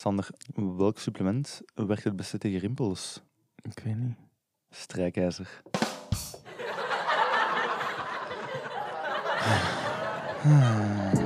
Sander, 0.00 0.28
welk 0.54 0.98
supplement 0.98 1.60
werkt 1.74 2.04
het 2.04 2.16
beste 2.16 2.38
tegen 2.38 2.58
rimpels? 2.58 3.22
Ik 3.62 3.78
weet 3.84 3.96
niet. 3.96 4.16
Strijkijzer. 4.70 5.62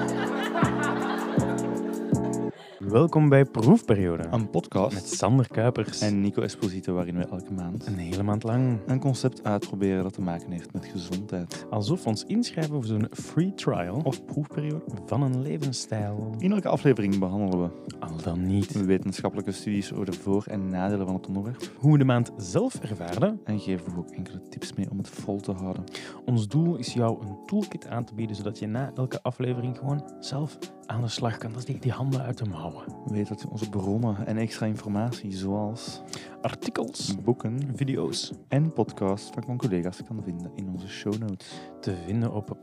Welkom 2.88 3.28
bij 3.28 3.44
Proefperiode. 3.44 4.24
Een 4.30 4.50
podcast 4.50 4.94
Met 4.94 5.08
Sander 5.08 5.48
Kuipers. 5.48 6.00
en 6.00 6.20
Nico 6.20 6.42
Esposito, 6.42 6.94
waarin 6.94 7.16
we 7.16 7.24
elke 7.24 7.52
maand 7.52 7.86
een 7.86 7.96
hele 7.98 8.22
maand 8.22 8.42
lang. 8.42 8.78
een 8.86 9.00
concept 9.00 9.44
uitproberen 9.44 10.02
dat 10.02 10.12
te 10.12 10.20
maken 10.20 10.50
heeft 10.50 10.72
met 10.72 10.84
gezondheid. 10.86 11.66
Alsof 11.70 12.02
we 12.02 12.08
ons 12.08 12.24
inschrijven 12.24 12.72
voor 12.74 12.84
zo'n 12.84 13.06
free 13.12 13.54
trial 13.54 14.00
Of 14.04 14.24
proefperiode. 14.24 14.82
van 15.06 15.22
een 15.22 15.42
levensstijl. 15.42 16.34
In 16.38 16.52
elke 16.52 16.68
aflevering 16.68 17.18
behandelen 17.18 17.62
we 17.62 17.96
Al 18.00 18.16
dan 18.22 18.46
niet. 18.46 18.84
wetenschappelijke 18.84 19.52
studies 19.52 19.92
over 19.92 20.06
de 20.06 20.12
voor- 20.12 20.44
en 20.46 20.68
nadelen 20.68 21.06
van 21.06 21.14
het 21.14 21.26
onderwerp. 21.26 21.70
Hoe 21.78 21.92
we 21.92 21.98
de 21.98 22.04
maand 22.04 22.30
zelf 22.36 22.74
ervaren. 22.74 23.40
En 23.44 23.60
geven 23.60 23.92
we 23.92 23.98
ook 23.98 24.10
enkele 24.10 24.40
tips 24.48 24.72
mee 24.74 24.90
om 24.90 24.98
het 24.98 25.08
vol 25.08 25.40
te 25.40 25.52
houden. 25.52 25.84
Ons 26.24 26.48
doel 26.48 26.76
is 26.76 26.92
jou 26.92 27.20
een 27.26 27.36
toolkit 27.46 27.86
aan 27.88 28.04
te 28.04 28.14
bieden, 28.14 28.36
zodat 28.36 28.58
je 28.58 28.66
na 28.66 28.90
elke 28.94 29.22
aflevering 29.22 29.78
gewoon 29.78 30.04
zelf 30.20 30.58
aan 30.86 31.00
de 31.00 31.08
slag 31.08 31.38
kan. 31.38 31.50
Dat 31.50 31.58
is 31.58 31.64
die, 31.64 31.78
die 31.78 31.92
handen 31.92 32.22
uit 32.22 32.38
de 32.38 32.44
mouwen. 32.44 32.73
Weet 33.06 33.28
dat 33.28 33.40
je 33.40 33.48
onze 33.50 33.68
bronnen 33.68 34.26
en 34.26 34.36
extra 34.36 34.66
informatie, 34.66 35.32
zoals 35.32 36.02
Artikels, 36.42 37.22
boeken 37.22 37.76
video's 37.76 38.32
en 38.48 38.72
podcasts 38.72 39.30
van 39.30 39.42
mijn 39.46 39.58
collega's 39.58 40.02
kan 40.02 40.22
vinden 40.24 40.50
in 40.54 40.68
onze 40.68 40.88
show 40.88 41.16
notes. 41.18 41.60
te 41.80 41.96
vinden 42.06 42.32
op 42.32 42.56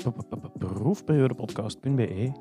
proefperiodepodcast.be. 0.57 2.31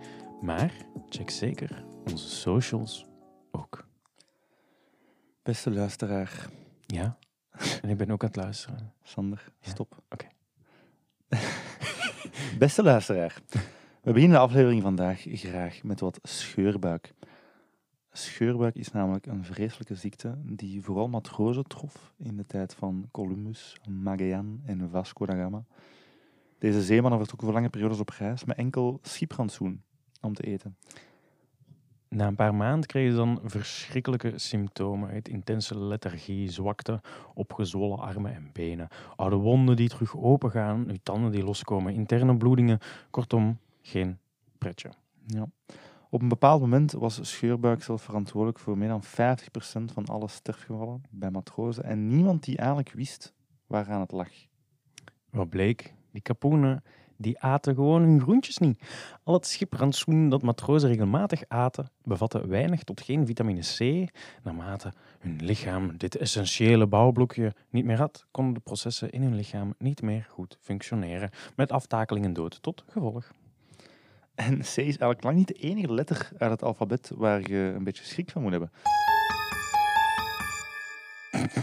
Maar 0.40 0.72
check 1.08 1.30
zeker 1.30 1.84
onze 2.10 2.28
socials 2.28 3.06
ook. 3.50 3.86
Beste 5.42 5.70
luisteraar, 5.70 6.48
Ja, 6.86 7.16
en 7.82 7.88
ik 7.88 7.96
ben 7.96 8.10
ook 8.10 8.22
aan 8.22 8.28
het 8.28 8.36
luisteren. 8.36 8.92
Sander, 9.02 9.52
Ja, 9.60 9.70
stop. 9.70 10.02
oké. 10.10 10.26
Beste 12.58 12.82
luisteraar, 12.82 13.40
we 14.02 14.12
beginnen 14.12 14.38
de 14.38 14.44
aflevering 14.44 14.82
vandaag 14.82 15.24
graag 15.28 15.82
met 15.82 16.00
wat 16.00 16.18
scheurbuik. 16.22 17.14
Scheurbuik 18.12 18.74
is 18.74 18.90
namelijk 18.90 19.26
een 19.26 19.44
vreselijke 19.44 19.94
ziekte 19.94 20.38
die 20.42 20.82
vooral 20.82 21.08
matrozen 21.08 21.64
trof 21.64 22.12
in 22.16 22.36
de 22.36 22.46
tijd 22.46 22.74
van 22.74 23.08
Columbus, 23.10 23.76
Magellan 23.88 24.60
en 24.64 24.90
Vasco 24.90 25.26
da 25.26 25.34
Gama. 25.34 25.64
Deze 26.58 26.82
zeemannen 26.82 27.18
vertrokken 27.18 27.48
voor 27.48 27.56
lange 27.56 27.70
periodes 27.70 28.00
op 28.00 28.08
reis 28.08 28.44
met 28.44 28.56
enkel 28.56 28.98
schiprantsoen 29.02 29.82
om 30.20 30.34
te 30.34 30.42
eten. 30.42 30.76
Na 32.08 32.26
een 32.26 32.34
paar 32.34 32.54
maanden 32.54 32.88
kregen 32.88 33.10
ze 33.10 33.16
dan 33.16 33.40
verschrikkelijke 33.44 34.38
symptomen 34.38 35.10
uit 35.10 35.28
intense 35.28 35.78
lethargie, 35.78 36.50
zwakte, 36.50 37.00
opgezwollen 37.34 37.98
armen 37.98 38.34
en 38.34 38.50
benen, 38.52 38.88
oude 39.16 39.36
wonden 39.36 39.76
die 39.76 39.88
terug 39.88 40.16
opengaan, 40.16 40.88
uw 40.88 40.96
tanden 41.02 41.32
die 41.32 41.44
loskomen, 41.44 41.94
interne 41.94 42.36
bloedingen, 42.36 42.78
kortom, 43.10 43.58
geen 43.82 44.18
pretje. 44.58 44.90
Ja. 45.26 45.46
Op 46.12 46.22
een 46.22 46.28
bepaald 46.28 46.60
moment 46.60 46.92
was 46.92 47.18
scheurbuik 47.22 47.82
zelf 47.82 48.02
verantwoordelijk 48.02 48.58
voor 48.58 48.78
meer 48.78 48.88
dan 48.88 49.04
50% 49.04 49.92
van 49.92 50.04
alle 50.06 50.28
sterfgevallen 50.28 51.02
bij 51.10 51.30
matrozen 51.30 51.84
en 51.84 52.06
niemand 52.08 52.44
die 52.44 52.56
eigenlijk 52.56 52.92
wist 52.92 53.34
waaraan 53.66 54.00
het 54.00 54.12
lag. 54.12 54.28
Wat 55.30 55.48
bleek? 55.48 55.94
Die 56.12 56.22
kapoenen 56.22 56.82
die 57.20 57.40
aten 57.40 57.74
gewoon 57.74 58.02
hun 58.02 58.20
groentjes 58.20 58.58
niet. 58.58 58.82
Al 59.22 59.34
het 59.34 59.46
schiprantsoen 59.46 60.28
dat 60.28 60.42
matrozen 60.42 60.88
regelmatig 60.88 61.42
aten, 61.48 61.90
bevatte 62.02 62.46
weinig 62.46 62.82
tot 62.82 63.00
geen 63.00 63.26
vitamine 63.26 63.60
C. 63.60 64.10
Naarmate 64.42 64.92
hun 65.18 65.38
lichaam 65.44 65.96
dit 65.96 66.16
essentiële 66.16 66.86
bouwblokje 66.86 67.54
niet 67.70 67.84
meer 67.84 67.98
had, 67.98 68.26
konden 68.30 68.54
de 68.54 68.60
processen 68.60 69.10
in 69.10 69.22
hun 69.22 69.34
lichaam 69.34 69.74
niet 69.78 70.02
meer 70.02 70.26
goed 70.30 70.58
functioneren, 70.60 71.30
met 71.56 71.72
aftakeling 71.72 72.24
en 72.24 72.32
dood 72.32 72.62
tot 72.62 72.84
gevolg. 72.88 73.32
En 74.40 74.58
C 74.58 74.62
is 74.62 74.76
eigenlijk 74.76 75.22
lang 75.22 75.36
niet 75.36 75.48
de 75.48 75.54
enige 75.54 75.92
letter 75.92 76.30
uit 76.38 76.50
het 76.50 76.62
alfabet 76.62 77.12
waar 77.16 77.50
je 77.50 77.72
een 77.76 77.84
beetje 77.84 78.04
schrik 78.04 78.30
van 78.30 78.42
moet 78.42 78.50
hebben. 78.50 78.70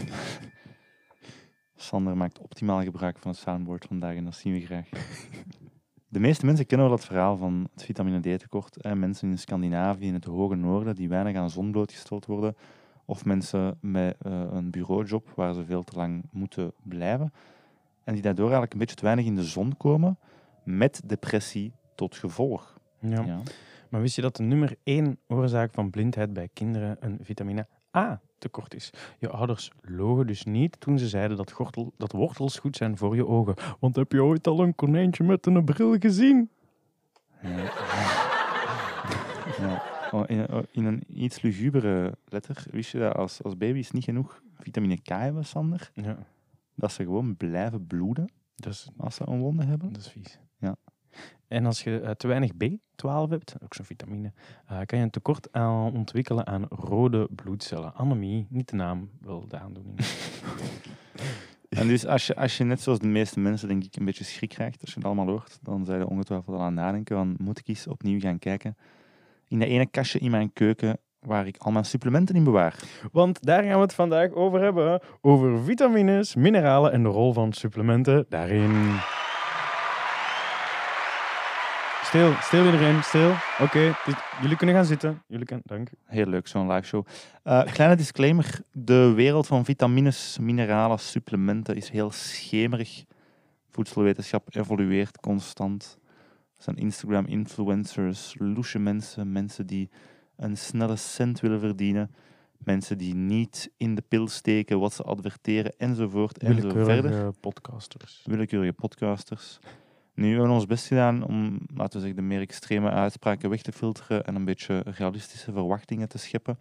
Sander 1.76 2.16
maakt 2.16 2.38
optimaal 2.38 2.82
gebruik 2.82 3.18
van 3.18 3.30
het 3.30 3.40
soundboard 3.40 3.84
vandaag 3.84 4.14
en 4.14 4.24
dat 4.24 4.34
zien 4.34 4.52
we 4.52 4.60
graag. 4.60 4.88
De 6.08 6.20
meeste 6.20 6.46
mensen 6.46 6.66
kennen 6.66 6.86
wel 6.86 6.96
het 6.96 7.06
verhaal 7.06 7.36
van 7.36 7.68
het 7.72 7.84
vitamine 7.84 8.36
D-tekort. 8.36 8.94
Mensen 8.94 9.30
in 9.30 9.38
Scandinavië, 9.38 10.06
in 10.06 10.14
het 10.14 10.24
hoge 10.24 10.54
noorden, 10.54 10.94
die 10.94 11.08
weinig 11.08 11.36
aan 11.36 11.50
zon 11.50 11.70
blootgesteld 11.70 12.26
worden. 12.26 12.56
Of 13.04 13.24
mensen 13.24 13.78
met 13.80 14.16
eh, 14.20 14.42
een 14.50 14.70
bureaujob 14.70 15.32
waar 15.34 15.54
ze 15.54 15.64
veel 15.64 15.82
te 15.82 15.96
lang 15.96 16.24
moeten 16.32 16.72
blijven. 16.82 17.32
En 18.04 18.12
die 18.12 18.22
daardoor 18.22 18.44
eigenlijk 18.44 18.72
een 18.72 18.78
beetje 18.78 18.96
te 18.96 19.04
weinig 19.04 19.24
in 19.24 19.34
de 19.34 19.44
zon 19.44 19.76
komen, 19.76 20.18
met 20.64 21.00
depressie 21.04 21.72
tot 21.98 22.16
gevolg. 22.16 22.80
Ja. 23.00 23.24
Ja. 23.24 23.40
Maar 23.88 24.00
wist 24.00 24.16
je 24.16 24.22
dat 24.22 24.36
de 24.36 24.42
nummer 24.42 24.76
één 24.82 25.18
oorzaak 25.26 25.74
van 25.74 25.90
blindheid 25.90 26.32
bij 26.32 26.48
kinderen 26.52 26.96
een 27.00 27.18
vitamine 27.22 27.66
A 27.96 28.20
tekort 28.38 28.74
is? 28.74 28.90
Je 29.18 29.28
ouders 29.28 29.70
logen 29.80 30.26
dus 30.26 30.44
niet 30.44 30.80
toen 30.80 30.98
ze 30.98 31.08
zeiden 31.08 31.36
dat, 31.36 31.52
gortel, 31.52 31.92
dat 31.96 32.12
wortels 32.12 32.58
goed 32.58 32.76
zijn 32.76 32.96
voor 32.96 33.14
je 33.14 33.26
ogen. 33.26 33.54
Want 33.80 33.96
heb 33.96 34.12
je 34.12 34.22
ooit 34.22 34.46
al 34.46 34.60
een 34.60 34.74
konijntje 34.74 35.24
met 35.24 35.46
een 35.46 35.64
bril 35.64 35.98
gezien? 35.98 36.50
Ja. 37.42 37.70
ja. 39.58 39.82
Oh, 40.10 40.24
in, 40.26 40.52
oh, 40.52 40.62
in 40.70 40.84
een 40.84 41.02
iets 41.08 41.42
lugubere 41.42 42.14
letter 42.24 42.64
wist 42.70 42.90
je 42.90 42.98
dat 42.98 43.14
als, 43.14 43.42
als 43.42 43.56
baby's 43.56 43.90
niet 43.90 44.04
genoeg 44.04 44.42
vitamine 44.58 45.00
K 45.00 45.08
hebben, 45.08 45.44
Sander, 45.44 45.90
Ja, 45.94 46.18
dat 46.74 46.92
ze 46.92 47.02
gewoon 47.02 47.36
blijven 47.36 47.86
bloeden 47.86 48.28
dat 48.54 48.72
is, 48.72 48.88
als 48.96 49.14
ze 49.14 49.22
een 49.26 49.40
wonde 49.40 49.64
hebben. 49.64 49.92
dat 49.92 50.02
is 50.02 50.08
vies. 50.08 50.38
En 51.48 51.66
als 51.66 51.82
je 51.82 52.00
eh, 52.00 52.10
te 52.10 52.26
weinig 52.26 52.52
B12 52.52 53.28
hebt, 53.28 53.54
ook 53.62 53.74
zo'n 53.74 53.84
vitamine, 53.84 54.32
eh, 54.66 54.80
kan 54.86 54.98
je 54.98 55.04
een 55.04 55.10
tekort 55.10 55.52
aan 55.52 55.94
ontwikkelen 55.94 56.46
aan 56.46 56.66
rode 56.68 57.28
bloedcellen. 57.34 57.94
Anemie, 57.94 58.46
niet 58.50 58.68
de 58.68 58.76
naam, 58.76 59.10
wel 59.20 59.48
de 59.48 59.58
aandoening. 59.58 59.98
En 61.68 61.88
dus 61.88 62.06
als 62.06 62.26
je, 62.26 62.36
als 62.36 62.56
je 62.56 62.64
net 62.64 62.80
zoals 62.80 62.98
de 62.98 63.06
meeste 63.06 63.40
mensen 63.40 63.68
denk 63.68 63.84
ik 63.84 63.96
een 63.96 64.04
beetje 64.04 64.24
schrik 64.24 64.48
krijgt 64.48 64.80
als 64.80 64.90
je 64.90 64.96
het 64.96 65.04
allemaal 65.04 65.26
hoort, 65.26 65.58
dan 65.62 65.84
zou 65.84 65.98
je 65.98 66.08
ongetwijfeld 66.08 66.56
al 66.56 66.62
aan 66.62 66.74
nadenken 66.74 67.16
van 67.16 67.34
moet 67.38 67.58
ik 67.58 67.68
eens 67.68 67.86
opnieuw 67.86 68.20
gaan 68.20 68.38
kijken 68.38 68.76
in 69.48 69.58
dat 69.58 69.68
ene 69.68 69.86
kastje 69.86 70.18
in 70.18 70.30
mijn 70.30 70.52
keuken 70.52 70.98
waar 71.20 71.46
ik 71.46 71.56
al 71.56 71.72
mijn 71.72 71.84
supplementen 71.84 72.34
in 72.34 72.44
bewaar. 72.44 72.74
Want 73.12 73.44
daar 73.44 73.62
gaan 73.62 73.74
we 73.74 73.80
het 73.80 73.94
vandaag 73.94 74.32
over 74.32 74.60
hebben. 74.60 75.00
Over 75.20 75.64
vitamines, 75.64 76.34
mineralen 76.34 76.92
en 76.92 77.02
de 77.02 77.08
rol 77.08 77.32
van 77.32 77.52
supplementen 77.52 78.26
daarin. 78.28 78.96
Stil, 82.08 82.32
stil 82.40 82.64
iedereen, 82.64 83.02
stil. 83.02 83.30
Oké, 83.60 83.94
dit- 84.06 84.22
jullie 84.40 84.56
kunnen 84.56 84.74
gaan 84.74 84.84
zitten. 84.84 85.22
Jullie 85.26 85.44
kunnen, 85.46 85.64
dank. 85.66 85.90
Heel 86.04 86.26
leuk, 86.26 86.46
zo'n 86.46 86.70
live 86.72 86.86
show. 86.86 87.06
Eh, 87.42 87.62
kleine 87.64 87.96
disclaimer. 87.96 88.60
De 88.72 89.12
wereld 89.14 89.46
van 89.46 89.64
vitamines, 89.64 90.38
mineralen, 90.40 90.98
supplementen 90.98 91.76
is 91.76 91.88
heel 91.90 92.10
schemerig. 92.10 93.04
Voedselwetenschap 93.70 94.54
evolueert 94.56 95.20
constant. 95.20 95.98
Er 96.56 96.62
zijn 96.62 96.76
Instagram-influencers, 96.76 98.34
loesje 98.38 98.78
mensen, 98.78 99.32
mensen 99.32 99.66
die 99.66 99.90
een 100.36 100.56
snelle 100.56 100.96
cent 100.96 101.40
willen 101.40 101.60
verdienen. 101.60 102.10
Mensen 102.58 102.98
die 102.98 103.14
niet 103.14 103.70
in 103.76 103.94
de 103.94 104.02
pil 104.08 104.28
steken 104.28 104.78
wat 104.80 104.92
ze 104.92 105.02
adverteren, 105.02 105.72
enzovoort, 105.76 106.38
en 106.38 106.54
zo 106.60 106.68
verder 106.68 106.86
Willekeurige 107.02 107.32
podcasters. 107.40 108.22
willekeurige 108.24 108.72
podcasters. 108.72 109.58
Nu 110.18 110.28
hebben 110.28 110.48
we 110.48 110.54
ons 110.54 110.66
best 110.66 110.86
gedaan 110.86 111.22
om, 111.22 111.58
laten 111.74 111.92
we 111.92 112.06
zeggen, 112.06 112.16
de 112.16 112.22
meer 112.22 112.40
extreme 112.40 112.90
uitspraken 112.90 113.50
weg 113.50 113.62
te 113.62 113.72
filteren 113.72 114.24
en 114.24 114.34
een 114.34 114.44
beetje 114.44 114.78
realistische 114.84 115.52
verwachtingen 115.52 116.08
te 116.08 116.18
scheppen 116.18 116.58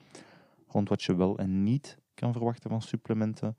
rond 0.68 0.90
wat 0.90 1.04
je 1.04 1.16
wel 1.16 1.38
en 1.38 1.64
niet 1.64 1.98
kan 2.14 2.34
verwachten 2.34 2.70
van 2.70 2.82
supplementen. 2.82 3.58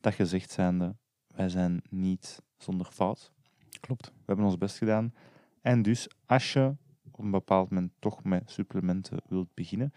Dat 0.00 0.14
gezegd 0.14 0.50
zijnde, 0.50 0.96
wij 1.26 1.48
zijn 1.48 1.82
niet 1.90 2.42
zonder 2.56 2.86
fout. 2.86 3.32
Klopt. 3.80 4.06
We 4.06 4.22
hebben 4.26 4.44
ons 4.44 4.58
best 4.58 4.78
gedaan. 4.78 5.14
En 5.60 5.82
dus, 5.82 6.08
als 6.26 6.52
je 6.52 6.76
op 7.10 7.18
een 7.18 7.30
bepaald 7.30 7.70
moment 7.70 7.92
toch 7.98 8.24
met 8.24 8.50
supplementen 8.50 9.18
wilt 9.28 9.54
beginnen, 9.54 9.92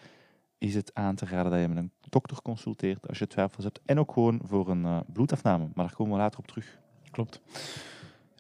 is 0.57 0.75
het 0.75 0.93
aan 0.93 1.15
te 1.15 1.25
raden 1.25 1.51
dat 1.51 1.61
je 1.61 1.67
met 1.67 1.77
een 1.77 1.91
dokter 2.09 2.41
consulteert 2.41 3.07
als 3.07 3.19
je 3.19 3.27
twijfels 3.27 3.63
hebt. 3.63 3.79
En 3.85 3.99
ook 3.99 4.11
gewoon 4.11 4.41
voor 4.43 4.69
een 4.69 4.85
eh, 4.85 4.99
bloedafname. 5.13 5.69
Maar 5.73 5.85
daar 5.85 5.95
komen 5.95 6.13
we 6.13 6.19
later 6.19 6.39
op 6.39 6.47
terug. 6.47 6.79
Klopt. 7.11 7.41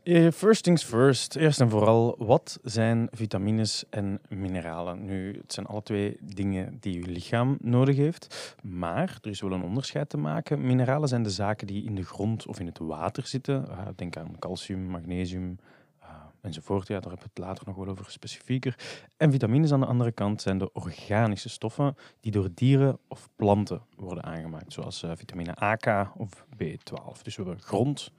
Eh, 0.07 0.31
First 0.31 0.63
things 0.63 0.83
first. 0.83 1.35
Eerst 1.35 1.61
en 1.61 1.69
vooral, 1.69 2.15
wat 2.17 2.59
zijn 2.63 3.07
vitamines 3.11 3.83
en 3.89 4.21
mineralen? 4.29 5.05
Nu, 5.05 5.37
het 5.41 5.53
zijn 5.53 5.65
alle 5.65 5.83
twee 5.83 6.17
dingen 6.21 6.77
die 6.79 6.93
je 6.93 7.05
lichaam 7.05 7.57
nodig 7.61 7.95
heeft. 7.95 8.55
Maar 8.63 9.17
er 9.21 9.29
is 9.29 9.41
wel 9.41 9.51
een 9.51 9.63
onderscheid 9.63 10.09
te 10.09 10.17
maken. 10.17 10.61
Mineralen 10.61 11.07
zijn 11.07 11.23
de 11.23 11.29
zaken 11.29 11.67
die 11.67 11.83
in 11.83 11.95
de 11.95 12.03
grond 12.03 12.47
of 12.47 12.59
in 12.59 12.65
het 12.65 12.77
water 12.77 13.27
zitten. 13.27 13.69
Eh, 13.69 13.87
denk 13.95 14.17
aan 14.17 14.39
calcium, 14.39 14.85
magnesium, 14.85 15.59
eh, 15.99 16.09
enzovoort. 16.41 16.87
Ja, 16.87 16.99
daar 16.99 17.11
hebben 17.11 17.27
we 17.33 17.33
het 17.33 17.45
later 17.45 17.63
nog 17.67 17.75
wel 17.75 17.87
over 17.87 18.11
specifieker. 18.11 18.75
En 19.17 19.31
vitamines 19.31 19.71
aan 19.71 19.79
de 19.79 19.85
andere 19.85 20.11
kant 20.11 20.41
zijn 20.41 20.57
de 20.57 20.73
organische 20.73 21.49
stoffen 21.49 21.95
die 22.19 22.31
door 22.31 22.49
dieren 22.53 22.99
of 23.07 23.29
planten 23.35 23.81
worden 23.95 24.23
aangemaakt, 24.23 24.73
zoals 24.73 25.03
eh, 25.03 25.11
vitamine 25.15 25.61
A, 25.63 25.75
K 25.75 26.11
of 26.17 26.45
B12. 26.55 27.21
Dus 27.21 27.35
we 27.35 27.43
hebben 27.43 27.61
grond, 27.61 28.11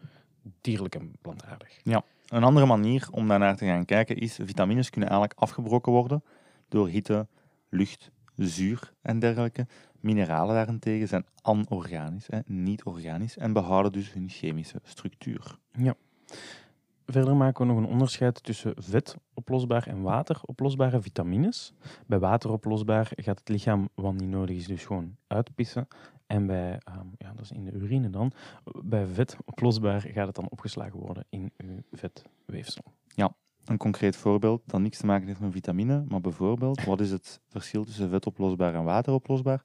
dierlijk 0.61 0.95
en 0.95 1.13
plantaardig. 1.21 1.81
Een 2.29 2.45
andere 2.45 2.67
manier 2.67 3.09
om 3.11 3.29
daarnaar 3.29 3.57
te 3.57 3.65
gaan 3.65 3.85
kijken 3.85 4.17
is, 4.17 4.39
vitamines 4.43 4.91
kunnen 4.91 5.09
eigenlijk 5.09 5.41
afgebroken 5.41 5.93
worden 5.93 6.25
door 6.69 6.89
hitte, 6.89 7.27
lucht, 7.69 8.11
zuur 8.35 8.93
en 9.03 9.19
dergelijke. 9.19 9.67
Mineralen 10.01 10.55
daarentegen 10.55 11.09
zijn 11.09 11.27
anorganisch, 11.43 12.27
hè, 12.27 12.39
niet 12.47 12.83
organisch, 12.83 13.37
en 13.37 13.53
behouden 13.53 13.93
dus 13.93 14.13
hun 14.13 14.29
chemische 14.29 14.81
structuur. 14.83 15.59
Verder 17.07 17.37
maken 17.37 17.67
we 17.67 17.73
nog 17.73 17.83
een 17.83 17.91
onderscheid 17.91 18.43
tussen 18.43 18.75
vetoplosbaar 18.77 19.87
en 19.87 20.03
wateroplosbare 20.03 21.01
vitamines. 21.03 21.73
Bij 22.07 22.19
wateroplosbaar 22.19 23.11
gaat 23.17 23.39
het 23.39 23.49
lichaam, 23.49 23.89
wat 23.95 24.15
niet 24.15 24.29
nodig 24.29 24.57
is, 24.57 24.67
dus 24.67 24.85
gewoon 24.85 25.17
uitpissen. 25.27 25.89
En 26.29 26.47
bij, 26.47 26.79
ehm, 26.85 27.07
ja, 27.19 27.33
dat 27.33 27.45
is 27.45 27.53
in 27.53 27.65
de 27.65 27.73
urine 27.73 28.11
dan, 28.11 28.33
bij 28.85 29.07
vetoplosbaar 29.07 30.01
gaat 30.01 30.27
het 30.27 30.35
dan 30.35 30.49
opgeslagen 30.49 30.99
worden 30.99 31.25
in 31.29 31.53
uw 31.57 31.83
vetweefsel. 31.93 32.85
Een 33.65 33.77
concreet 33.79 34.17
voorbeeld 34.17 34.63
dat 34.67 34.81
niks 34.81 34.99
te 34.99 35.07
maken 35.07 35.27
heeft 35.27 35.41
met 35.41 35.53
vitamine, 35.53 36.05
maar 36.09 36.21
bijvoorbeeld, 36.21 36.85
wat 36.85 37.01
is 37.01 37.11
het 37.11 37.41
verschil 37.49 37.85
tussen 37.85 38.09
vetoplosbaar 38.11 38.75
en 38.75 38.85
wateroplosbaar? 38.85 39.63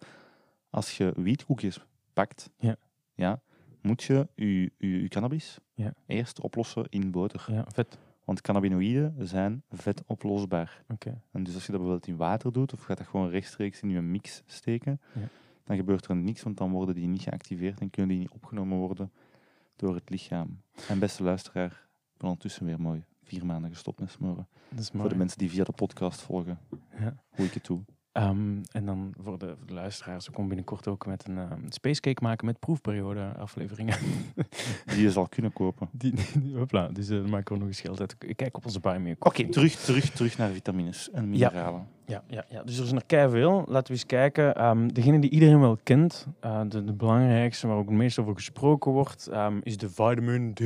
Als 0.69 0.97
je 0.97 1.13
wietkoekjes 1.15 1.85
pakt, 2.13 2.49
Ja. 2.57 2.75
Ja, 3.13 3.41
moet 3.81 4.03
je 4.03 4.27
je, 4.35 4.71
je, 4.77 5.01
je 5.01 5.07
cannabis 5.07 5.57
Ja. 5.73 5.93
eerst 6.05 6.41
oplossen 6.41 6.85
in 6.89 7.11
boter. 7.11 7.45
Ja, 7.47 7.65
vet. 7.73 7.97
Want 8.25 8.41
cannabinoïden 8.41 9.27
zijn 9.27 9.63
vetoplosbaar. 9.69 10.83
Oké. 10.87 11.21
En 11.31 11.43
dus 11.43 11.53
als 11.53 11.65
je 11.65 11.71
dat 11.71 11.81
bijvoorbeeld 11.81 12.07
in 12.11 12.17
water 12.17 12.51
doet, 12.51 12.73
of 12.73 12.83
gaat 12.83 12.97
dat 12.97 13.07
gewoon 13.07 13.29
rechtstreeks 13.29 13.81
in 13.81 13.89
je 13.89 14.01
mix 14.01 14.41
steken, 14.45 15.01
Ja. 15.13 15.27
Dan 15.63 15.75
gebeurt 15.75 16.05
er 16.07 16.15
niks, 16.15 16.43
want 16.43 16.57
dan 16.57 16.71
worden 16.71 16.95
die 16.95 17.07
niet 17.07 17.21
geactiveerd 17.21 17.79
en 17.79 17.89
kunnen 17.89 18.11
die 18.11 18.19
niet 18.19 18.31
opgenomen 18.33 18.77
worden 18.77 19.11
door 19.75 19.95
het 19.95 20.09
lichaam. 20.09 20.61
En 20.89 20.99
beste 20.99 21.23
luisteraar, 21.23 21.71
ik 22.13 22.17
ben 22.17 22.27
ondertussen 22.27 22.65
weer 22.65 22.81
mooi 22.81 23.03
vier 23.23 23.45
maanden 23.45 23.71
gestopt 23.71 23.99
met 23.99 24.11
smoren. 24.11 24.47
Dat 24.69 24.79
is 24.79 24.89
Voor 24.93 25.09
de 25.09 25.15
mensen 25.15 25.37
die 25.37 25.49
via 25.49 25.63
de 25.63 25.71
podcast 25.71 26.21
volgen, 26.21 26.59
Ja. 26.99 27.15
hoe 27.29 27.45
ik 27.45 27.53
het 27.53 27.65
doe. 27.65 27.81
Ehm, 28.13 28.61
en 28.71 28.85
dan 28.85 29.13
voor 29.17 29.37
de, 29.37 29.55
voor 29.57 29.67
de 29.67 29.73
luisteraars, 29.73 30.25
we 30.25 30.31
komen 30.31 30.47
binnenkort 30.47 30.87
ook 30.87 31.05
met 31.05 31.27
een 31.27 31.37
ehm 31.37 31.59
spacecake 31.69 32.23
maken 32.23 32.45
met 32.45 32.59
proefperiode 32.59 33.33
afleveringen. 33.37 33.97
Die 34.85 35.01
je 35.01 35.11
zal 35.11 35.27
kunnen 35.27 35.53
kopen. 35.53 35.89
die, 35.91 36.13
die, 36.13 36.55
hopla, 36.57 36.87
dus 36.87 37.09
uh, 37.09 37.19
daar 37.19 37.29
maken 37.29 37.53
we 37.53 37.59
nog 37.59 37.67
eens 37.67 37.81
geld 37.81 37.99
uit. 37.99 38.17
Kijk 38.35 38.57
op 38.57 38.65
onze 38.65 38.79
Buy 38.79 39.15
Oké, 39.19 39.49
terug, 39.49 39.75
terug, 39.75 40.09
terug 40.09 40.37
naar 40.37 40.49
vitamines 40.49 41.11
en 41.11 41.29
mineralen. 41.29 41.87
Ja, 42.05 42.23
ja, 42.27 42.45
ja, 42.49 42.63
dus 42.63 42.77
er 42.77 42.95
er 42.95 43.05
kei 43.05 43.29
veel. 43.29 43.63
Laten 43.67 43.87
we 43.87 43.93
eens 43.93 44.05
kijken. 44.05 44.55
Ehm, 44.55 44.87
degene 44.87 45.19
die 45.19 45.29
iedereen 45.29 45.59
wel 45.59 45.77
kent, 45.83 46.27
eh, 46.39 46.61
de, 46.67 46.83
de 46.83 46.93
belangrijkste, 46.93 47.67
waar 47.67 47.77
ook 47.77 47.89
het 47.89 47.97
meest 47.97 48.19
over 48.19 48.33
gesproken 48.33 48.91
wordt, 48.91 49.29
is 49.63 49.77
de 49.77 49.89
vitamin 49.89 50.53
D. 50.53 50.61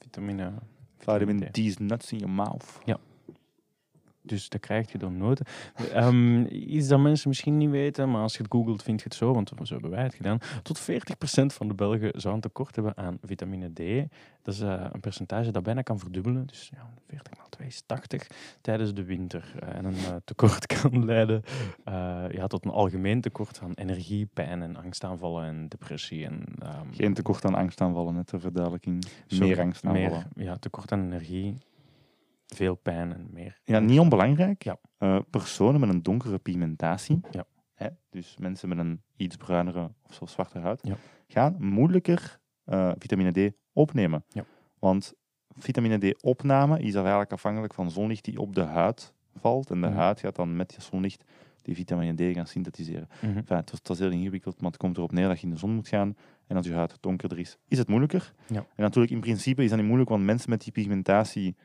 Vitamine. 0.00 0.52
Vitamin 0.98 1.40
D. 1.40 1.54
D's 1.54 1.76
nuts 1.78 2.12
in 2.12 2.18
your 2.18 2.34
mouth. 2.34 2.78
Dus 4.30 4.48
dat 4.48 4.60
krijg 4.60 4.92
je 4.92 4.98
door 4.98 5.12
noten. 5.12 5.46
Ehm, 5.92 6.44
iets 6.50 6.88
dat 6.88 7.00
mensen 7.00 7.28
misschien 7.28 7.56
niet 7.56 7.70
weten, 7.70 8.10
maar 8.10 8.22
als 8.22 8.36
je 8.36 8.42
het 8.42 8.52
googelt, 8.52 8.82
vind 8.82 9.00
je 9.00 9.04
het 9.04 9.14
zo, 9.14 9.32
want 9.32 9.52
zo 9.62 9.72
hebben 9.72 9.90
wij 9.90 10.02
het 10.02 10.14
gedaan. 10.14 10.38
Tot 10.62 10.78
40% 10.80 11.52
van 11.52 11.68
de 11.68 11.74
Belgen 11.74 12.20
zou 12.20 12.34
een 12.34 12.40
tekort 12.40 12.74
hebben 12.74 12.96
aan 12.96 13.18
vitamine 13.22 13.72
D. 13.72 14.08
Dat 14.42 14.54
is 14.54 14.60
eh, 14.60 14.84
een 14.92 15.00
percentage 15.00 15.50
dat 15.50 15.62
bijna 15.62 15.82
kan 15.82 15.98
verdubbelen. 15.98 16.46
Dus 16.46 16.70
ja, 16.74 16.90
40 17.08 17.36
maal 17.36 17.48
2 17.48 17.66
is 17.66 17.82
80 17.86 18.26
tijdens 18.60 18.94
de 18.94 19.04
winter. 19.04 19.52
Eh, 19.60 19.74
en 19.74 19.84
een 19.84 19.94
eh, 19.94 20.14
tekort 20.24 20.66
kan 20.80 21.04
leiden 21.04 21.42
ja, 22.30 22.46
tot 22.46 22.64
een 22.64 22.70
algemeen 22.70 23.20
tekort 23.20 23.60
aan 23.62 23.72
energie, 23.74 24.28
pijn 24.34 24.62
en 24.62 24.76
angstaanvallen 24.76 25.44
en 25.44 25.68
depressie. 25.68 26.26
En, 26.26 26.44
ehm, 26.58 26.92
Geen 26.92 27.14
tekort 27.14 27.44
aan 27.44 27.54
angstaanvallen, 27.54 28.14
net 28.14 28.26
ter 28.26 28.40
verduidelijking. 28.40 29.04
Meer 29.38 29.60
angstaanvallen. 29.60 30.26
meer, 30.34 30.44
ja, 30.46 30.56
tekort 30.56 30.92
aan 30.92 31.04
energie, 31.04 31.56
veel 32.54 32.74
pijn 32.74 33.12
en 33.12 33.26
meer. 33.32 33.60
Ja, 33.64 33.78
niet 33.78 33.98
onbelangrijk. 33.98 34.62
Ja. 34.62 34.76
Eh, 34.98 35.18
personen 35.30 35.80
met 35.80 35.88
een 35.88 36.02
donkere 36.02 36.38
pigmentatie, 36.38 37.20
Ja. 37.30 37.44
hè, 37.74 37.88
dus 38.10 38.36
mensen 38.38 38.68
met 38.68 38.78
een 38.78 39.02
iets 39.16 39.36
bruinere 39.36 39.90
of 40.02 40.14
zelfs 40.14 40.32
zwarte 40.32 40.58
huid, 40.58 40.80
Ja. 40.82 40.94
gaan 41.28 41.56
moeilijker 41.58 42.38
eh, 42.64 42.92
vitamine 42.98 43.48
D 43.50 43.52
opnemen. 43.72 44.24
Ja. 44.28 44.44
Want 44.78 45.14
vitamine 45.48 45.98
D-opname 45.98 46.78
is 46.80 46.94
eigenlijk 46.94 47.32
afhankelijk 47.32 47.74
van 47.74 47.90
zonlicht 47.90 48.24
die 48.24 48.38
op 48.40 48.54
de 48.54 48.62
huid 48.62 49.14
valt. 49.36 49.70
En 49.70 49.80
de 49.80 49.86
Mhm. 49.86 49.96
huid 49.96 50.20
gaat 50.20 50.36
dan 50.36 50.56
met 50.56 50.68
die 50.68 50.80
zonlicht 50.80 51.24
die 51.62 51.74
vitamine 51.74 52.14
D 52.14 52.34
gaan 52.34 52.46
synthetiseren. 52.46 53.08
Mhm. 53.22 53.36
Enfin, 53.36 53.56
het, 53.56 53.70
was, 53.70 53.78
het 53.78 53.88
was 53.88 53.98
heel 53.98 54.10
ingewikkeld, 54.10 54.60
maar 54.60 54.70
het 54.70 54.80
komt 54.80 54.96
erop 54.96 55.12
neer 55.12 55.28
dat 55.28 55.40
je 55.40 55.46
in 55.46 55.52
de 55.52 55.58
zon 55.58 55.74
moet 55.74 55.88
gaan. 55.88 56.16
En 56.46 56.56
als 56.56 56.66
je 56.66 56.72
huid 56.74 56.96
donkerder 57.00 57.38
is, 57.38 57.58
is 57.68 57.78
het 57.78 57.88
moeilijker. 57.88 58.32
Ja. 58.46 58.56
En 58.58 58.82
natuurlijk, 58.82 59.12
in 59.14 59.20
principe 59.20 59.62
is 59.62 59.68
dat 59.68 59.78
niet 59.78 59.86
moeilijk, 59.86 60.10
want 60.10 60.24
mensen 60.24 60.50
met 60.50 60.62
die 60.62 60.72
pigmentatie 60.72 61.56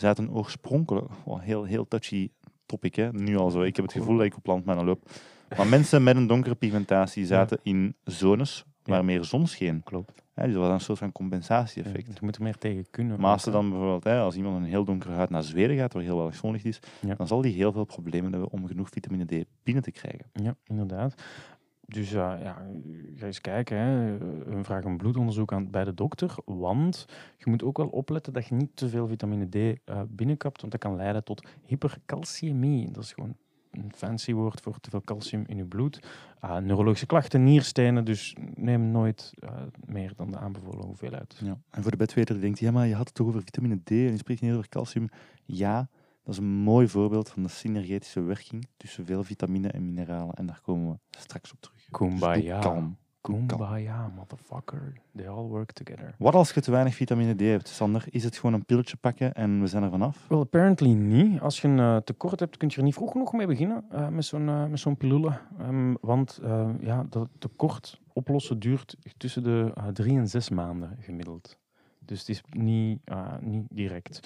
zaten 0.00 0.30
oorspronkelijk... 0.30 1.06
Oh, 1.24 1.40
heel, 1.40 1.64
heel 1.64 1.88
touchy 1.88 2.30
topic, 2.66 2.94
hè? 2.94 3.12
nu 3.12 3.36
al 3.36 3.50
zo. 3.50 3.62
Ik 3.62 3.76
heb 3.76 3.84
het 3.84 3.94
gevoel 3.94 4.16
dat 4.16 4.24
ik 4.26 4.36
op 4.36 4.46
land 4.46 4.64
mijn 4.64 4.84
loop. 4.84 5.10
Maar 5.56 5.66
mensen 5.66 6.02
met 6.02 6.16
een 6.16 6.26
donkere 6.26 6.54
pigmentatie 6.54 7.26
zaten 7.26 7.58
in 7.62 7.94
zones 8.04 8.64
waar 8.82 8.96
Ja. 8.98 9.02
meer 9.02 9.24
zon 9.24 9.46
scheen. 9.46 9.82
Klopt. 9.84 10.22
Dus 10.34 10.52
dat 10.52 10.62
was 10.62 10.70
een 10.72 10.80
soort 10.80 10.98
van 10.98 11.12
compensatie-effect. 11.12 12.06
Je 12.06 12.18
moet 12.20 12.36
er 12.36 12.42
meer 12.42 12.58
tegen 12.58 12.86
kunnen. 12.90 13.20
Maar 13.20 13.32
als, 13.32 13.44
dan 13.44 13.68
bijvoorbeeld, 13.70 14.04
hè, 14.04 14.18
als 14.20 14.36
iemand 14.36 14.56
een 14.56 14.64
heel 14.64 14.84
donkere 14.84 15.12
huid 15.12 15.30
naar 15.30 15.42
Zweden 15.42 15.76
gaat, 15.76 15.92
waar 15.92 16.02
heel 16.02 16.16
weinig 16.16 16.36
zonlicht 16.36 16.64
is, 16.64 16.80
Ja. 17.00 17.14
dan 17.14 17.26
zal 17.26 17.40
die 17.42 17.52
heel 17.54 17.72
veel 17.72 17.84
problemen 17.84 18.30
hebben 18.32 18.50
om 18.50 18.66
genoeg 18.66 18.88
vitamine 18.88 19.24
D 19.24 19.44
binnen 19.62 19.82
te 19.82 19.90
krijgen. 19.90 20.26
Ja, 20.32 20.54
inderdaad. 20.64 21.14
Dus 21.90 22.12
uh, 22.12 22.34
ja, 22.42 22.62
ga 23.14 23.26
eens 23.26 23.40
kijken. 23.40 23.76
Hè. 23.76 24.18
We 24.18 24.64
vragen 24.64 24.90
een 24.90 24.96
bloedonderzoek 24.96 25.52
aan 25.52 25.70
bij 25.70 25.84
de 25.84 25.94
dokter. 25.94 26.34
Want 26.44 27.06
je 27.36 27.50
moet 27.50 27.62
ook 27.62 27.76
wel 27.76 27.88
opletten 27.88 28.32
dat 28.32 28.46
je 28.46 28.54
niet 28.54 28.76
te 28.76 28.88
veel 28.88 29.06
vitamine 29.06 29.48
D 29.48 29.54
uh, 29.54 30.00
binnenkapt. 30.08 30.60
Want 30.60 30.72
dat 30.72 30.80
kan 30.80 30.96
leiden 30.96 31.24
tot 31.24 31.48
hypercalciëmie. 31.64 32.90
Dat 32.90 33.02
is 33.02 33.12
gewoon 33.12 33.34
een 33.70 33.92
fancy 33.94 34.32
woord 34.32 34.60
voor 34.60 34.80
te 34.80 34.90
veel 34.90 35.02
calcium 35.04 35.44
in 35.46 35.56
je 35.56 35.64
bloed. 35.64 36.06
Uh, 36.44 36.56
neurologische 36.56 37.06
klachten, 37.06 37.44
nierstenen. 37.44 38.04
Dus 38.04 38.36
neem 38.54 38.90
nooit 38.90 39.34
meer 39.86 40.12
dan 40.16 40.30
de 40.30 40.38
aanbevolen 40.38 40.86
hoeveelheid. 40.86 41.40
Ja. 41.44 41.58
En 41.70 41.82
voor 41.82 41.90
de 41.90 41.96
bedweter 41.96 42.34
die 42.34 42.44
denkt, 42.44 42.58
ja, 42.58 42.70
maar 42.70 42.86
je 42.86 42.94
had 42.94 43.06
het 43.06 43.14
toch 43.14 43.26
over 43.26 43.42
vitamine 43.42 43.80
D 43.84 43.90
en 43.90 43.96
je 43.96 44.16
spreekt 44.16 44.40
niet 44.40 44.52
over 44.52 44.68
calcium. 44.68 45.08
Ja, 45.44 45.88
dat 46.22 46.34
is 46.34 46.38
een 46.38 46.48
mooi 46.48 46.88
voorbeeld 46.88 47.28
van 47.28 47.42
de 47.42 47.48
synergetische 47.48 48.20
werking 48.20 48.66
tussen 48.76 49.04
veel 49.06 49.24
vitamine 49.24 49.68
en 49.68 49.84
mineralen. 49.84 50.34
En 50.34 50.46
daar 50.46 50.60
komen 50.62 50.90
we 50.90 51.18
straks 51.18 51.52
op 51.52 51.60
terug. 51.60 51.77
Kumbaya. 51.90 52.54
Dus 52.56 52.64
kalm. 52.64 52.96
Kumbaya, 53.20 54.12
motherfucker. 54.16 54.92
They 55.16 55.28
all 55.28 55.44
work 55.44 55.72
together. 55.72 56.14
Wat 56.18 56.34
als 56.34 56.52
je 56.52 56.60
te 56.60 56.70
weinig 56.70 56.94
vitamine 56.94 57.34
D 57.34 57.40
hebt, 57.40 57.68
Sander? 57.68 58.04
Is 58.10 58.24
het 58.24 58.36
gewoon 58.36 58.54
een 58.54 58.64
pilletje 58.64 58.96
pakken 58.96 59.34
en 59.34 59.60
we 59.60 59.66
zijn 59.66 59.82
er 59.82 59.90
vanaf? 59.90 60.26
Well, 60.28 60.38
apparently 60.38 60.92
niet. 60.92 61.40
Als 61.40 61.60
je 61.60 61.68
een 61.68 61.78
uh, 61.78 61.96
tekort 61.96 62.40
hebt, 62.40 62.56
kun 62.56 62.68
je 62.68 62.76
er 62.76 62.82
niet 62.82 62.94
vroeg 62.94 63.12
genoeg 63.12 63.32
mee 63.32 63.46
beginnen 63.46 63.84
uh, 63.92 64.08
met 64.08 64.24
zo'n 64.24 64.48
uh, 64.48 64.66
met 64.66 64.80
zo'n 64.80 64.96
pilule. 64.96 65.38
Um, 65.60 65.96
want 66.00 66.40
ja, 66.80 67.06
dat 67.08 67.28
tekort 67.38 68.00
oplossen 68.12 68.58
duurt 68.58 68.96
tussen 69.16 69.42
de 69.42 69.72
drie 69.92 70.18
en 70.18 70.28
zes 70.28 70.48
maanden 70.48 70.96
gemiddeld. 71.00 71.58
Dus 71.98 72.18
het 72.18 72.28
is 72.28 72.42
niet, 72.50 73.00
niet 73.40 73.66
direct. 73.70 74.20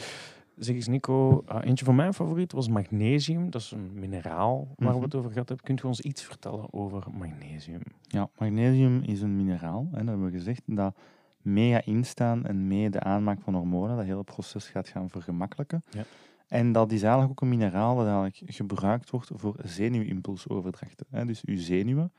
Zeg 0.57 0.75
eens 0.75 0.89
Nico, 0.89 1.45
eentje 1.61 1.85
van 1.85 1.95
mijn 1.95 2.15
favorieten 2.15 2.57
was 2.57 2.69
magnesium. 2.69 3.51
Dat 3.51 3.61
is 3.61 3.71
een 3.71 3.91
mineraal 3.95 4.57
waar 4.57 4.75
mm 4.77 4.87
-hmm. 4.87 4.99
we 4.99 5.05
het 5.05 5.15
over 5.15 5.31
gehad 5.31 5.49
hebben. 5.49 5.67
Kunt 5.67 5.83
u 5.83 5.87
ons 5.87 6.01
iets 6.01 6.23
vertellen 6.23 6.73
over 6.73 7.05
magnesium? 7.19 7.81
Ja, 8.03 8.29
magnesium 8.39 9.03
is 9.03 9.21
een 9.23 9.37
mineraal, 9.37 9.89
hè, 9.91 9.99
dat 9.99 10.07
hebben 10.07 10.25
we 10.25 10.31
gezegd, 10.31 10.63
dat 10.67 10.97
mee 11.43 11.73
gaat 11.73 11.87
instaan 11.87 12.47
en 12.47 12.67
mee 12.67 12.91
de 12.91 13.01
aanmaak 13.01 13.41
van 13.41 13.55
hormonen, 13.55 13.97
dat 13.97 14.05
hele 14.05 14.25
proces 14.25 14.69
gaat 14.69 14.89
gaan 14.89 15.11
vergemakkelijken. 15.11 15.85
Ja. 15.91 16.05
En 16.49 16.73
dat 16.73 16.93
is 16.93 17.03
eigenlijk 17.03 17.31
ook 17.31 17.41
een 17.41 17.59
mineraal 17.59 17.97
dat 17.97 18.07
eigenlijk 18.07 18.53
gebruikt 18.53 19.11
wordt 19.11 19.31
voor 19.35 19.57
zenuwimpulsoverdrachten. 19.65 21.07
Hè. 21.11 21.25
Dus 21.25 21.45
uw 21.45 21.57
zenuwen, 21.57 22.13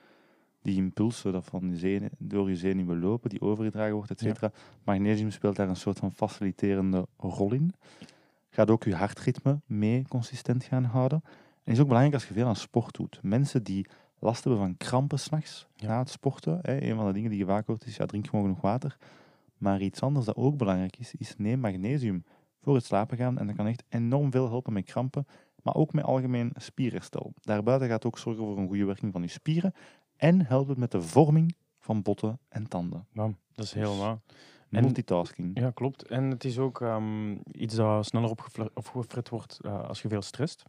die 0.62 0.76
impulsen 0.76 1.32
dat 1.32 1.46
van 1.46 1.70
je 1.70 1.78
zenuwen, 1.78 2.12
door 2.18 2.50
je 2.50 2.56
zenuwen 2.56 3.00
lopen, 3.00 3.30
die 3.30 3.42
overgedragen 3.42 3.94
wordt, 3.96 4.12
et 4.12 4.20
cetera. 4.20 4.52
Ja. 4.54 4.60
Magnesium 4.84 5.32
speelt 5.32 5.56
daar 5.56 5.70
een 5.70 5.76
soort 5.76 6.00
van 6.00 6.12
faciliterende 6.12 7.08
rol 7.18 7.54
in. 7.54 7.74
Gaat 8.54 8.70
ook 8.70 8.84
je 8.84 8.96
hartritme 8.96 9.62
mee 9.66 10.06
consistent 10.08 10.64
gaan 10.64 10.84
houden. 10.84 11.22
En 11.64 11.74
is 11.74 11.80
ook 11.80 11.88
belangrijk 11.88 12.16
als 12.16 12.28
je 12.28 12.34
veel 12.34 12.48
aan 12.48 12.56
sport 12.56 12.96
doet. 12.96 13.20
Mensen 13.22 13.64
die 13.64 13.88
last 14.20 14.44
hebben 14.44 14.62
van 14.62 14.78
krampen 14.78 15.20
s'nachts 15.20 15.68
ja. 15.76 15.88
na 15.88 16.00
het 16.00 16.10
sporten. 16.10 16.60
Hè. 16.62 16.82
Een 16.82 16.96
van 16.96 17.06
de 17.06 17.14
dingen 17.14 17.30
die 17.30 17.40
je 17.40 17.46
vaak 17.46 17.68
hoort 17.68 17.86
is, 17.86 17.96
ja, 17.96 18.06
drink 18.06 18.28
gewoon 18.28 18.46
genoeg 18.46 18.62
water. 18.62 18.98
Maar 19.58 19.82
iets 19.82 20.02
anders 20.02 20.26
dat 20.26 20.36
ook 20.36 20.58
belangrijk 20.58 20.98
is, 20.98 21.16
is 21.16 21.34
neem 21.38 21.60
magnesium 21.60 22.24
voor 22.62 22.76
het 22.76 22.86
slapen 22.86 23.18
gaan. 23.18 23.38
En 23.38 23.48
dat 23.48 23.56
kan 23.56 23.68
echt 23.68 23.84
enorm 23.90 24.32
veel 24.32 24.48
helpen 24.48 24.74
met 24.74 24.86
krampen, 24.86 25.28
maar 25.62 25.76
ook 25.76 25.94
met 25.94 26.04
algemeen 26.04 26.52
spierherstel. 26.56 27.34
Daarbuiten 27.42 27.88
gaat 27.88 28.04
het 28.04 28.14
ook 28.14 28.20
zorgen 28.20 28.44
voor 28.44 28.58
een 28.58 28.68
goede 28.68 28.86
werking 28.86 29.12
van 29.12 29.22
je 29.22 29.28
spieren. 29.28 29.74
En 30.16 30.46
helpt 30.46 30.70
het 30.70 30.78
met 30.78 30.92
de 30.92 31.02
vorming 31.02 31.56
van 31.80 32.02
botten 32.02 32.40
en 32.50 32.68
tanden. 32.68 33.08
Ja, 33.12 33.32
dat 33.54 33.66
is 33.66 33.74
heel 33.74 33.98
waar. 33.98 34.18
En- 34.74 34.84
Multitasking. 34.84 35.60
Ja, 35.60 35.72
klopt. 35.72 36.08
En 36.08 36.24
het 36.30 36.44
is 36.44 36.60
ook 36.60 36.82
ehm, 36.82 37.36
iets 37.52 37.76
dat 37.76 38.06
sneller 38.06 38.30
opgefret 38.74 39.30
wordt 39.30 39.60
eh, 39.62 39.88
als 39.88 40.02
je 40.02 40.08
veel 40.08 40.22
stresst. 40.22 40.64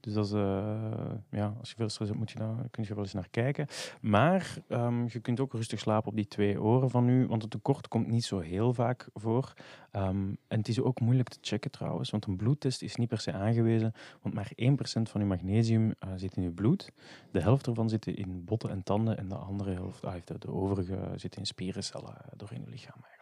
Dus 0.00 0.12
dat 0.12 0.24
is, 0.26 0.32
eh, 0.32 1.12
ja, 1.30 1.54
als 1.58 1.68
je 1.68 1.76
veel 1.76 1.88
stress 1.88 2.10
hebt, 2.10 2.18
moet 2.18 2.30
je 2.30 2.38
daar, 2.38 2.68
kun 2.70 2.84
je 2.86 2.94
wel 2.94 3.02
eens 3.02 3.12
naar 3.12 3.28
kijken. 3.30 3.66
Maar 4.00 4.56
ehm, 4.68 5.04
je 5.08 5.20
kunt 5.20 5.40
ook 5.40 5.52
rustig 5.52 5.78
slapen 5.78 6.08
op 6.08 6.16
die 6.16 6.26
twee 6.28 6.62
oren 6.62 6.90
van 6.90 7.08
u, 7.08 7.26
want 7.26 7.42
het 7.42 7.50
tekort 7.50 7.88
komt 7.88 8.06
niet 8.06 8.24
zo 8.24 8.38
heel 8.38 8.74
vaak 8.74 9.08
voor. 9.14 9.52
Ehm, 9.90 10.28
en 10.48 10.58
het 10.58 10.68
is 10.68 10.80
ook 10.80 11.00
moeilijk 11.00 11.28
te 11.28 11.38
checken 11.40 11.70
trouwens, 11.70 12.10
want 12.10 12.26
een 12.26 12.36
bloedtest 12.36 12.82
is 12.82 12.96
niet 12.96 13.08
per 13.08 13.20
se 13.20 13.32
aangewezen, 13.32 13.92
want 14.22 14.34
maar 14.34 14.50
1% 14.56 15.08
van 15.10 15.20
uw 15.20 15.26
magnesium 15.26 15.94
eh, 15.98 16.08
zit 16.16 16.36
in 16.36 16.42
uw 16.42 16.54
bloed. 16.54 16.92
De 17.30 17.40
helft 17.40 17.66
ervan 17.66 17.88
zit 17.88 18.06
in 18.06 18.44
botten 18.44 18.70
en 18.70 18.82
tanden 18.82 19.18
en 19.18 19.28
de 19.28 19.34
andere 19.34 19.72
helft, 19.72 20.04
ah, 20.04 20.14
de, 20.24 20.52
overige, 20.52 20.98
zit 21.16 21.36
in 21.36 21.46
spierencellen 21.46 22.14
door 22.36 22.52
in 22.52 22.62
uw 22.64 22.70
lichaam 22.70 23.00
eigenlijk. 23.02 23.21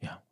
Ja. 0.00 0.22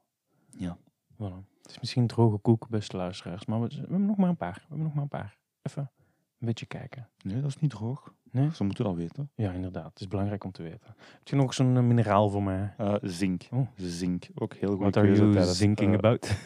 Ja. 0.50 0.76
Voilà. 1.14 1.46
Het 1.62 1.70
is 1.70 1.78
misschien 1.80 2.02
een 2.02 2.08
droge 2.08 2.36
koek, 2.36 2.68
beste 2.68 2.96
luisteraars, 2.96 3.46
maar 3.46 3.60
we, 3.60 3.68
we 3.68 3.80
hebben 3.80 4.06
nog 4.06 4.16
maar 4.16 4.28
een 4.28 4.36
paar. 4.36 4.54
We 4.54 4.66
hebben 4.68 4.86
nog 4.86 4.94
maar 4.94 5.02
een 5.02 5.08
paar. 5.08 5.38
Even 5.62 5.90
een 6.38 6.46
beetje 6.46 6.66
kijken. 6.66 7.08
Nee, 7.22 7.40
dat 7.40 7.50
is 7.50 7.58
niet 7.58 7.70
droog. 7.70 8.14
Nee? 8.30 8.50
Ze 8.54 8.64
moeten 8.64 8.84
dat 8.84 8.94
weten. 8.94 9.30
Ja, 9.34 9.52
inderdaad. 9.52 9.90
Het 9.90 10.00
is 10.00 10.08
belangrijk 10.08 10.44
om 10.44 10.52
te 10.52 10.62
weten. 10.62 10.94
Heb 10.96 11.28
je 11.28 11.36
nog 11.36 11.54
zo'n 11.54 11.76
eh, 11.76 11.82
mineraal 11.82 12.28
voor 12.28 12.42
mij? 12.42 12.74
Eh, 12.76 12.94
zink. 13.02 13.48
Oh. 13.50 13.68
Zink. 13.76 14.28
Ook 14.34 14.54
heel 14.54 14.68
goede 14.68 14.82
What 14.82 14.96
are 14.96 15.12
you 15.12 15.32
tijdens, 15.32 15.58
thinking 15.58 15.90
eh, 15.90 15.98
about? 15.98 16.30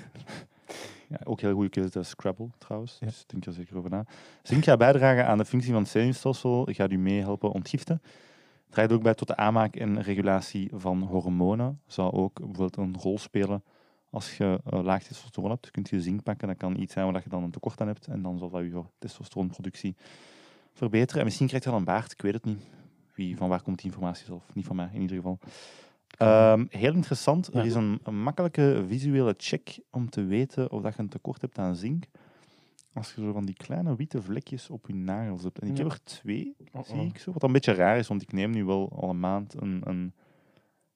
Ja, 1.08 1.18
ook 1.24 1.40
heel 1.40 1.54
goede 1.54 1.68
keuze 1.68 1.90
tijdens 1.90 2.14
Scrabble 2.14 2.48
trouwens. 2.58 2.96
Ja. 3.00 3.06
Dus 3.06 3.26
denk 3.26 3.46
er 3.46 3.52
zeker 3.52 3.76
over 3.76 3.90
na. 3.90 4.04
Zink 4.42 4.64
gaat 4.64 4.78
bijdragen 4.78 5.26
aan 5.26 5.38
de 5.38 5.44
functie 5.44 5.72
van 5.72 5.82
het 5.82 5.90
zenuwstelsel. 5.90 6.68
Gaat 6.70 6.90
u 6.90 6.98
meehelpen 6.98 7.50
ontgiften. 7.52 8.02
Draagt 8.72 8.92
ook 8.92 9.02
bij 9.02 9.14
tot 9.14 9.28
de 9.28 9.36
aanmaak 9.36 9.76
en 9.76 10.02
regulatie 10.02 10.70
van 10.74 11.02
hormonen. 11.02 11.80
Zou 11.86 12.12
ook 12.12 12.38
bijvoorbeeld 12.38 12.76
een 12.76 12.96
rol 13.00 13.18
spelen 13.18 13.64
als 14.10 14.36
je 14.36 14.60
eh, 14.64 14.82
laag 14.82 15.02
testosteron 15.02 15.50
hebt. 15.50 15.70
Kunt 15.70 15.88
je 15.88 16.00
zink 16.00 16.22
pakken. 16.22 16.48
Dat 16.48 16.56
kan 16.56 16.80
iets 16.80 16.92
zijn 16.92 17.12
waar 17.12 17.20
je 17.24 17.28
dan 17.28 17.42
een 17.42 17.50
tekort 17.50 17.80
aan 17.80 17.86
hebt. 17.86 18.06
En 18.06 18.22
dan 18.22 18.38
zal 18.38 18.50
dat 18.50 18.62
je 18.62 18.82
testosteronproductie 18.98 19.96
verbeteren. 20.72 21.18
En 21.18 21.24
misschien 21.24 21.46
krijgt 21.46 21.64
je 21.64 21.70
wel 21.70 21.80
een 21.80 21.86
baard. 21.86 22.12
Ik 22.12 22.22
weet 22.22 22.34
het 22.34 22.44
niet. 22.44 22.62
Wie, 23.14 23.36
van 23.36 23.48
waar 23.48 23.62
komt 23.62 23.76
die 23.76 23.86
informatie 23.86 24.26
zelf? 24.26 24.54
Niet 24.54 24.66
van 24.66 24.76
mij 24.76 24.90
in 24.92 25.00
ieder 25.00 25.16
geval. 25.16 25.38
Ehm, 26.16 26.64
heel 26.68 26.94
interessant. 26.94 27.54
Er 27.54 27.64
is 27.64 27.74
een, 27.74 28.00
een 28.02 28.22
makkelijke 28.22 28.84
visuele 28.88 29.34
check 29.36 29.78
om 29.90 30.10
te 30.10 30.24
weten 30.24 30.70
of 30.70 30.82
dat 30.82 30.94
je 30.94 31.02
een 31.02 31.08
tekort 31.08 31.40
hebt 31.40 31.58
aan 31.58 31.76
zink. 31.76 32.04
Als 32.94 33.14
je 33.14 33.20
zo 33.20 33.32
van 33.32 33.44
die 33.44 33.54
kleine 33.54 33.96
witte 33.96 34.22
vlekjes 34.22 34.70
op 34.70 34.86
je 34.86 34.94
nagels 34.94 35.42
hebt. 35.42 35.58
En 35.58 35.68
ik 35.68 35.76
Ja. 35.76 35.82
heb 35.82 35.92
er 35.92 36.02
twee, 36.04 36.56
Oh, 36.72 36.84
zie 36.84 36.94
oh. 37.00 37.04
ik 37.06 37.18
zo. 37.18 37.32
Wat 37.32 37.42
een 37.42 37.52
beetje 37.52 37.72
raar 37.72 37.98
is, 37.98 38.08
want 38.08 38.22
ik 38.22 38.32
neem 38.32 38.50
nu 38.50 38.64
wel 38.64 38.92
al 39.00 39.08
een 39.10 39.20
maand 39.20 39.54
een, 39.60 39.80
een 39.84 40.12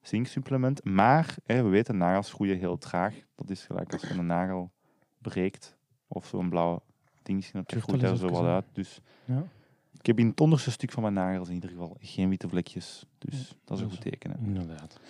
zinksupplement. 0.01 0.85
Maar 0.85 1.35
hè, 1.45 1.63
we 1.63 1.69
weten, 1.69 1.97
nagels 1.97 2.33
groeien 2.33 2.59
heel 2.59 2.79
traag. 2.79 3.15
Dat 3.35 3.51
is 3.51 3.65
gelijk 3.65 3.93
als 3.93 4.03
je 4.03 4.15
een 4.15 4.27
nagel 4.27 4.71
breekt. 5.19 5.77
Of 6.09 6.27
zo'n 6.27 6.49
blauw 6.49 6.83
dingetje 7.23 7.53
dat 7.53 7.83
groeit 7.83 8.03
eens 8.03 8.21
zo 8.21 8.29
wat 8.29 8.45
uit. 8.45 8.65
Dus 8.73 9.01
Ja. 9.25 9.43
ik 9.99 10.07
heb 10.07 10.19
in 10.19 10.27
het 10.27 10.41
onderste 10.41 10.71
stuk 10.71 10.93
van 10.93 11.03
mijn 11.03 11.15
nagels 11.15 11.49
in 11.49 11.55
ieder 11.55 11.71
geval 11.71 11.97
geen 12.01 12.29
witte 12.29 12.49
vlekjes. 12.49 13.05
Dus 13.19 13.57
dat 13.65 13.77
is 13.79 13.83
een 13.85 13.91
goed 13.91 14.01
teken. 14.01 14.31
Hè. 14.31 14.37
Inderdaad. 14.39 15.01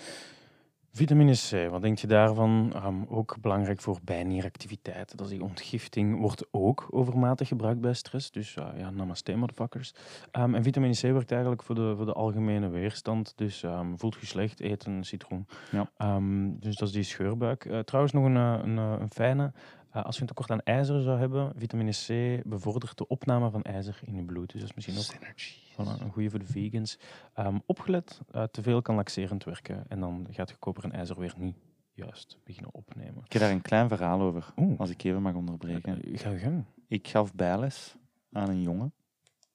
Vitamine 0.96 1.32
C, 1.32 1.70
wat 1.70 1.82
denk 1.82 1.98
je 1.98 2.06
daarvan? 2.06 2.72
Ehm, 2.74 2.94
ook 3.08 3.36
belangrijk 3.40 3.80
voor 3.80 3.98
bijnieractiviteiten. 4.04 5.16
Dat 5.16 5.26
is 5.26 5.32
die 5.32 5.42
ontgifting 5.42 6.20
wordt 6.20 6.46
ook 6.50 6.88
overmatig 6.90 7.48
gebruikt 7.48 7.80
bij 7.80 7.92
stress. 7.92 8.30
Dus 8.30 8.56
eh, 8.56 8.66
ja, 8.76 8.90
namaste 8.90 9.36
motherfuckers. 9.36 9.94
Ehm, 10.30 10.54
en 10.54 10.62
vitamine 10.62 10.94
C 10.94 11.00
werkt 11.00 11.30
eigenlijk 11.30 11.62
voor 11.62 11.74
de, 11.74 11.94
voor 11.96 12.06
de 12.06 12.12
algemene 12.12 12.68
weerstand. 12.68 13.32
Dus 13.36 13.62
ehm, 13.62 13.96
voelt 13.96 14.16
je 14.20 14.26
slecht, 14.26 14.60
eet 14.60 14.86
een 14.86 15.04
citroen. 15.04 15.46
Ja. 15.70 16.20
Dus 16.60 16.76
dat 16.76 16.88
is 16.88 16.94
die 16.94 17.02
scheurbuik. 17.02 17.64
Eh, 17.64 17.78
trouwens 17.78 18.14
nog 18.14 18.24
een, 18.24 18.36
eh, 18.36 18.58
een, 18.62 18.76
een 18.76 19.10
fijne. 19.10 19.52
Eh, 19.96 20.04
als 20.04 20.14
je 20.14 20.20
een 20.20 20.26
tekort 20.26 20.50
aan 20.50 20.62
ijzer 20.62 21.02
zou 21.02 21.18
hebben, 21.18 21.52
vitamine 21.56 21.90
C 21.90 22.42
bevordert 22.48 22.98
de 22.98 23.06
opname 23.06 23.50
van 23.50 23.62
ijzer 23.62 24.00
in 24.04 24.14
je 24.14 24.24
bloed. 24.24 24.52
Dus 24.52 24.60
dat 24.60 24.70
is 24.70 24.74
misschien 24.86 25.22
ook. 25.24 25.34
Voilà, 25.72 26.02
een 26.02 26.10
goede 26.12 26.30
voor 26.30 26.38
de 26.38 26.46
vegans. 26.46 26.98
Ehm, 27.34 27.58
opgelet, 27.66 28.20
eh, 28.30 28.42
te 28.42 28.62
veel 28.62 28.82
kan 28.82 28.94
laxerend 28.94 29.44
werken. 29.44 29.84
En 29.88 30.00
dan 30.00 30.26
gaat 30.30 30.48
je 30.50 30.56
koper 30.56 30.84
en 30.84 30.92
ijzer 30.92 31.18
weer 31.18 31.34
niet 31.38 31.56
juist 31.92 32.38
beginnen 32.44 32.74
opnemen. 32.74 33.22
Ik 33.24 33.32
heb 33.32 33.42
daar 33.42 33.50
een 33.50 33.62
klein 33.62 33.88
verhaal 33.88 34.20
over, 34.20 34.52
Oeh, 34.56 34.80
als 34.80 34.90
ik 34.90 35.04
even 35.04 35.22
mag 35.22 35.34
onderbreken. 35.34 36.02
eh, 36.02 36.18
ga 36.18 36.36
gang. 36.36 36.64
Ik 36.88 37.08
gaf 37.08 37.34
bijles 37.34 37.96
aan 38.32 38.48
een 38.48 38.62
jongen. 38.62 38.92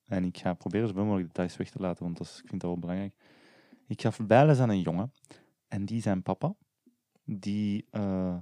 En 0.06 0.24
ik 0.24 0.38
ga 0.38 0.54
proberen 0.54 0.88
zoveel 0.88 1.04
mogelijk 1.06 1.28
details 1.28 1.58
weg 1.58 1.70
te 1.70 1.80
laten, 1.80 2.04
want 2.04 2.18
dat 2.18 2.28
is, 2.28 2.40
ik 2.42 2.48
vind 2.48 2.62
dat 2.62 2.70
wel 2.70 2.80
belangrijk. 2.80 3.14
Ik 3.88 4.02
gaf 4.02 4.20
bijles 4.26 4.60
aan 4.60 4.70
een 4.70 4.82
jongen. 4.82 5.12
En 5.68 5.86
die 5.86 6.02
zijn 6.02 6.22
papa, 6.22 6.54
die 7.24 7.86
eh, 7.92 8.36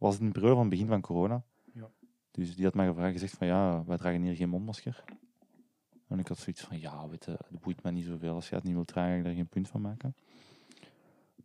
was 0.00 0.18
in 0.18 0.26
de 0.26 0.32
periode 0.32 0.54
van 0.54 0.64
het 0.64 0.70
begin 0.70 0.86
van 0.86 1.00
corona. 1.00 1.42
Ja. 1.72 1.90
Dus 2.30 2.56
die 2.56 2.64
had 2.64 2.74
mij 2.74 2.86
gevraagd, 2.86 3.12
gezegd 3.12 3.36
van 3.36 3.46
ja, 3.46 3.84
wij 3.84 3.96
dragen 3.96 4.22
hier 4.22 4.36
geen 4.36 4.48
mondmasker. 4.48 5.04
En 6.08 6.18
ik 6.18 6.28
had 6.28 6.38
zoiets 6.38 6.62
van, 6.62 6.80
ja, 6.80 7.08
weet 7.08 7.24
je, 7.24 7.30
het 7.30 7.60
boeit 7.60 7.82
mij 7.82 7.92
niet 7.92 8.04
zoveel. 8.04 8.34
Als 8.34 8.48
je 8.48 8.54
het 8.54 8.64
niet 8.64 8.74
wilt 8.74 8.86
dragen, 8.86 9.10
ga 9.10 9.18
ik 9.18 9.24
daar 9.24 9.34
geen 9.34 9.48
punt 9.48 9.68
van 9.68 9.80
maken. 9.80 10.14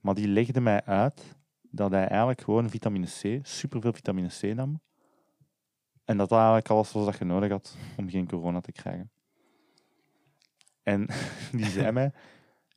Maar 0.02 0.16
die 0.16 0.28
legde 0.28 0.62
mij 0.62 0.84
uit 0.84 1.36
dat 1.62 1.92
hij 1.92 2.08
eigenlijk 2.08 2.42
gewoon 2.42 2.70
vitamine 2.70 3.06
C, 3.06 3.46
superveel 3.46 3.94
vitamine 3.94 4.28
C 4.28 4.42
nam. 4.42 4.80
En 6.06 6.18
dat 6.18 6.30
dat 6.30 6.38
eigenlijk 6.38 6.70
alles 6.70 6.92
was 6.92 7.06
dat 7.06 7.18
je 7.18 7.26
nodig 7.26 7.50
had 7.50 7.78
om 7.98 8.10
geen 8.10 8.28
corona 8.28 8.62
te 8.62 8.72
krijgen. 8.72 9.12
En 10.84 11.08
die 11.52 11.66
zei 11.66 11.92
mij, 11.92 12.12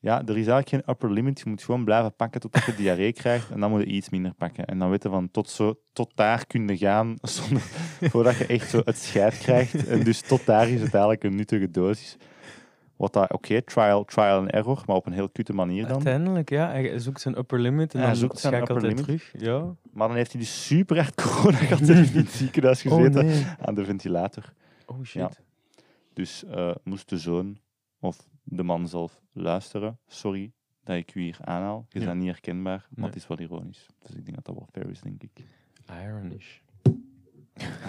ja, 0.01 0.15
er 0.21 0.29
is 0.29 0.35
eigenlijk 0.47 0.69
geen 0.69 0.83
upper 0.87 1.13
limit. 1.13 1.41
Je 1.41 1.49
moet 1.51 1.63
gewoon 1.63 1.85
blijven 1.85 2.15
pakken 2.15 2.41
totdat 2.41 2.65
je 2.65 2.75
diarree 2.75 3.13
krijgt. 3.13 3.51
En 3.51 3.61
dan 3.61 3.71
moet 3.71 3.81
je 3.81 3.87
iets 3.87 4.09
minder 4.11 4.35
pakken. 4.35 4.65
En 4.65 4.79
dan 4.79 4.91
weten 4.91 5.11
van, 5.11 5.31
tot, 5.31 5.49
zo, 5.51 5.75
tot 5.93 6.13
daar 6.15 6.47
kun 6.47 6.69
je 6.69 6.77
gaan, 6.77 7.15
zonder, 7.23 7.63
voordat 8.13 8.37
je 8.37 8.47
echt 8.47 8.71
zo 8.71 8.81
het 8.85 8.99
scheid 8.99 9.39
krijgt. 9.39 9.87
En 9.87 10.03
dus 10.05 10.21
tot 10.21 10.47
daar 10.47 10.69
is 10.69 10.81
het 10.81 10.91
eigenlijk 10.93 11.25
een 11.25 11.35
nuttige 11.35 11.71
dosis. 11.71 12.17
Wat 12.97 13.13
dat, 13.13 13.33
oké, 13.33 13.63
trial, 13.63 14.05
trial 14.05 14.39
and 14.39 14.51
error, 14.51 14.83
maar 14.87 14.97
op 14.97 15.07
een 15.07 15.13
heel 15.13 15.29
kutte 15.29 15.53
manier 15.53 15.83
dan. 15.83 15.93
Uiteindelijk, 15.93 16.51
ja. 16.51 16.69
Hij 16.71 16.99
zoekt 16.99 17.21
zijn 17.21 17.39
upper 17.39 17.59
limit 17.61 17.93
en 17.95 17.99
Hij 17.99 18.09
dan 18.09 18.17
zoekt 18.17 18.39
zijn 18.39 18.55
upper 18.55 18.81
limit. 18.81 18.97
terug. 18.97 19.33
Ja. 19.39 19.75
Maar 19.93 20.09
dan 20.09 20.17
heeft 20.17 20.33
hij 20.33 20.41
dus 20.41 20.67
super 20.67 20.97
hard 20.97 21.15
corona 21.23 21.57
gehad 21.57 21.89
en 21.89 21.97
in 21.97 22.17
het 22.17 22.31
ziekenhuis 22.31 22.87
Oh 22.87 22.95
gezeten 22.95 23.27
nee. 23.27 23.45
aan 23.61 23.75
de 23.75 23.85
ventilator. 23.85 24.53
Oh 24.87 24.97
shit. 25.05 25.23
Ja. 25.23 25.31
Dus 26.13 26.45
eh, 26.45 26.71
moest 26.85 27.09
de 27.09 27.19
zoon 27.19 27.59
of 28.01 28.17
de 28.51 28.63
man 28.63 28.89
zelf 28.89 29.23
luisteren. 29.33 29.99
Sorry 30.07 30.53
dat 30.83 30.97
ik 30.97 31.15
u 31.15 31.21
hier 31.21 31.39
aanhaal. 31.41 31.87
Je 31.89 32.01
Ja. 32.01 32.07
bent 32.07 32.19
niet 32.19 32.29
herkenbaar, 32.29 32.79
maar 32.79 32.89
Nee. 32.99 33.07
het 33.07 33.17
is 33.17 33.27
wel 33.27 33.39
ironisch. 33.41 33.87
Dus 33.99 34.11
ik 34.17 34.25
denk 34.25 34.35
dat 34.37 34.45
dat 34.45 34.55
wel 34.55 34.69
fair 34.73 34.91
is, 34.91 35.01
denk 35.01 35.23
ik. 35.23 35.47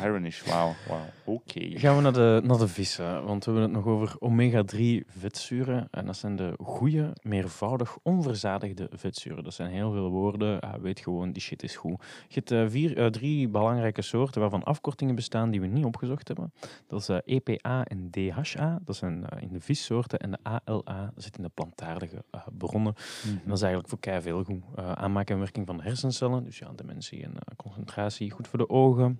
Ironish. 0.03 0.43
Wauw, 0.43 0.73
wauw. 0.87 1.05
Oké. 1.23 1.59
Gaan 1.79 1.95
we 1.95 2.01
naar 2.01 2.13
de, 2.13 2.41
naar 2.43 2.57
de 2.57 2.67
vissen, 2.67 3.23
want 3.23 3.45
we 3.45 3.51
hebben 3.51 3.69
het 3.69 3.85
nog 3.85 3.93
over 3.93 4.15
omega-3 4.19 5.07
vetzuren. 5.19 5.87
En 5.91 6.05
dat 6.05 6.17
zijn 6.17 6.35
de 6.35 6.53
goede, 6.63 7.13
meervoudig 7.21 7.97
onverzadigde 8.03 8.89
vetzuren. 8.91 9.43
Dat 9.43 9.53
zijn 9.53 9.71
heel 9.71 9.91
veel 9.91 10.09
woorden. 10.09 10.59
Ah, 10.59 10.81
weet 10.81 10.99
gewoon, 10.99 11.31
die 11.31 11.41
shit 11.41 11.63
is 11.63 11.75
goed. 11.75 12.03
Je 12.27 12.33
hebt 12.33 12.51
eh, 12.51 12.65
vier, 12.67 12.97
eh, 12.97 13.05
drie 13.05 13.47
belangrijke 13.47 14.01
soorten 14.01 14.41
waarvan 14.41 14.63
afkortingen 14.63 15.15
bestaan 15.15 15.51
die 15.51 15.61
we 15.61 15.67
niet 15.67 15.85
opgezocht 15.85 16.27
hebben. 16.27 16.53
Dat 16.87 17.01
is 17.01 17.09
eh, 17.09 17.17
EPA 17.25 17.83
en 17.83 18.09
DHA. 18.11 18.79
Dat 18.85 18.95
zijn 18.95 19.25
in 19.39 19.53
de 19.53 19.61
vissoorten. 19.61 20.19
En 20.19 20.31
de 20.31 20.37
ALA, 20.41 21.11
dat 21.13 21.23
zit 21.23 21.37
in 21.37 21.43
de 21.43 21.51
plantaardige 21.53 22.23
bronnen. 22.57 22.93
Mhm. 22.93 23.33
En 23.33 23.41
dat 23.45 23.55
is 23.55 23.61
eigenlijk 23.61 23.89
voor 23.89 23.99
kei 23.99 24.21
veel 24.21 24.43
goed. 24.43 24.63
Eh, 24.75 24.91
aanmaken 24.91 25.33
en 25.33 25.41
werking 25.41 25.65
van 25.65 25.77
de 25.77 25.83
hersencellen, 25.83 26.43
dus 26.43 26.59
ja, 26.59 26.71
dementie 26.75 27.23
en 27.23 27.33
concentratie, 27.55 28.31
goed 28.31 28.47
voor 28.47 28.59
de 28.59 28.69
ogen. 28.69 29.19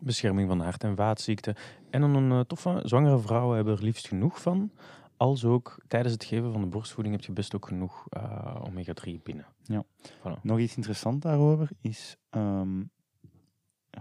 Bescherming 0.00 0.48
van 0.48 0.60
hart- 0.60 0.84
en 0.84 0.96
vaatziekten. 0.96 1.54
En 1.90 2.00
dan 2.00 2.14
een 2.14 2.30
eh, 2.32 2.40
toffe, 2.40 2.80
zwangere 2.84 3.18
vrouwen 3.18 3.56
hebben 3.56 3.76
er 3.76 3.82
liefst 3.84 4.08
genoeg 4.08 4.40
van. 4.42 4.70
Als 5.16 5.44
ook 5.44 5.76
tijdens 5.88 6.12
het 6.12 6.24
geven 6.24 6.52
van 6.52 6.60
de 6.60 6.66
borstvoeding 6.66 7.14
heb 7.16 7.24
je 7.24 7.32
best 7.32 7.54
ook 7.54 7.66
genoeg 7.66 8.06
eh, 8.08 8.56
omega-3 8.64 9.22
binnen. 9.22 9.46
Nog 10.42 10.58
iets 10.58 10.76
interessants 10.76 11.20
daarover 11.24 11.68
is 11.80 12.16
ehm, 12.30 12.82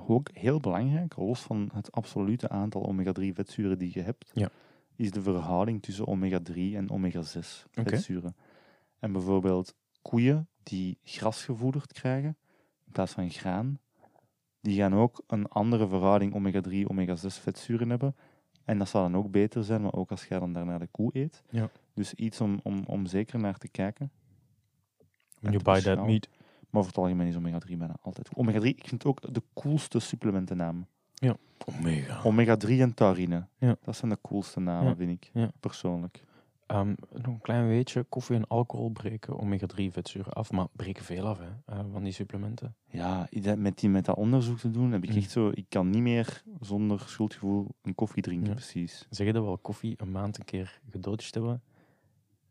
ook 0.08 0.30
heel 0.34 0.60
belangrijk, 0.60 1.16
los 1.16 1.42
van 1.42 1.70
het 1.74 1.92
absolute 1.92 2.50
aantal 2.50 2.86
omega-3 2.86 3.34
vetzuren 3.34 3.78
die 3.78 3.92
je 3.94 4.02
hebt, 4.02 4.32
Ja. 4.34 4.50
is 4.96 5.12
de 5.12 5.22
verhouding 5.22 5.82
tussen 5.82 6.08
omega-3 6.08 6.76
en 6.76 6.90
omega-6 6.90 7.66
Oké. 7.76 7.90
vetzuren. 7.90 8.36
En 9.00 9.12
bijvoorbeeld 9.12 9.76
koeien 10.02 10.48
die 10.64 10.98
gras 11.04 11.44
gevoederd 11.44 11.94
krijgen 11.94 12.38
in 12.86 12.92
plaats 12.92 13.12
van 13.12 13.30
graan, 13.30 13.80
die 14.64 14.78
gaan 14.78 14.94
ook 14.94 15.24
een 15.28 15.48
andere 15.48 15.88
verhouding 15.88 16.34
omega-3, 16.34 16.88
omega-6 16.88 17.42
vetzuren 17.42 17.90
hebben. 17.90 18.16
En 18.66 18.78
dat 18.78 18.90
zal 18.90 19.02
dan 19.02 19.16
ook 19.16 19.32
beter 19.32 19.64
zijn, 19.64 19.82
maar 19.82 19.94
ook 19.94 20.12
als 20.12 20.26
jij 20.26 20.40
dan 20.40 20.54
daarna 20.54 20.78
de 20.78 20.88
koe 20.92 21.10
eet. 21.14 21.44
Ja. 21.50 21.70
Dus 21.94 22.14
iets 22.14 22.42
om, 22.42 22.60
om, 22.64 22.84
om 22.86 23.06
zeker 23.06 23.40
naar 23.40 23.58
te 23.58 23.68
kijken. 23.68 24.12
When 25.40 25.54
En 25.54 25.60
you 25.60 25.64
buy 25.64 25.82
that 25.82 26.06
meat. 26.06 26.28
Maar 26.70 26.82
over 26.82 26.94
het 26.94 26.98
algemeen 27.04 27.28
is 27.28 27.36
omega-3 27.36 27.78
bijna 27.78 27.96
altijd 28.02 28.28
goed. 28.28 28.38
Omega-3, 28.38 28.64
ik 28.64 28.88
vind 28.88 28.92
het 29.04 29.06
ook 29.06 29.34
de 29.34 29.42
coolste 29.54 30.00
supplementennaam. 30.00 30.86
Omega. 31.66 32.22
Omega-3 32.24 32.70
en 32.70 32.94
taurine. 32.94 33.46
Ja. 33.58 33.76
Dat 33.84 33.96
zijn 33.96 34.12
de 34.12 34.18
coolste 34.22 34.60
namen, 34.60 34.88
Ja. 34.90 34.96
vind 34.96 35.12
ik. 35.12 35.30
Ja. 35.34 35.52
Persoonlijk. 35.60 36.24
Ehm, 36.68 36.94
nog 37.12 37.26
een 37.26 37.42
klein 37.42 37.68
weetje, 37.68 38.04
koffie 38.04 38.36
en 38.36 38.48
alcohol 38.48 38.90
breken 38.90 39.40
omega-3 39.40 39.92
vetzuren 39.92 40.34
af, 40.34 40.52
maar 40.52 40.68
breken 40.72 41.04
veel 41.04 41.26
af 41.28 41.38
hè, 41.40 41.46
eh, 41.66 41.80
van 41.92 42.04
die 42.04 42.14
supplementen. 42.14 42.76
Ja, 42.88 43.28
dat- 43.32 43.58
met, 43.58 43.80
die, 43.80 43.90
met 43.90 44.06
dat 44.06 44.16
onderzoek 44.16 44.58
te 44.60 44.72
doen, 44.72 44.92
heb 44.92 45.04
ik 45.04 45.10
Mm. 45.10 45.16
echt 45.18 45.32
zo... 45.32 45.50
Ik 45.54 45.66
kan 45.70 45.90
niet 45.90 46.02
meer 46.02 46.44
zonder 46.60 47.00
schuldgevoel 47.00 47.68
een 47.82 47.96
koffie 47.96 48.22
drinken, 48.22 48.48
Ja. 48.48 48.54
precies. 48.54 49.08
Zeg 49.10 49.28
je 49.28 49.34
dat 49.34 49.44
we 49.44 49.50
al 49.50 49.58
koffie 49.58 49.94
een 49.98 50.12
maand 50.12 50.38
een 50.38 50.46
keer 50.46 50.80
gedodged 50.90 51.34
hebben? 51.34 51.62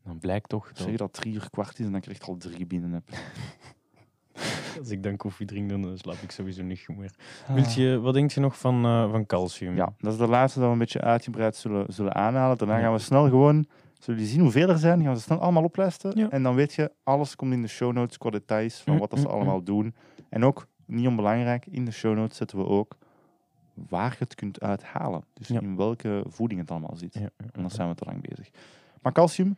Dan 0.03 0.19
blijkt 0.19 0.49
toch 0.49 0.71
Zeg 0.73 0.85
je 0.85 0.97
dat 0.97 0.99
dat 0.99 1.13
drie 1.13 1.33
uur 1.33 1.49
kwart 1.49 1.79
is 1.79 1.85
en 1.85 1.91
dat 1.91 2.01
ik 2.01 2.05
er 2.05 2.11
echt 2.11 2.27
al 2.27 2.37
drie 2.37 2.65
binnen 2.65 2.91
heb. 2.91 3.03
als 4.79 4.89
ik 4.89 5.03
dan 5.03 5.17
koffie 5.17 5.45
drink, 5.45 5.69
dan 5.69 5.83
eh, 5.83 5.91
slaap 5.95 6.15
ik 6.15 6.31
sowieso 6.31 6.63
niet 6.63 6.87
meer. 6.87 7.15
Wilt 7.47 7.73
je, 7.73 7.99
wat 7.99 8.13
denk 8.13 8.31
je 8.31 8.39
nog 8.39 8.57
van, 8.59 8.85
eh, 8.85 9.11
van 9.11 9.25
calcium? 9.25 9.71
Ah. 9.71 9.77
Ja, 9.77 9.93
dat 9.97 10.11
is 10.13 10.17
de 10.19 10.27
laatste 10.27 10.59
dat 10.59 10.67
we 10.67 10.73
een 10.73 10.79
beetje 10.79 11.01
uitgebreid 11.01 11.55
zullen, 11.55 11.93
zullen 11.93 12.15
aanhalen. 12.15 12.57
Daarna 12.57 12.79
gaan 12.79 12.93
we 12.93 12.99
snel 12.99 13.29
gewoon... 13.29 13.65
Zullen 14.03 14.19
jullie 14.19 14.33
zien 14.35 14.43
hoeveel 14.43 14.69
er 14.69 14.77
zijn? 14.77 15.03
Gaan 15.03 15.15
ze 15.17 15.21
snel 15.21 15.39
allemaal 15.39 15.63
oplijsten. 15.63 16.11
Ja. 16.17 16.29
En 16.29 16.43
dan 16.43 16.55
weet 16.55 16.73
je, 16.73 16.91
alles 17.03 17.35
komt 17.35 17.53
in 17.53 17.61
de 17.61 17.67
show 17.67 17.93
notes 17.93 18.17
qua 18.17 18.29
details 18.29 18.75
van 18.81 18.93
Mm, 18.93 18.99
wat 18.99 19.09
dat 19.09 19.19
ze 19.19 19.25
mm, 19.25 19.31
mm. 19.31 19.37
allemaal 19.37 19.63
doen. 19.63 19.95
En 20.29 20.45
ook, 20.45 20.67
niet 20.85 21.07
onbelangrijk, 21.07 21.65
in 21.65 21.85
de 21.85 21.91
show 21.91 22.15
notes 22.15 22.37
zetten 22.37 22.57
we 22.57 22.65
ook 22.65 22.97
waar 23.73 24.11
je 24.11 24.15
het 24.19 24.35
kunt 24.35 24.61
uithalen. 24.61 25.23
Dus 25.33 25.47
Ja. 25.47 25.59
in 25.61 25.75
welke 25.75 26.23
voeding 26.27 26.59
het 26.59 26.71
allemaal 26.71 26.95
zit. 26.95 27.13
Ja, 27.13 27.29
En 27.37 27.61
dan 27.61 27.69
zijn 27.69 27.89
we 27.89 27.95
te 27.95 28.05
lang 28.05 28.27
bezig. 28.29 28.49
Maar 29.01 29.11
calcium 29.11 29.57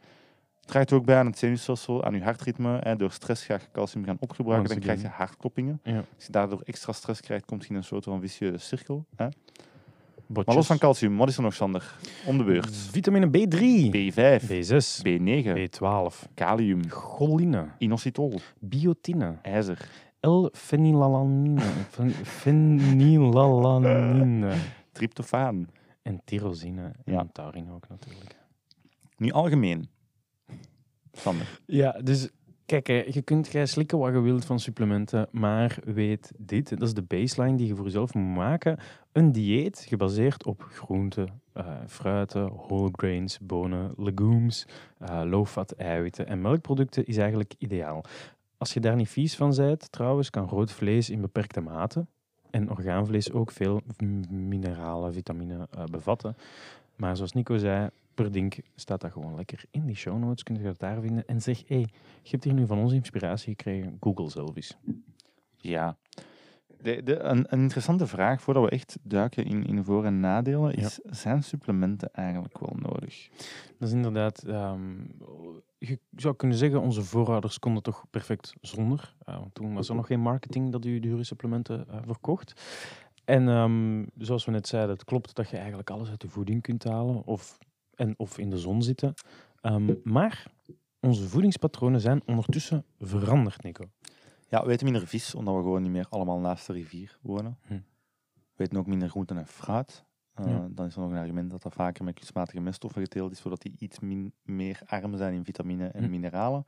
draagt 0.66 0.94
ook 0.94 1.06
bij 1.06 1.18
aan 1.18 1.26
het 1.26 1.38
zenuwstelsel, 1.38 2.04
aan 2.04 2.14
je 2.14 2.24
hartritme. 2.24 2.80
Hè. 2.82 2.96
Door 2.96 3.12
stress 3.12 3.46
ga 3.46 3.54
je 3.54 3.60
calcium 3.72 4.06
gaan 4.06 4.18
opgebruiken, 4.20 4.70
dan 4.70 4.80
krijg 4.80 5.02
je 5.02 5.08
hartkloppingen. 5.08 5.82
Als 6.16 6.26
je 6.26 6.32
daardoor 6.32 6.62
extra 6.62 6.92
stress 6.94 7.22
krijgt, 7.22 7.46
komt 7.46 7.64
je 7.64 7.70
in 7.70 7.76
een 7.76 7.84
soort 7.84 8.04
van 8.04 8.22
vicieuze 8.22 8.58
cirkel. 8.58 9.06
Hè. 9.16 9.28
Botjes. 10.28 10.46
Maar 10.46 10.56
los 10.56 10.68
van 10.68 10.78
calcium, 10.78 11.18
wat 11.18 11.30
is 11.30 11.38
er 11.38 11.44
nog, 11.44 11.54
Sander? 11.54 11.96
Om 12.26 12.38
de 12.38 12.44
beurt. 12.44 12.76
Vitamine 12.76 13.28
B3, 13.28 13.60
B5, 13.92 14.44
B6, 14.50 15.02
B9, 15.08 15.54
B12, 15.58 16.24
kalium, 16.34 16.90
choline, 16.90 17.68
inositol, 17.78 18.40
biotine, 18.60 19.38
ijzer, 19.42 19.90
L-phenylalanine, 20.22 21.62
phen- 21.90 22.14
phenylalanine 22.26 24.54
tryptofaan. 24.92 25.68
en 26.02 26.22
tyrosine 26.26 26.92
en 27.06 27.14
Ja. 27.14 27.28
taurine 27.32 27.72
ook 27.74 27.88
natuurlijk. 27.90 28.36
Nu 29.18 29.32
algemeen. 29.32 29.90
Sander. 31.14 31.60
Ja, 31.66 31.92
dus 32.04 32.30
kijk, 32.66 32.88
hè, 32.88 33.04
je 33.12 33.22
kunt 33.22 33.52
jij 33.52 33.66
slikken 33.66 33.98
wat 33.98 34.14
je 34.14 34.20
wilt 34.20 34.46
van 34.46 34.60
supplementen, 34.60 35.28
maar 35.32 35.78
weet 35.84 36.32
dit, 36.38 36.70
dat 36.70 36.82
is 36.82 36.94
de 36.94 37.02
baseline 37.02 37.58
die 37.58 37.68
je 37.68 37.76
voor 37.76 37.86
jezelf 37.86 38.14
moet 38.14 38.36
maken. 38.36 38.78
Een 39.12 39.32
dieet 39.32 39.86
gebaseerd 39.88 40.46
op 40.46 40.64
groenten, 40.72 41.42
eh, 41.54 41.66
fruiten, 41.88 42.54
whole 42.54 42.90
grains, 42.92 43.40
bonen, 43.42 43.94
legumes, 43.98 44.68
eh, 44.98 45.22
low-fat 45.24 45.72
eiwitten 45.72 46.28
en 46.28 46.42
melkproducten 46.42 47.06
is 47.06 47.18
eigenlijk 47.18 47.54
ideaal. 47.58 48.04
Als 48.58 48.74
je 48.74 48.80
daar 48.80 48.96
niet 48.96 49.10
vies 49.10 49.36
van 49.36 49.56
bent, 49.56 49.92
trouwens, 49.92 50.30
kan 50.30 50.48
rood 50.48 50.72
vlees 50.72 51.10
in 51.10 51.22
beperkte 51.22 51.62
mate 51.62 52.06
en 52.50 52.70
orgaanvlees 52.70 53.32
ook 53.32 53.52
veel 53.52 53.82
mineralen, 54.30 55.14
vitamine 55.14 55.68
eh, 55.72 55.84
bevatten. 55.84 56.38
Maar 56.96 57.16
zoals 57.16 57.34
Nico 57.34 57.58
zei, 57.58 57.90
per 58.16 58.32
ding 58.32 58.64
staat 58.76 59.02
dat 59.02 59.12
gewoon 59.12 59.36
lekker 59.36 59.64
in 59.72 59.86
die 59.86 59.96
show 59.96 60.20
notes. 60.20 60.44
Kun 60.44 60.56
je 60.56 60.64
dat 60.64 60.80
daar 60.80 61.02
vinden. 61.02 61.28
En 61.28 61.42
zeg, 61.42 61.60
hé, 61.68 61.76
hey, 61.76 61.88
je 62.22 62.30
hebt 62.30 62.44
hier 62.44 62.54
nu 62.54 62.66
van 62.66 62.80
ons 62.80 62.94
inspiratie 62.94 63.50
gekregen. 63.50 63.98
Google 64.00 64.30
zelf 64.30 64.56
eens. 64.56 64.78
Ja. 65.58 65.98
De, 66.82 67.04
de, 67.04 67.20
een, 67.20 67.46
een 67.50 67.60
interessante 67.60 68.08
vraag 68.08 68.42
voordat 68.42 68.64
we 68.64 68.70
echt 68.70 68.98
duiken 69.02 69.46
in, 69.46 69.66
in 69.66 69.84
voor- 69.84 70.06
en 70.06 70.20
nadelen 70.20 70.74
is: 70.74 71.00
zijn 71.04 71.44
supplementen 71.44 72.14
eigenlijk 72.14 72.60
wel 72.60 72.76
nodig? 72.82 73.30
Dat 73.80 73.88
is 73.88 73.94
inderdaad, 73.94 74.44
ehm, 74.44 74.94
je 75.78 76.00
zou 76.16 76.36
kunnen 76.36 76.58
zeggen, 76.58 76.82
onze 76.82 77.04
voorouders 77.04 77.60
konden 77.60 77.84
toch 77.84 78.06
perfect 78.10 78.54
zonder. 78.62 79.16
Eh, 79.26 79.38
want 79.40 79.54
toen 79.56 79.74
was 79.74 79.90
er 79.90 79.96
nog 79.96 80.08
geen 80.08 80.20
marketing 80.20 80.72
dat 80.72 80.86
u 80.86 81.00
dure 81.00 81.24
supplementen 81.24 81.88
eh, 81.90 81.98
verkocht. 82.06 82.54
En 83.26 83.50
ehm, 83.50 84.06
zoals 84.18 84.46
we 84.46 84.52
net 84.52 84.68
zeiden, 84.68 84.96
het 84.96 85.04
klopt 85.04 85.36
dat 85.36 85.50
je 85.50 85.58
eigenlijk 85.58 85.90
alles 85.90 86.10
uit 86.10 86.22
de 86.22 86.30
voeding 86.30 86.62
kunt 86.62 86.84
halen 86.84 87.26
of, 87.26 87.58
en, 87.96 88.14
of 88.18 88.38
in 88.38 88.50
de 88.50 88.58
zon 88.58 88.84
zitten. 88.84 89.14
Ehm, 89.62 89.94
maar 90.04 90.46
onze 91.00 91.28
voedingspatronen 91.28 92.02
zijn 92.02 92.22
ondertussen 92.26 92.86
veranderd, 93.00 93.64
Nico. 93.64 93.84
Ja, 94.50 94.66
we 94.66 94.72
eten 94.72 94.86
minder 94.92 95.08
vis, 95.08 95.36
omdat 95.36 95.56
we 95.56 95.60
gewoon 95.62 95.82
niet 95.82 95.92
meer 95.92 96.08
allemaal 96.10 96.40
naast 96.40 96.68
de 96.68 96.74
rivier 96.74 97.18
wonen. 97.22 97.58
Hm. 97.68 97.80
We 98.56 98.64
eten 98.64 98.78
ook 98.78 98.88
minder 98.88 99.10
groenten 99.10 99.38
en 99.38 99.48
fruit. 99.48 100.04
Uh, 100.40 100.46
Ja. 100.46 100.68
Dan 100.72 100.86
is 100.86 100.96
er 100.96 101.02
nog 101.02 101.12
een 101.12 101.18
argument 101.18 101.52
dat 101.52 101.62
dat 101.62 101.74
vaker 101.74 102.04
met 102.04 102.14
kunstmatige 102.16 102.60
meststoffen 102.62 103.02
geteeld 103.02 103.32
is, 103.32 103.40
zodat 103.42 103.62
die 103.62 103.76
iets 103.80 104.00
min, 104.00 104.34
meer 104.44 104.82
arm 104.86 105.18
zijn 105.18 105.34
in 105.34 105.44
vitamine 105.46 105.88
en 105.88 106.04
Hm. 106.04 106.10
mineralen. 106.10 106.66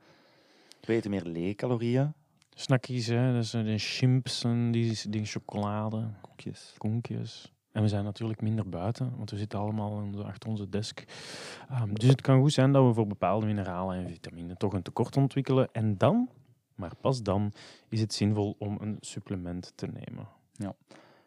We 0.80 0.92
eten 0.92 1.10
meer 1.10 1.24
lege 1.24 1.54
calorieën, 1.54 2.12
Snackies, 2.54 3.06
hè, 3.06 3.32
dus 3.32 3.54
eh, 3.54 3.64
de 3.64 3.78
chimps 3.78 4.44
en 4.44 4.70
die, 4.70 5.00
die 5.10 5.24
chocolade. 5.24 6.10
koekjes. 6.20 6.74
konkjes. 6.78 7.52
En 7.78 7.84
we 7.84 7.90
zijn 7.90 8.04
natuurlijk 8.04 8.40
minder 8.40 8.68
buiten, 8.68 9.16
want 9.16 9.30
we 9.30 9.36
zitten 9.36 9.58
allemaal 9.58 10.24
achter 10.24 10.48
onze 10.48 10.68
desk. 10.68 11.04
Ehm, 11.68 11.94
dus 11.94 12.08
het 12.08 12.20
kan 12.20 12.40
goed 12.40 12.52
zijn 12.52 12.72
dat 12.72 12.86
we 12.86 12.94
voor 12.94 13.06
bepaalde 13.06 13.46
mineralen 13.46 13.96
en 13.96 14.08
vitamine 14.08 14.56
toch 14.56 14.72
een 14.72 14.82
tekort 14.82 15.16
ontwikkelen. 15.16 15.68
En 15.72 15.98
dan, 15.98 16.28
maar 16.74 16.96
pas 17.00 17.22
dan, 17.22 17.52
is 17.88 18.00
het 18.00 18.14
zinvol 18.14 18.56
om 18.58 18.76
een 18.80 18.96
supplement 19.00 19.72
te 19.74 19.86
nemen. 19.86 20.28
En 20.58 20.74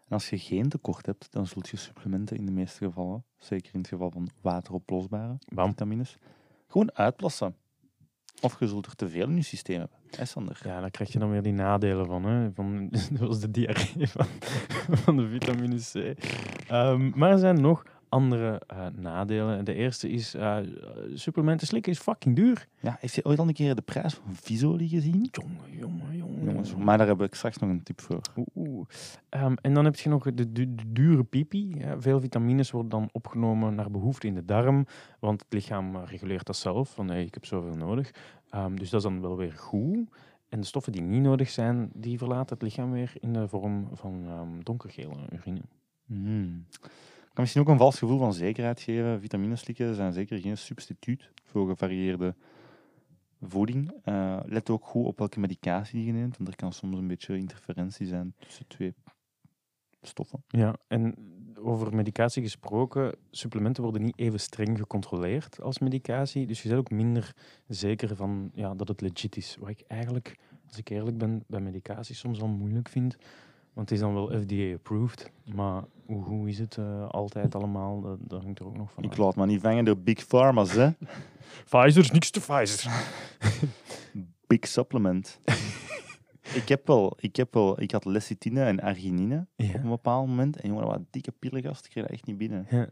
als 0.09 0.29
je 0.29 0.37
geen 0.37 0.69
tekort 0.69 1.05
hebt, 1.05 1.31
dan 1.31 1.47
zult 1.47 1.69
je 1.69 1.77
supplementen 1.77 2.37
in 2.37 2.45
de 2.45 2.51
meeste 2.51 2.85
gevallen, 2.85 3.23
zeker 3.37 3.73
in 3.73 3.79
het 3.79 3.89
geval 3.89 4.11
van 4.11 4.29
wateroplosbare 4.41 5.37
Bam. 5.47 5.69
vitamines, 5.69 6.17
gewoon 6.67 6.93
uitplassen. 6.93 7.55
Of 8.41 8.59
je 8.59 8.67
zult 8.67 8.85
er 8.85 8.95
te 8.95 9.09
veel 9.09 9.27
in 9.27 9.35
je 9.35 9.41
systeem 9.41 9.79
hebben. 9.79 9.97
Ja, 10.63 10.79
daar 10.81 10.91
krijg 10.91 11.11
je 11.11 11.19
dan 11.19 11.31
weer 11.31 11.41
die 11.41 11.53
nadelen 11.53 12.05
van. 12.05 12.25
Hè? 12.25 12.51
van 12.51 12.89
zoals 13.17 13.39
de 13.39 13.51
diarree 13.51 14.07
van, 14.07 14.25
van 14.91 15.17
de 15.17 15.27
vitamine 15.27 15.77
C. 15.77 16.23
Ehm, 16.67 17.11
maar 17.15 17.31
er 17.31 17.37
zijn 17.39 17.61
nog 17.61 17.85
andere 18.11 18.61
eh, 18.67 18.85
nadelen. 18.95 19.65
De 19.65 19.73
eerste 19.73 20.09
is, 20.09 20.33
eh, 20.33 20.57
supplementen 21.13 21.67
slikken 21.67 21.91
is 21.91 21.99
fucking 21.99 22.35
duur. 22.35 22.67
Ja, 22.79 22.97
heeft 22.99 23.15
je 23.15 23.25
ooit 23.25 23.39
al 23.39 23.47
een 23.47 23.53
keer 23.53 23.75
de 23.75 23.81
prijs 23.81 24.13
van 24.13 24.35
visolie 24.35 24.89
gezien? 24.89 25.29
Jongen, 25.31 25.77
jongen, 25.79 26.17
jongen. 26.17 26.43
Jongens, 26.43 26.75
maar 26.75 26.97
daar 26.97 27.07
heb 27.07 27.21
ik 27.21 27.35
straks 27.35 27.57
nog 27.57 27.69
een 27.69 27.83
tip 27.83 28.01
voor. 28.01 28.21
Oeh, 28.35 28.47
oeh. 28.55 28.85
Ehm, 29.29 29.53
en 29.61 29.73
dan 29.73 29.85
heb 29.85 29.95
je 29.95 30.09
nog 30.09 30.23
de, 30.33 30.51
du- 30.51 30.75
de 30.75 30.83
dure 30.91 31.23
pipi. 31.23 31.75
Ja, 31.77 32.01
veel 32.01 32.19
vitamines 32.19 32.71
worden 32.71 32.91
dan 32.91 33.09
opgenomen 33.11 33.75
naar 33.75 33.91
behoefte 33.91 34.27
in 34.27 34.33
de 34.33 34.45
darm, 34.45 34.85
want 35.19 35.41
het 35.41 35.53
lichaam 35.53 35.95
eh, 35.95 36.01
reguleert 36.05 36.45
dat 36.45 36.55
zelf. 36.57 36.89
Van 36.89 37.07
hey, 37.09 37.23
ik 37.23 37.33
heb 37.33 37.45
zoveel 37.45 37.75
nodig. 37.75 38.11
Ehm, 38.49 38.75
dus 38.75 38.89
dat 38.89 38.99
is 39.03 39.09
dan 39.09 39.21
wel 39.21 39.37
weer 39.37 39.53
goed. 39.53 40.09
En 40.49 40.59
de 40.59 40.65
stoffen 40.65 40.91
die 40.91 41.01
niet 41.01 41.21
nodig 41.21 41.49
zijn, 41.49 41.89
die 41.93 42.17
verlaten 42.17 42.53
het 42.53 42.61
lichaam 42.63 42.91
weer 42.91 43.13
in 43.19 43.33
de 43.33 43.47
vorm 43.47 43.87
van 43.93 44.23
ehm, 44.27 44.59
donkergele 44.63 45.15
urine. 45.29 45.61
Hmm. 46.05 46.65
Kan 47.33 47.43
misschien 47.43 47.61
ook 47.61 47.69
een 47.69 47.77
vals 47.77 47.99
gevoel 47.99 48.17
van 48.17 48.33
zekerheid 48.33 48.81
geven. 48.81 49.21
Vitamineslikken 49.21 49.95
zijn 49.95 50.13
zeker 50.13 50.39
geen 50.39 50.57
substituut 50.57 51.29
voor 51.43 51.67
gevarieerde 51.67 52.35
voeding. 53.41 53.91
Eh, 54.03 54.39
let 54.45 54.69
ook 54.69 54.85
goed 54.85 55.05
op 55.05 55.17
welke 55.17 55.39
medicatie 55.39 56.05
je 56.05 56.11
neemt, 56.11 56.37
want 56.37 56.49
er 56.49 56.55
kan 56.55 56.73
soms 56.73 56.97
een 56.97 57.07
beetje 57.07 57.37
interferentie 57.37 58.07
zijn 58.07 58.33
tussen 58.39 58.67
twee 58.67 58.93
stoffen. 60.01 60.43
Ja, 60.47 60.75
en 60.87 61.15
over 61.59 61.95
medicatie 61.95 62.43
gesproken, 62.43 63.15
supplementen 63.31 63.83
worden 63.83 64.01
niet 64.01 64.19
even 64.19 64.39
streng 64.39 64.77
gecontroleerd 64.77 65.61
als 65.61 65.79
medicatie. 65.79 66.47
Dus 66.47 66.61
je 66.61 66.67
bent 66.67 66.79
ook 66.79 66.91
minder 66.91 67.35
zeker 67.67 68.15
van 68.15 68.51
ja, 68.53 68.73
dat 68.73 68.87
het 68.87 69.01
legit 69.01 69.37
is. 69.37 69.57
Wat 69.59 69.69
ik 69.69 69.83
eigenlijk, 69.87 70.37
als 70.67 70.77
ik 70.77 70.89
eerlijk 70.89 71.17
ben, 71.17 71.43
bij 71.47 71.59
medicatie 71.59 72.15
soms 72.15 72.39
wel 72.39 72.47
moeilijk 72.47 72.89
vind. 72.89 73.17
Want 73.81 73.93
het 73.93 73.99
is 74.01 74.05
dan 74.05 74.13
wel 74.13 74.41
FDA-approved. 74.41 75.31
Maar 75.53 75.83
hoe, 76.05 76.23
hoe 76.23 76.49
is 76.49 76.59
het 76.59 76.77
eh, 76.77 77.07
altijd 77.09 77.55
allemaal? 77.55 78.01
Dat, 78.01 78.17
dat 78.21 78.41
hangt 78.43 78.59
er 78.59 78.65
ook 78.65 78.77
nog 78.77 78.91
van 78.91 79.03
Ik 79.03 79.17
laat 79.17 79.35
me 79.35 79.45
niet 79.45 79.61
vangen 79.61 79.85
door 79.85 79.97
big 79.97 80.25
pharma's, 80.27 80.71
hè. 80.73 80.89
Pfizer 81.69 82.01
is 82.01 82.11
niks 82.11 82.29
te 82.29 82.39
Pfizer. 82.39 82.91
Big 84.47 84.67
supplement. 84.67 85.39
ik 86.61 86.67
heb 86.67 86.87
wel, 86.87 87.13
ik 87.19 87.35
heb 87.35 87.53
wel, 87.53 87.81
ik 87.81 87.91
had 87.91 88.05
lecithine 88.05 88.63
en 88.63 88.79
arginine 88.79 89.47
op 89.55 89.65
een 89.65 89.65
Ja. 89.65 89.81
bepaald 89.89 90.27
moment. 90.27 90.55
En 90.57 90.67
jongen, 90.67 90.81
dat 90.83 90.91
waren 90.91 91.07
dikke 91.11 91.31
pillen, 91.31 91.61
gast. 91.63 91.85
Ik 91.85 91.91
kreeg 91.91 92.03
dat 92.03 92.13
echt 92.13 92.25
niet 92.25 92.37
binnen. 92.37 92.65
ja. 92.69 92.89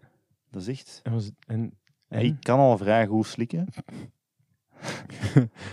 Dat 0.51 0.61
is 0.61 0.67
echt... 0.67 0.99
En 1.03 1.11
was 1.11 1.25
het, 1.25 1.33
en, 1.47 1.73
en? 2.07 2.21
Ik 2.25 2.35
kan 2.39 2.59
al 2.59 2.77
vrij 2.77 3.07
goed 3.07 3.25
slikken. 3.27 3.67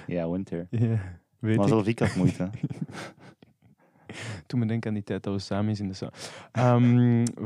ja, 0.07 0.31
winter. 0.31 0.66
Ja, 0.70 1.18
weet 1.38 1.57
Maar 1.57 1.64
ik. 1.66 1.72
zelf 1.72 1.87
ik 1.87 1.98
had 1.98 2.14
moeite. 2.14 2.50
Toen 4.47 4.61
me 4.61 4.66
denken 4.66 4.88
aan 4.88 4.95
die 4.95 5.05
tijd 5.05 5.23
dat 5.23 5.33
we 5.33 5.38
samen 5.38 5.71
is 5.71 5.81
in 5.81 5.88
de 5.88 5.95
zaal. 5.95 6.11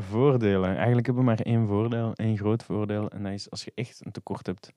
Voordelen. 0.09 0.75
Eigenlijk 0.75 1.05
hebben 1.05 1.23
we 1.23 1.29
maar 1.29 1.39
één 1.39 1.67
voordeel, 1.67 2.13
één 2.15 2.37
groot 2.37 2.63
voordeel. 2.63 3.09
En 3.09 3.23
dat 3.23 3.31
is 3.31 3.49
als 3.49 3.63
je 3.63 3.71
echt 3.75 4.05
een 4.05 4.11
tekort 4.11 4.45
hebt, 4.45 4.73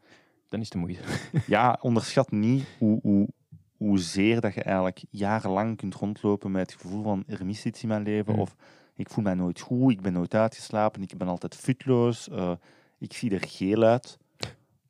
dan 0.48 0.60
is 0.60 0.64
het 0.64 0.74
de 0.74 0.78
moeite. 0.78 1.02
ja, 1.46 1.78
onderschat 1.80 2.30
niet 2.30 2.66
hoe, 2.78 2.98
hoe, 3.02 3.28
hoezeer 3.76 4.40
dat 4.40 4.54
je 4.54 4.62
eigenlijk 4.62 5.04
jarenlang 5.10 5.76
kunt 5.76 5.94
rondlopen 5.94 6.50
met 6.50 6.72
het 6.72 6.80
gevoel 6.80 7.02
van 7.02 7.24
er 7.26 7.46
mist 7.46 7.64
iets 7.64 7.82
in 7.82 7.88
mijn 7.88 8.02
leven. 8.02 8.34
Mm. 8.34 8.40
Of 8.40 8.56
ik 8.96 9.10
voel 9.10 9.24
mij 9.24 9.34
nooit 9.34 9.60
goed, 9.60 9.92
ik 9.92 10.00
ben 10.00 10.12
nooit 10.12 10.34
uitgeslapen, 10.34 11.02
ik 11.02 11.18
ben 11.18 11.28
altijd 11.28 11.54
futloos, 11.54 12.28
eh, 12.28 12.52
ik 12.98 13.12
zie 13.12 13.30
er 13.30 13.48
geel 13.48 13.82
uit. 13.82 14.18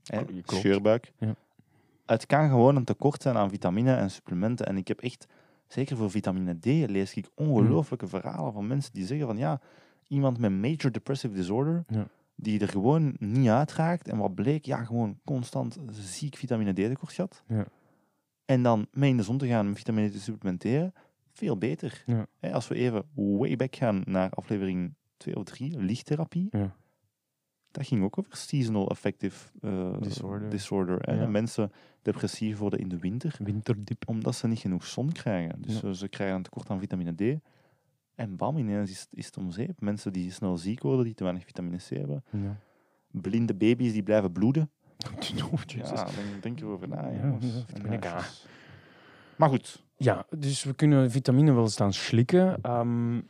Hè, 0.05 0.21
scheurbuik. 0.45 1.13
Ja. 1.19 1.35
Het 2.07 2.27
kan 2.27 2.49
gewoon 2.49 2.77
een 2.77 2.85
tekort 2.85 3.23
zijn 3.23 3.37
aan 3.37 3.51
vitamine 3.51 3.95
en 3.95 4.11
supplementen. 4.11 4.67
En 4.67 4.77
ik 4.77 4.89
heb 4.89 5.01
echt, 5.01 5.27
zeker 5.67 5.97
voor 5.97 6.11
vitamine 6.11 6.59
D, 6.59 6.65
lees 6.65 7.15
ik 7.15 7.31
ongelooflijke 7.35 8.07
verhalen 8.09 8.53
van 8.53 8.67
mensen 8.67 8.93
die 8.93 9.07
zeggen 9.07 9.27
van 9.27 9.37
ja, 9.37 9.61
iemand 10.09 10.39
met 10.39 10.53
major 10.53 10.93
depressive 10.93 11.35
disorder, 11.35 11.85
Ja. 11.89 12.07
die 12.35 12.61
er 12.61 12.69
gewoon 12.69 13.17
niet 13.19 13.49
uitraakt. 13.49 14.09
En 14.09 14.17
wat 14.19 14.35
bleek, 14.35 14.65
ja, 14.65 14.85
gewoon 14.85 15.19
constant 15.25 15.79
ziek 15.91 16.37
vitamine 16.37 16.73
D 16.73 16.77
tekort 16.77 17.13
gehad. 17.13 17.43
Ja. 17.49 17.67
En 18.45 18.63
dan 18.63 18.87
mee 18.93 19.11
in 19.11 19.17
de 19.17 19.23
zon 19.23 19.39
te 19.39 19.47
gaan 19.47 19.67
met 19.69 19.77
vitamine 19.77 20.09
D 20.09 20.13
te 20.13 20.21
supplementeren, 20.21 20.93
veel 21.33 21.59
beter. 21.59 22.05
Ja. 22.07 22.27
Als 22.53 22.69
we 22.69 22.75
even 22.75 23.05
way 23.15 23.57
back 23.57 23.77
gaan 23.77 24.03
naar 24.05 24.31
aflevering 24.31 24.95
2 25.17 25.37
of 25.37 25.45
3, 25.45 25.79
lichttherapie. 25.79 26.49
Ja. 26.51 26.77
Dat 27.75 27.87
ging 27.87 28.05
ook 28.05 28.19
over 28.19 28.37
seasonal 28.37 28.89
affective 28.91 29.51
eh, 29.63 29.93
Disorder. 30.01 30.51
disorder 30.51 30.99
hè. 31.01 31.21
Ja. 31.21 31.27
Mensen 31.27 31.73
depressief 32.03 32.59
worden 32.59 32.79
in 32.79 32.89
de 32.89 32.99
winter, 32.99 33.37
Winterdip. 33.43 34.03
omdat 34.09 34.35
ze 34.35 34.47
niet 34.49 34.59
genoeg 34.59 34.85
zon 34.87 35.13
krijgen. 35.13 35.63
Dus 35.63 35.81
Ja. 35.81 35.89
eh, 35.89 35.95
ze 35.95 36.09
krijgen 36.09 36.37
een 36.37 36.43
tekort 36.43 36.71
aan 36.71 36.79
vitamine 36.79 37.15
D. 37.15 37.41
En 38.15 38.37
bam, 38.37 38.57
ineens 38.57 38.91
is, 38.91 39.07
is 39.11 39.27
het 39.27 39.37
om 39.37 39.51
zeep. 39.51 39.81
Mensen 39.81 40.13
die 40.13 40.33
snel 40.33 40.57
ziek 40.57 40.83
worden, 40.83 41.05
die 41.05 41.15
te 41.15 41.23
weinig 41.25 41.45
vitamine 41.45 41.77
C 41.77 41.89
hebben. 41.89 42.25
Ja. 42.31 42.57
Blinde 43.11 43.55
baby's 43.55 43.93
die 43.93 44.03
blijven 44.03 44.33
bloeden. 44.33 44.71
Oh. 45.53 45.61
Ja, 45.67 46.05
denk, 46.05 46.43
denk 46.43 46.61
erover 46.61 46.89
na. 46.89 47.09
Ja, 47.09 47.21
jongens. 47.27 47.65
Maar 49.37 49.49
goed, 49.49 49.83
Ja, 49.97 50.27
dus 50.39 50.65
we 50.65 50.75
kunnen 50.75 51.11
vitamine 51.11 51.53
wel 51.53 51.69
staan 51.69 51.93
slikken. 51.93 52.59
ehm, 52.63 53.21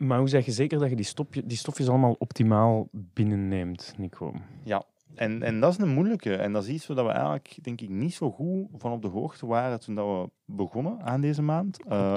maar 0.00 0.18
hoe 0.18 0.28
zeg 0.28 0.44
je 0.44 0.52
zeker 0.52 0.78
dat 0.78 0.88
je 0.88 0.96
die, 0.96 1.04
stopje, 1.04 1.46
die 1.46 1.56
stofjes 1.56 1.88
allemaal 1.88 2.16
optimaal 2.18 2.88
binnenneemt, 2.92 3.94
Nico? 3.96 4.34
Ja, 4.64 4.84
en, 5.14 5.42
en 5.42 5.60
dat 5.60 5.72
is 5.72 5.78
een 5.78 5.94
moeilijke. 5.94 6.36
En 6.36 6.52
dat 6.52 6.62
is 6.62 6.68
iets 6.68 6.86
waar 6.86 7.04
we 7.04 7.10
eigenlijk, 7.10 7.58
denk 7.62 7.80
ik, 7.80 7.88
niet 7.88 8.14
zo 8.14 8.30
goed 8.30 8.66
van 8.76 8.92
op 8.92 9.02
de 9.02 9.08
hoogte 9.08 9.46
waren 9.46 9.80
toen 9.80 9.94
dat 9.94 10.06
we 10.06 10.30
begonnen 10.44 11.02
aan 11.02 11.20
deze 11.20 11.42
maand. 11.42 11.84
Eh, 11.84 12.16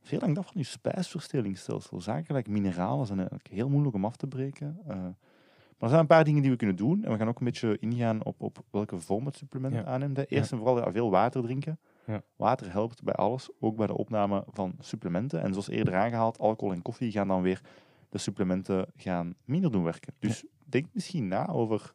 veel 0.00 0.20
hangt 0.20 0.38
af 0.38 0.46
van 0.46 0.54
je 0.56 0.66
spijsverteringsstelsel. 0.66 2.00
Zaken 2.00 2.34
like 2.34 2.50
mineralen 2.50 3.06
zijn 3.06 3.18
eigenlijk 3.18 3.48
heel 3.48 3.68
moeilijk 3.68 3.94
om 3.94 4.04
af 4.04 4.16
te 4.16 4.26
breken. 4.26 4.78
Eh, 4.86 5.06
maar 5.78 5.82
er 5.82 5.88
zijn 5.88 6.00
een 6.00 6.06
paar 6.06 6.24
dingen 6.24 6.42
die 6.42 6.50
we 6.50 6.56
kunnen 6.56 6.76
doen. 6.76 7.04
En 7.04 7.10
we 7.12 7.18
gaan 7.18 7.28
ook 7.28 7.38
een 7.38 7.44
beetje 7.44 7.78
ingaan 7.78 8.24
op, 8.24 8.40
op 8.42 8.64
welke 8.70 8.98
vorm 9.00 9.26
het 9.26 9.36
supplement 9.36 9.74
Ja. 9.74 9.84
aanneemt. 9.84 10.30
Eerst 10.30 10.52
en 10.52 10.58
vooral 10.58 10.92
veel 10.92 11.10
water 11.10 11.42
drinken. 11.42 11.78
Ja. 12.06 12.22
Water 12.36 12.72
helpt 12.72 13.02
bij 13.02 13.14
alles, 13.14 13.48
ook 13.60 13.76
bij 13.76 13.86
de 13.86 13.96
opname 13.96 14.44
van 14.48 14.74
supplementen. 14.80 15.42
En 15.42 15.50
zoals 15.50 15.68
eerder 15.68 15.94
aangehaald, 15.94 16.38
alcohol 16.38 16.74
en 16.74 16.82
koffie 16.82 17.10
gaan 17.12 17.28
dan 17.28 17.42
weer 17.42 17.60
de 18.08 18.18
supplementen 18.18 18.86
gaan 18.96 19.34
minder 19.44 19.70
doen 19.72 19.82
werken. 19.82 20.14
Dus 20.18 20.44
denk 20.64 20.86
misschien 20.92 21.28
na 21.28 21.48
over, 21.48 21.92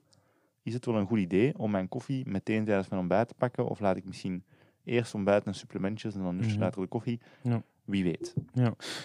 is 0.64 0.74
het 0.74 0.86
wel 0.86 0.96
een 0.96 1.08
goed 1.08 1.20
idee 1.20 1.58
om 1.58 1.72
mijn 1.72 1.88
koffie 1.88 2.30
meteen 2.30 2.66
tijdens 2.66 2.88
mijn 2.90 3.02
ontbijt 3.02 3.28
te 3.28 3.34
pakken? 3.38 3.68
Of 3.68 3.80
laat 3.80 3.98
ik 3.98 4.06
misschien 4.06 4.44
eerst 4.84 5.14
ontbijt 5.16 5.46
en 5.46 5.56
supplementjes 5.56 6.16
en 6.16 6.22
dan 6.22 6.36
nutje 6.36 6.52
Mhm. 6.52 6.60
later 6.62 6.82
de 6.82 6.88
koffie? 6.88 7.20
Ja. 7.42 7.62
Wie 7.90 8.04
weet. 8.04 8.34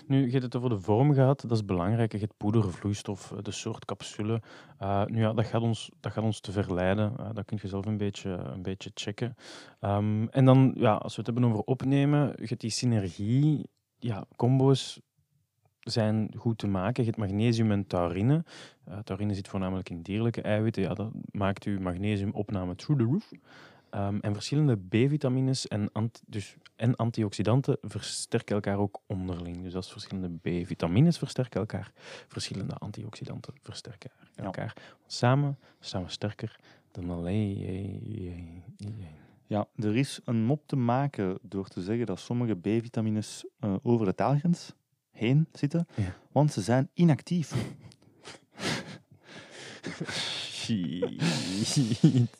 Nu, 0.07 0.25
je 0.25 0.31
hebt 0.31 0.42
het 0.42 0.57
over 0.57 0.68
de 0.68 0.79
vorm 0.79 1.14
gehad, 1.14 1.40
dat 1.40 1.51
is 1.51 1.64
belangrijk. 1.64 2.12
Je 2.12 2.18
hebt 2.18 2.37
poeder, 2.37 2.73
vloeistof, 2.73 3.33
eh, 3.33 3.38
de 3.42 3.51
soort 3.51 3.85
capsule. 3.85 4.42
Eh, 4.79 5.05
nu 5.05 5.20
ja, 5.20 5.33
dat 5.33 5.44
gaat 5.44 5.62
ons, 5.62 5.90
dat 6.01 6.12
gaat 6.12 6.25
ons 6.25 6.40
te 6.40 6.53
verleiden. 6.53 7.16
Eh, 7.18 7.29
dat 7.33 7.44
kun 7.44 7.59
je 7.62 7.68
zelf 7.68 7.87
een 7.87 7.97
beetje, 7.97 8.31
een 8.31 8.62
beetje 8.62 8.90
checken. 8.94 9.37
Ehm, 9.81 10.27
en 10.27 10.44
dan, 10.44 10.73
ja, 10.77 10.94
als 10.94 11.16
we 11.16 11.23
het 11.23 11.31
hebben 11.31 11.51
over 11.51 11.64
opnemen, 11.64 12.33
je 12.37 12.47
hebt 12.47 12.61
die 12.61 12.70
synergie, 12.70 13.68
ja, 13.99 14.25
combo's 14.37 15.01
zijn 15.81 16.31
goed 16.37 16.59
te 16.59 16.66
maken. 16.66 17.05
Je 17.05 17.11
hebt 17.11 17.23
magnesium 17.23 17.70
en 17.70 17.87
taurine. 17.87 18.44
Eh, 18.85 18.99
taurine 18.99 19.35
zit 19.35 19.49
voornamelijk 19.49 19.90
in 19.90 20.03
dierlijke 20.03 20.42
eiwitten. 20.42 20.83
Ja, 20.83 20.94
dat 20.94 21.11
maakt 21.31 21.64
uw 21.64 21.81
magnesiumopname 21.81 22.75
through 22.75 23.03
the 23.03 23.09
roof. 23.09 23.31
Ehm, 23.94 24.18
en 24.20 24.33
verschillende 24.35 24.76
B-vitamines 24.76 25.68
en, 25.68 25.88
ant- 25.92 26.22
dus, 26.26 26.57
en 26.76 26.96
antioxidanten 26.96 27.78
versterken 27.80 28.54
elkaar 28.54 28.78
ook 28.78 29.00
onderling. 29.07 29.62
Dus 29.62 29.72
is 29.85 29.92
verschillende 29.92 30.38
B-vitamines 30.62 31.18
versterken 31.18 31.61
elkaar, 31.61 31.92
verschillende 32.28 32.74
antioxidanten 32.74 33.54
versterken 33.62 34.11
Ja. 34.37 34.42
elkaar. 34.44 34.72
Want 35.00 35.12
samen 35.12 35.59
staan 35.80 36.02
we 36.04 36.11
sterker 36.11 36.57
dan 36.92 37.11
alleen. 37.11 38.62
Ja, 39.46 39.66
er 39.76 39.96
is 39.96 40.20
een 40.24 40.44
mop 40.44 40.66
te 40.66 40.76
maken 40.76 41.38
door 41.42 41.68
te 41.68 41.83
zeggen 41.83 42.07
dat 42.07 42.20
sommige 42.20 42.54
B-vitamines 42.54 43.44
eh, 43.59 43.74
over 43.83 44.07
de 44.07 44.14
taalgrens 44.14 44.72
heen 45.11 45.46
zitten, 45.52 45.87
Ja. 45.94 46.14
want 46.33 46.52
ze 46.52 46.61
zijn 46.61 46.90
inactief. 46.94 47.52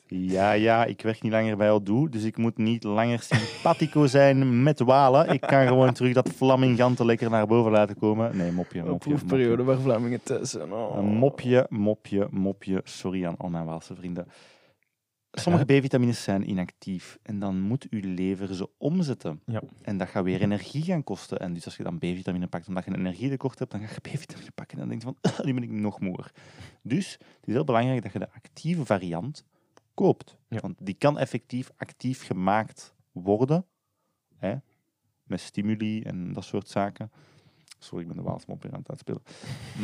Ja, 0.09 0.53
ja, 0.53 0.85
ik 0.85 1.03
werk 1.03 1.23
niet 1.23 1.33
langer 1.33 1.57
bij 1.57 1.71
Odoo, 1.71 2.09
dus 2.09 2.23
ik 2.23 2.37
moet 2.37 2.59
niet 2.59 2.85
langer 2.85 3.23
simpatico 3.23 4.07
zijn 4.07 4.63
met 4.63 4.81
Walen. 4.81 5.29
Ik 5.29 5.41
kan 5.41 5.67
gewoon 5.67 5.93
terug 5.93 6.13
dat 6.13 6.29
flamingante 6.29 7.05
lekker 7.05 7.31
naar 7.31 7.47
boven 7.47 7.73
laten 7.73 7.97
komen. 7.97 8.37
Nee, 8.37 8.53
mopje, 8.53 8.83
mopje. 8.83 9.17
mopje. 9.27 9.65
waar 9.65 9.79
Vlamingen 9.79 10.23
thuis 10.23 10.51
zijn. 10.51 10.73
Oh. 10.73 10.97
Een 10.97 11.05
mopje, 11.05 11.67
mopje, 11.69 12.29
mopje. 12.31 12.81
Sorry 12.85 13.27
aan 13.27 13.37
al 13.39 13.49
mijn 13.49 13.65
Waalse 13.65 13.95
vrienden. 13.95 14.27
Sommige 15.41 15.65
B-vitamines 15.65 16.23
zijn 16.23 16.49
inactief 16.51 17.19
en 17.23 17.39
dan 17.39 17.61
moet 17.61 17.87
uw 17.91 18.15
lever 18.15 18.55
ze 18.55 18.71
omzetten. 18.79 19.41
Ja. 19.47 19.63
En 19.83 19.99
dat 19.99 20.09
gaat 20.09 20.25
weer 20.25 20.41
energie 20.41 20.83
gaan 20.83 21.05
kosten. 21.05 21.39
En 21.39 21.55
dus 21.55 21.65
als 21.65 21.77
je 21.77 21.83
dan 21.83 21.99
B-vitamine 21.99 22.47
pakt 22.47 22.69
omdat 22.69 22.85
je 22.85 22.91
een 22.91 22.99
energietekort 22.99 23.59
hebt, 23.59 23.71
dan 23.71 23.81
ga 23.81 23.95
je 23.95 24.01
B-vitamine 24.11 24.51
pakken 24.51 24.79
en 24.79 24.89
dan 24.89 24.99
denk 24.99 25.03
je 25.03 25.31
van, 25.31 25.45
nu 25.47 25.55
ben 25.55 25.63
ik 25.63 25.71
nog 25.71 26.01
moer. 26.01 26.31
Dus 26.83 27.13
het 27.13 27.47
is 27.47 27.53
heel 27.53 27.65
belangrijk 27.65 28.03
dat 28.03 28.13
je 28.13 28.19
de 28.19 28.33
actieve 28.33 28.85
variant 28.85 29.45
koopt. 29.95 30.37
Ja. 30.49 30.61
Want 30.61 30.87
die 30.87 30.95
kan 30.95 31.19
effectief 31.19 31.71
actief 31.77 32.27
gemaakt 32.27 32.95
worden. 33.13 33.67
Hè? 34.37 34.55
Met 35.23 35.41
stimuli 35.41 36.03
en 36.03 36.33
dat 36.33 36.45
soort 36.45 36.69
zaken. 36.69 37.11
Sorry, 37.85 38.03
ik 38.03 38.09
ben 38.09 38.17
de 38.17 38.23
Waalse 38.23 38.47
mop 38.49 38.63
weer 38.63 38.73
aan 38.73 38.79
het 38.79 38.91
uitspelen. 38.91 39.23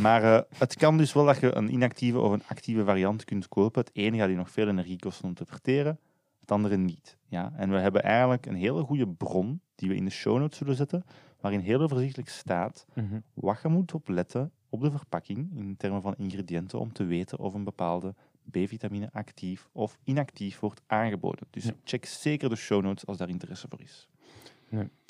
Maar 0.01 0.23
eh, 0.23 0.41
het 0.59 0.77
kan 0.77 0.97
dus 0.97 1.13
wel 1.13 1.25
dat 1.25 1.41
je 1.41 1.55
een 1.55 1.73
inactieve 1.73 2.19
of 2.19 2.33
een 2.33 2.43
actieve 2.49 2.85
variant 2.85 3.25
kunt 3.25 3.49
kopen. 3.49 3.81
Het 3.85 3.91
ene 3.97 4.17
gaat 4.19 4.29
je 4.29 4.35
nog 4.37 4.51
veel 4.51 4.69
energie 4.69 4.99
kosten 4.99 5.25
om 5.29 5.35
te 5.35 5.45
verteren, 5.47 5.99
het 6.41 6.51
andere 6.51 6.77
niet. 6.77 7.17
Ja? 7.29 7.53
En 7.57 7.71
we 7.71 7.77
hebben 7.79 8.03
eigenlijk 8.03 8.47
een 8.47 8.55
hele 8.55 8.83
goede 8.83 9.09
bron, 9.09 9.61
die 9.75 9.89
we 9.89 9.95
in 9.95 10.05
de 10.05 10.11
show 10.11 10.39
notes 10.39 10.59
zullen 10.59 10.75
zetten, 10.75 11.05
waarin 11.41 11.61
heel 11.61 11.81
overzichtelijk 11.81 12.29
staat 12.29 12.87
Mhm. 12.95 13.21
wat 13.35 13.59
je 13.63 13.69
moet 13.69 13.95
opletten 13.95 14.53
op 14.69 14.81
de 14.81 14.91
verpakking 14.91 15.51
in 15.57 15.77
termen 15.77 16.03
van 16.03 16.15
ingrediënten 16.17 16.79
om 16.81 16.93
te 16.93 17.05
weten 17.05 17.39
of 17.39 17.55
een 17.55 17.65
bepaalde 17.65 18.15
B-vitamine 18.51 19.09
actief 19.13 19.69
of 19.73 19.99
inactief 20.05 20.61
wordt 20.61 20.83
aangeboden. 20.87 21.47
Dus 21.51 21.65
Ja. 21.65 21.73
check 21.85 22.05
zeker 22.05 22.49
de 22.49 22.57
show 22.57 22.83
notes 22.83 23.07
als 23.07 23.17
daar 23.17 23.29
interesse 23.29 23.67
voor 23.69 23.81
is. 23.81 24.09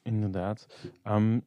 Inderdaad. 0.03 0.67
Ehm, 1.03 1.41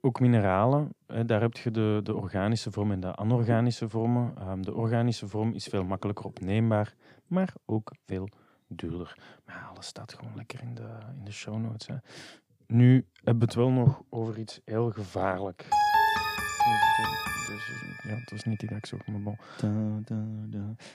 ook 0.00 0.20
mineralen, 0.20 0.94
daar 1.26 1.40
heb 1.40 1.56
je 1.56 1.70
de, 1.70 2.00
de 2.02 2.14
organische 2.14 2.72
vorm 2.72 2.92
en 2.92 3.00
de 3.00 3.14
anorganische 3.14 3.88
vormen. 3.88 4.32
Ehm, 4.38 4.62
de 4.62 4.74
organische 4.74 5.28
vorm 5.28 5.52
is 5.52 5.66
veel 5.66 5.84
makkelijker 5.84 6.24
opneembaar, 6.24 6.94
maar 7.26 7.54
ook 7.64 7.92
veel 8.04 8.28
duurder. 8.68 9.16
Maar 9.44 9.68
alles 9.70 9.86
staat 9.86 10.12
gewoon 10.12 10.36
lekker 10.36 10.62
in 10.62 10.74
de, 10.74 10.88
in 11.18 11.24
de 11.24 11.32
show 11.32 11.56
notes. 11.56 11.86
Hè. 11.86 11.96
Nu 12.66 13.06
hebben 13.14 13.38
we 13.38 13.44
het 13.44 13.54
wel 13.54 13.70
nog 13.70 14.02
over 14.08 14.38
iets 14.38 14.60
heel 14.64 14.90
gevaarlijk. 14.90 15.66
Dus, 17.46 17.70
ja, 18.02 18.14
het 18.14 18.30
was 18.30 18.44
niet 18.44 18.60
die 18.60 18.68
dat 18.68 18.78
ik 18.78 18.86
zocht, 18.86 19.06
maar 19.06 19.22
bon. 19.22 19.38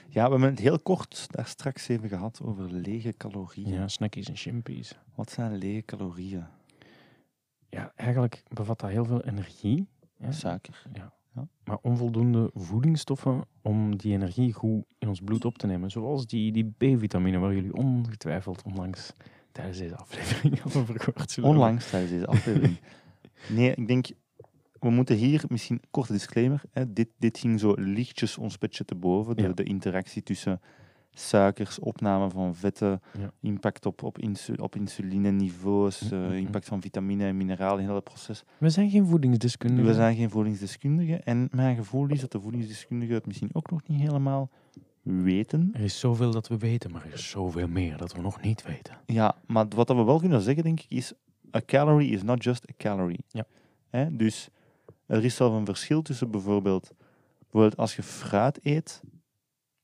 Ja, 0.08 0.24
we 0.24 0.30
hebben 0.30 0.42
het 0.42 0.58
heel 0.58 0.78
kort 0.78 1.26
daar 1.30 1.46
straks 1.46 1.88
even 1.88 2.08
gehad 2.08 2.40
over 2.42 2.72
lege 2.72 3.14
calorieën. 3.16 3.72
Ja, 3.72 3.88
snackies 3.88 4.28
en 4.28 4.36
chimpies. 4.36 4.98
Wat 5.14 5.30
zijn 5.30 5.56
lege 5.56 5.84
calorieën? 5.84 6.46
Ja, 7.72 7.92
eigenlijk 7.96 8.42
bevat 8.48 8.80
dat 8.80 8.90
heel 8.90 9.04
veel 9.04 9.22
energie. 9.22 9.86
Ja, 10.18 10.32
Suiker. 10.32 10.86
maar 11.64 11.78
onvoldoende 11.82 12.50
voedingsstoffen 12.54 13.44
om 13.62 13.96
die 13.96 14.12
energie 14.12 14.52
goed 14.52 14.84
in 14.98 15.08
ons 15.08 15.20
bloed 15.20 15.44
op 15.44 15.58
te 15.58 15.66
nemen. 15.66 15.90
Zoals 15.90 16.26
die, 16.26 16.52
die 16.52 16.74
B-vitamine, 16.78 17.38
waar 17.38 17.54
jullie 17.54 17.74
ongetwijfeld 17.74 18.62
onlangs 18.62 19.12
tijdens 19.52 19.78
deze 19.78 19.96
aflevering 19.96 20.64
over 20.76 21.00
gehoord 21.00 21.30
zullen. 21.30 21.48
Onlangs 21.50 21.90
tijdens 21.90 22.12
deze 22.12 22.26
aflevering. 22.26 22.78
nee, 23.56 23.74
ik 23.74 23.86
denk, 23.88 24.06
we 24.80 24.90
moeten 24.90 25.16
hier 25.16 25.44
misschien, 25.48 25.80
korte 25.90 26.12
disclaimer, 26.12 26.62
hè, 26.70 26.92
dit, 26.92 27.08
dit 27.18 27.38
ging 27.38 27.60
zo 27.60 27.72
lichtjes 27.78 28.38
ons 28.38 28.56
petje 28.56 28.84
te 28.84 28.94
boven, 28.94 29.36
de, 29.36 29.42
Ja. 29.42 29.52
de 29.52 29.62
interactie 29.64 30.22
tussen 30.22 30.60
suikers, 31.14 31.78
opname 31.78 32.30
van 32.30 32.54
vetten, 32.54 33.00
Ja. 33.18 33.30
impact 33.40 33.86
op, 33.86 34.02
op, 34.02 34.18
insu 34.18 34.54
op 34.54 34.76
insulineniveaus, 34.76 36.00
Mm, 36.10 36.24
eh, 36.30 36.36
impact 36.38 36.64
van 36.68 36.80
vitamine 36.82 37.24
en 37.26 37.36
mineralen 37.36 37.74
in 37.76 37.80
het 37.80 37.88
hele 37.88 38.00
proces. 38.00 38.44
We 38.58 38.70
zijn 38.70 38.90
geen 38.90 39.06
voedingsdeskundigen. 39.06 39.86
We 39.86 39.94
zijn 39.94 40.16
geen 40.16 40.30
voedingsdeskundigen 40.30 41.24
en 41.24 41.48
mijn 41.50 41.76
gevoel 41.76 42.08
is 42.08 42.20
dat 42.20 42.32
de 42.32 42.40
voedingsdeskundigen 42.40 43.14
het 43.14 43.26
misschien 43.26 43.50
ook 43.52 43.70
nog 43.70 43.80
niet 43.88 44.00
helemaal 44.00 44.50
weten. 45.02 45.70
Er 45.72 45.80
is 45.80 45.98
zoveel 46.00 46.30
dat 46.30 46.48
we 46.48 46.58
weten, 46.58 46.90
maar 46.90 47.04
er 47.06 47.12
is 47.12 47.30
zoveel 47.30 47.68
meer 47.68 47.96
dat 47.96 48.12
we 48.12 48.20
nog 48.20 48.40
niet 48.40 48.62
weten. 48.62 48.96
Ja, 49.06 49.34
maar 49.46 49.66
wat 49.68 49.88
we 49.88 50.02
wel 50.04 50.18
kunnen 50.18 50.40
zeggen, 50.40 50.62
denk 50.64 50.80
ik, 50.80 50.86
is: 50.90 51.12
a 51.56 51.60
calorie 51.66 52.10
is 52.10 52.22
not 52.22 52.44
just 52.44 52.68
a 52.70 52.72
calorie. 52.76 53.24
Ja. 53.28 53.44
Hè? 53.90 54.16
Dus 54.16 54.48
er 55.06 55.24
is 55.24 55.34
zelf 55.36 55.54
een 55.54 55.64
verschil 55.66 56.02
tussen 56.02 56.30
bijvoorbeeld, 56.30 56.92
bijvoorbeeld 57.38 57.76
als 57.76 57.96
je 57.96 58.02
fruit 58.02 58.58
eet, 58.62 59.02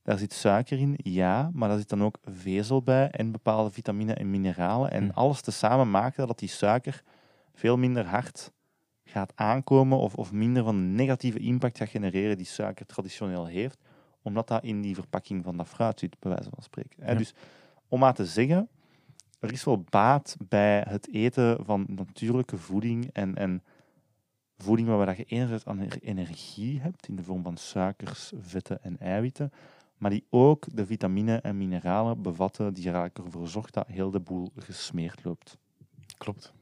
Daar 0.08 0.18
zit 0.18 0.32
suiker 0.32 0.78
in, 0.78 0.98
ja, 1.02 1.50
maar 1.52 1.68
daar 1.68 1.78
zit 1.78 1.88
dan 1.88 2.02
ook 2.02 2.18
vezel 2.24 2.82
bij 2.82 3.10
en 3.10 3.32
bepaalde 3.32 3.70
vitamine 3.70 4.14
en 4.14 4.30
mineralen. 4.30 4.90
En 4.90 5.04
Hm. 5.04 5.10
alles 5.10 5.40
tezamen 5.40 5.90
maakt 5.90 6.16
dat 6.16 6.38
die 6.38 6.48
suiker 6.48 7.02
veel 7.54 7.76
minder 7.76 8.06
hard 8.06 8.52
gaat 9.04 9.32
aankomen 9.34 9.98
of, 9.98 10.14
of 10.14 10.32
minder 10.32 10.64
van 10.64 10.76
de 10.76 10.82
negatieve 10.82 11.38
impact 11.38 11.78
gaat 11.78 11.88
genereren 11.88 12.36
die 12.36 12.46
suiker 12.46 12.86
traditioneel 12.86 13.46
heeft, 13.46 13.78
omdat 14.22 14.48
dat 14.48 14.64
in 14.64 14.80
die 14.80 14.94
verpakking 14.94 15.44
van 15.44 15.56
dat 15.56 15.68
fruit 15.68 15.98
zit, 15.98 16.16
bij 16.18 16.30
wijze 16.32 16.50
van 16.54 16.62
spreken. 16.62 17.06
Ja. 17.06 17.14
Dus 17.14 17.34
om 17.88 18.00
maar 18.00 18.14
te 18.14 18.26
zeggen, 18.26 18.68
er 19.40 19.52
is 19.52 19.64
wel 19.64 19.84
baat 19.90 20.36
bij 20.48 20.84
het 20.88 21.12
eten 21.14 21.64
van 21.64 21.86
natuurlijke 21.88 22.56
voeding 22.56 23.10
en, 23.12 23.36
en 23.36 23.62
voeding 24.56 24.88
waarbij 24.88 25.16
je 25.16 25.24
enerzijds 25.24 25.64
aan 25.64 25.78
er- 25.78 26.02
energie 26.02 26.80
hebt 26.80 27.08
in 27.08 27.16
de 27.16 27.22
vorm 27.22 27.42
van 27.42 27.56
suikers, 27.56 28.32
vetten 28.40 28.82
en 28.82 28.98
eiwitten, 28.98 29.52
maar 29.98 30.10
die 30.10 30.24
ook 30.30 30.64
de 30.72 30.86
vitamine 30.86 31.36
en 31.36 31.56
mineralen 31.56 32.22
bevatten 32.22 32.74
die 32.74 32.84
eigenlijk 32.84 33.18
ervoor 33.18 33.48
zorgt 33.48 33.74
dat 33.74 33.86
heel 33.86 34.10
de 34.10 34.20
boel 34.20 34.50
gesmeerd 34.56 35.24
loopt. 35.24 35.58
Klopt. 36.18 36.52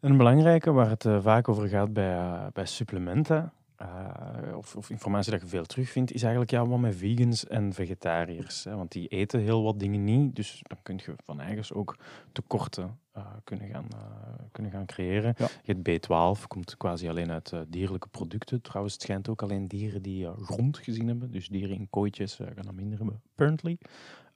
Een 0.00 0.16
belangrijke 0.16 0.72
waar 0.72 0.88
het 0.88 1.04
eh, 1.04 1.22
vaak 1.22 1.48
over 1.48 1.68
gaat 1.68 1.92
bij, 1.92 2.16
eh, 2.16 2.46
bij 2.52 2.66
supplementen, 2.66 3.52
eh, 3.76 4.56
of, 4.56 4.76
of 4.76 4.90
informatie 4.90 5.32
dat 5.32 5.40
je 5.40 5.46
veel 5.46 5.64
terugvindt, 5.64 6.12
is 6.12 6.22
eigenlijk 6.22 6.50
ja, 6.50 6.66
wat 6.66 6.78
met 6.78 6.96
vegans 6.96 7.46
en 7.46 7.72
vegetariërs. 7.72 8.64
Hè, 8.64 8.76
want 8.76 8.92
die 8.92 9.08
eten 9.08 9.40
heel 9.40 9.62
wat 9.62 9.80
dingen 9.80 10.04
niet, 10.04 10.36
dus 10.36 10.60
dan 10.62 10.78
kun 10.82 11.00
je 11.04 11.14
van 11.24 11.40
eigens 11.40 11.72
ook 11.72 11.96
tekorten 12.32 12.98
eh, 13.12 13.26
kunnen, 13.44 13.68
gaan, 13.68 13.86
eh, 13.90 14.44
kunnen 14.52 14.72
gaan 14.72 14.86
creëren. 14.86 15.34
Ja. 15.38 15.48
Je 15.62 15.74
hebt 15.74 16.08
B12, 16.08 16.46
komt 16.46 16.76
quasi 16.76 17.08
alleen 17.08 17.30
uit 17.30 17.52
dierlijke 17.68 18.08
producten. 18.08 18.62
Trouwens, 18.62 18.94
het 18.94 19.02
schijnt 19.02 19.28
ook 19.28 19.42
alleen 19.42 19.68
dieren 19.68 20.02
die 20.02 20.26
grond 20.42 20.78
gezien 20.78 21.08
hebben, 21.08 21.30
dus 21.30 21.48
dieren 21.48 21.76
in 21.76 21.90
kooitjes 21.90 22.34
gaan 22.34 22.64
dat 22.64 22.74
minder 22.74 22.98
hebben, 22.98 23.20
apparently. 23.30 23.78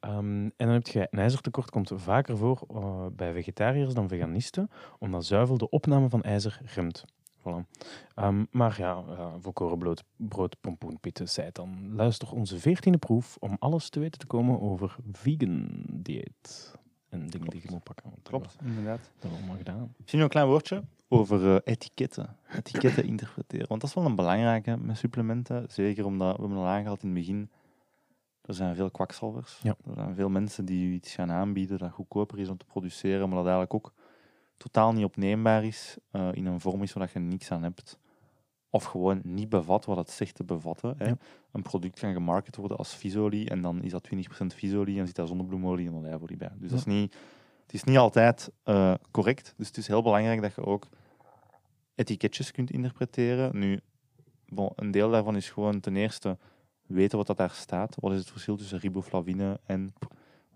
Ehm, 0.01 0.45
en 0.45 0.53
dan 0.57 0.69
heb 0.69 0.87
je 0.87 1.09
een 1.11 1.19
ijzertekort, 1.19 1.71
komt 1.71 1.93
vaker 1.95 2.37
voor 2.37 2.67
bij 3.13 3.33
vegetariërs 3.33 3.95
dan 3.95 4.09
veganisten, 4.09 4.71
omdat 4.99 5.25
zuivel 5.25 5.59
de 5.59 5.69
opname 5.69 6.09
van 6.09 6.23
ijzer 6.23 6.61
remt. 6.65 7.05
Voilà. 7.41 7.67
Ehm, 8.15 8.45
maar 8.51 8.75
ja, 8.79 9.03
uh, 9.09 9.35
volkoren 9.41 9.79
brood, 9.79 10.05
brood 10.17 10.57
pompoenpitten 10.61 11.29
zei 11.29 11.47
het 11.47 11.55
dan. 11.55 11.95
Luister 11.95 12.33
onze 12.33 12.59
veertiende 12.59 12.99
proef 12.99 13.37
om 13.39 13.57
alles 13.59 13.89
te 13.89 14.01
weten 14.01 14.19
te 14.19 14.27
komen 14.27 14.61
over 14.61 14.97
vegan 15.13 15.69
dieet. 15.93 16.79
En 17.09 17.27
dingen 17.27 17.51
die 17.51 17.61
je 17.63 17.69
moet 17.71 17.83
pakken. 17.83 18.11
dat 18.11 18.21
Klopt, 18.23 18.57
inderdaad. 18.65 19.11
hebben 19.13 19.31
we 19.31 19.37
allemaal 19.37 19.57
gedaan. 19.57 19.95
Misschien 19.97 20.19
nog 20.19 20.29
een 20.29 20.35
klein 20.35 20.47
woordje 20.47 20.83
over 21.09 21.55
eh, 21.55 21.73
etiketten. 21.73 22.37
Etiketten 22.53 23.05
interpreteren. 23.13 23.69
Want 23.69 23.81
dat 23.81 23.91
is 23.91 23.97
wel 23.97 24.05
een 24.05 24.15
belangrijke 24.15 24.77
met 24.77 24.97
supplementen. 24.97 25.65
Zeker 25.69 26.05
omdat, 26.05 26.37
we 26.37 26.41
hebben 26.41 26.59
al 26.59 26.67
aangehaald 26.67 27.03
in 27.03 27.09
het 27.09 27.19
begin, 27.19 27.51
er 28.43 28.55
zijn 28.55 28.75
veel 28.75 28.91
kwakzalvers. 28.91 29.61
Ja. 29.63 29.77
Er 29.87 29.95
zijn 29.95 30.15
veel 30.15 30.29
mensen 30.29 30.65
die 30.65 30.93
iets 30.93 31.15
gaan 31.15 31.31
aanbieden 31.31 31.79
dat 31.79 31.91
goedkoper 31.91 32.39
is 32.39 32.49
om 32.49 32.57
te 32.57 32.65
produceren, 32.65 33.29
maar 33.29 33.37
dat 33.37 33.47
eigenlijk 33.47 33.75
ook 33.75 33.93
totaal 34.61 34.93
niet 34.93 35.05
opneembaar 35.05 35.65
is, 35.65 35.97
eh, 36.11 36.29
in 36.33 36.47
een 36.47 36.61
vorm 36.61 36.83
is 36.83 36.93
waar 36.93 37.11
je 37.13 37.19
niks 37.19 37.51
aan 37.51 37.63
hebt. 37.63 37.99
Of 38.71 38.85
gewoon 38.85 39.21
niet 39.25 39.49
bevat 39.49 39.85
wat 39.85 39.97
het 39.97 40.11
zegt 40.11 40.35
te 40.35 40.45
bevatten. 40.45 40.95
Hè. 40.99 41.07
Ja. 41.07 41.17
Een 41.53 41.63
product 41.63 41.99
kan 41.99 42.13
gemarket 42.13 42.57
worden 42.57 42.77
als 42.77 42.95
visolie 42.95 43.49
en 43.49 43.63
dan 43.63 43.83
is 43.83 43.91
dat 43.91 44.03
20% 44.03 44.55
visolie 44.55 44.99
en 44.99 45.07
zit 45.07 45.17
daar 45.17 45.27
zonnebloemolie 45.27 45.87
en 45.87 45.95
olijfolie 45.95 46.37
bij. 46.37 46.53
Dus 46.59 46.71
dat 46.71 46.79
is 46.79 46.85
niet, 46.85 47.15
het 47.63 47.75
is 47.75 47.85
niet 47.85 47.97
altijd 47.97 48.51
eh, 48.63 48.95
correct. 49.11 49.55
Dus 49.57 49.67
het 49.67 49.77
is 49.77 49.87
heel 49.87 50.03
belangrijk 50.03 50.43
dat 50.43 50.55
je 50.55 50.65
ook 50.65 50.89
etiketjes 51.95 52.51
kunt 52.51 52.71
interpreteren. 52.71 53.59
Nu, 53.59 53.81
bon, 54.47 54.73
een 54.75 54.91
deel 54.91 55.11
daarvan 55.11 55.37
is 55.37 55.51
gewoon 55.51 55.81
ten 55.81 55.97
eerste 55.97 56.39
weten 56.87 57.19
wat 57.19 57.27
dat 57.27 57.37
daar 57.37 57.51
staat. 57.51 57.97
Wat 58.01 58.13
is 58.13 58.19
het 58.19 58.31
verschil 58.31 58.57
tussen 58.57 58.79
riboflavine 58.79 59.61
en 59.65 59.95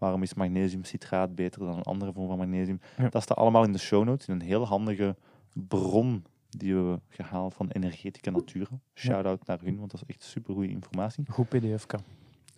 waarom 0.04 0.22
is 0.22 0.34
magnesiumcitraat 0.34 1.34
beter 1.34 1.60
dan 1.60 1.76
een 1.76 1.82
andere 1.82 2.12
vorm 2.12 2.28
van 2.28 2.38
magnesium? 2.38 2.80
Ja. 2.96 3.08
Dat 3.08 3.22
staat 3.22 3.36
allemaal 3.36 3.64
in 3.64 3.72
de 3.72 3.78
show 3.78 4.04
notes, 4.04 4.26
in 4.26 4.34
een 4.34 4.40
heel 4.40 4.66
handige 4.66 5.16
bron 5.52 6.24
die 6.48 6.74
we 6.74 7.00
gehaald 7.08 7.54
van 7.54 7.68
Energetica 7.68 8.30
Natura. 8.30 8.80
Shout-out 8.94 9.46
naar 9.46 9.60
hun, 9.60 9.78
want 9.78 9.90
dat 9.90 10.00
is 10.02 10.14
echt 10.14 10.22
super 10.22 10.54
goede 10.54 10.68
informatie. 10.68 11.24
Goed 11.30 11.48
pdf-ka. 11.48 11.98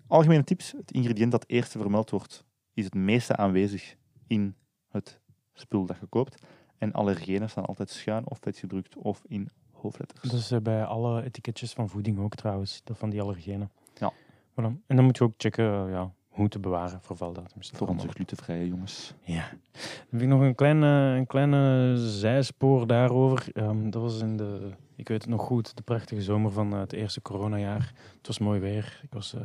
Algemene 0.06 0.44
tips. 0.44 0.72
Het 0.72 0.90
ingrediënt 0.90 1.32
dat 1.32 1.44
eerste 1.46 1.78
vermeld 1.78 2.10
wordt, 2.10 2.44
is 2.74 2.84
het 2.84 2.94
meeste 2.94 3.36
aanwezig 3.36 3.96
in 4.26 4.54
het 4.88 5.20
spul 5.52 5.86
dat 5.86 5.96
je 6.00 6.06
koopt. 6.06 6.46
En 6.78 6.92
allergenen 6.92 7.50
staan 7.50 7.64
altijd 7.64 7.90
schuin 7.90 8.28
of 8.28 8.38
vetgedrukt 8.40 8.96
of 8.96 9.22
in 9.26 9.48
hoofdletters. 9.72 10.30
Dat 10.30 10.40
is 10.40 10.50
eh, 10.50 10.60
bij 10.60 10.84
alle 10.84 11.22
etiketjes 11.22 11.72
van 11.72 11.88
voeding 11.88 12.18
ook 12.18 12.34
trouwens, 12.34 12.80
dat 12.84 12.98
van 12.98 13.10
die 13.10 13.22
allergenen. 13.22 13.70
Ja. 13.94 14.12
En 14.54 14.82
dan 14.86 15.04
moet 15.04 15.16
je 15.16 15.24
ook 15.24 15.34
checken 15.36 15.64
eh, 15.64 15.90
ja, 15.90 16.12
hoe 16.36 16.48
te 16.48 16.58
bewaren 16.58 17.00
voor 17.02 17.16
valdatums. 17.16 17.70
Voor 17.74 17.88
onze 17.88 18.08
glutenvrije 18.08 18.68
jongens. 18.68 19.14
Ja. 19.22 19.48
Dan 19.72 19.80
heb 20.10 20.20
ik 20.20 20.28
nog 20.28 20.40
een 20.40 20.54
kleine, 20.54 20.86
een 20.86 21.26
kleine 21.26 21.92
zijspoor 21.96 22.86
daarover. 22.86 23.46
Ehm, 23.52 23.90
dat 23.90 24.02
was 24.02 24.20
in 24.20 24.36
de, 24.36 24.70
ik 24.96 25.08
weet 25.08 25.22
het 25.22 25.30
nog 25.30 25.42
goed, 25.42 25.76
de 25.76 25.82
prachtige 25.82 26.22
zomer 26.22 26.52
van 26.52 26.72
eh, 26.72 26.78
het 26.78 26.92
eerste 26.92 27.22
coronajaar. 27.22 27.92
Het 28.16 28.26
was 28.26 28.38
mooi 28.38 28.60
weer. 28.60 29.00
Ik 29.02 29.12
was 29.12 29.34
eh 29.34 29.40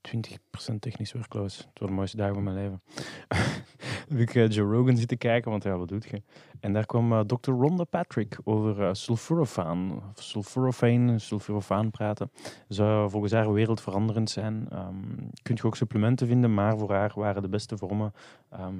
20% 0.00 0.80
technisch 0.80 1.12
werkloos. 1.12 1.56
Het 1.56 1.78
was 1.78 1.88
de 1.88 1.94
mooiste 1.94 2.16
dagen 2.16 2.34
van 2.34 2.42
mijn 2.42 2.56
leven. 2.56 2.82
heb 4.08 4.18
ik 4.18 4.34
eh, 4.34 4.48
Joe 4.48 4.72
Rogan 4.72 4.96
zitten 4.96 5.18
kijken, 5.18 5.50
want 5.50 5.62
ja, 5.62 5.76
wat 5.76 5.88
doet 5.88 6.04
je? 6.04 6.22
En 6.60 6.72
daar 6.72 6.86
kwam 6.86 7.12
eh, 7.12 7.20
Dr. 7.20 7.50
Rhonda 7.50 7.84
Patrick 7.84 8.38
over 8.44 8.82
eh 8.82 8.88
sulforafaan, 8.92 9.92
of 9.92 10.22
sulforafaan 11.20 11.90
praten. 11.90 12.30
Zou 12.68 13.10
volgens 13.10 13.32
haar 13.32 13.52
wereldveranderend 13.52 14.30
zijn. 14.30 14.66
Ehm 14.70 14.98
kun 15.42 15.54
je 15.54 15.62
ook 15.64 15.76
supplementen 15.76 16.26
vinden, 16.26 16.54
maar 16.54 16.78
voor 16.78 16.92
haar 16.92 17.12
waren 17.14 17.42
de 17.42 17.48
beste 17.48 17.76
vormen 17.76 18.12
ehm, 18.50 18.74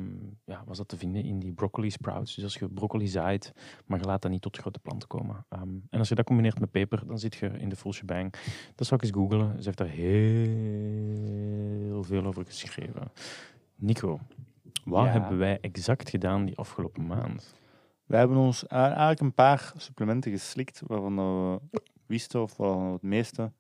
ja, 0.45 0.63
was 0.67 0.77
dat 0.77 0.89
te 0.89 0.97
vinden 0.97 1.25
in 1.25 1.39
die 1.39 1.53
broccoli 1.53 1.91
sprouts. 1.91 2.35
Dus 2.35 2.45
als 2.45 2.55
je 2.55 2.69
broccoli 2.69 3.07
zaait, 3.09 3.53
maar 3.87 3.99
je 3.99 4.05
laat 4.05 4.23
dat 4.23 4.31
niet 4.31 4.43
tot 4.43 4.57
grote 4.59 4.79
planten 4.79 5.09
komen. 5.09 5.45
Ehm, 5.49 5.69
en 5.91 5.99
als 5.99 6.09
je 6.09 6.15
dat 6.15 6.25
combineert 6.25 6.61
met 6.61 6.71
peper, 6.71 7.03
dan 7.07 7.19
zit 7.19 7.35
je 7.35 7.47
in 7.49 7.69
de 7.69 7.77
full 7.77 7.93
shebang. 7.93 8.33
Dat 8.75 8.87
zou 8.87 9.01
ik 9.01 9.07
eens 9.07 9.17
googlen. 9.17 9.57
Ze 9.59 9.65
heeft 9.65 9.79
daar 9.79 9.87
heel 9.89 10.45
veel 12.05 12.27
over 12.27 12.45
geschreven. 12.45 13.11
Nico, 13.77 14.19
wat 14.85 15.05
Ja. 15.05 15.11
hebben 15.11 15.39
wij 15.39 15.59
exact 15.61 16.11
gedaan 16.11 16.45
die 16.45 16.57
afgelopen 16.57 17.07
maand? 17.07 17.55
Wij 18.11 18.19
hebben 18.19 18.37
ons 18.39 18.67
eigenlijk 18.67 19.21
een 19.21 19.35
paar 19.35 19.73
supplementen 19.77 20.31
geslikt 20.31 20.83
waarvan 20.87 21.17
we 21.17 21.61
wisten 22.07 22.43
of 22.43 22.57
waarvan 22.57 22.87
we 22.87 22.93
het 22.93 23.03
meeste 23.03 23.53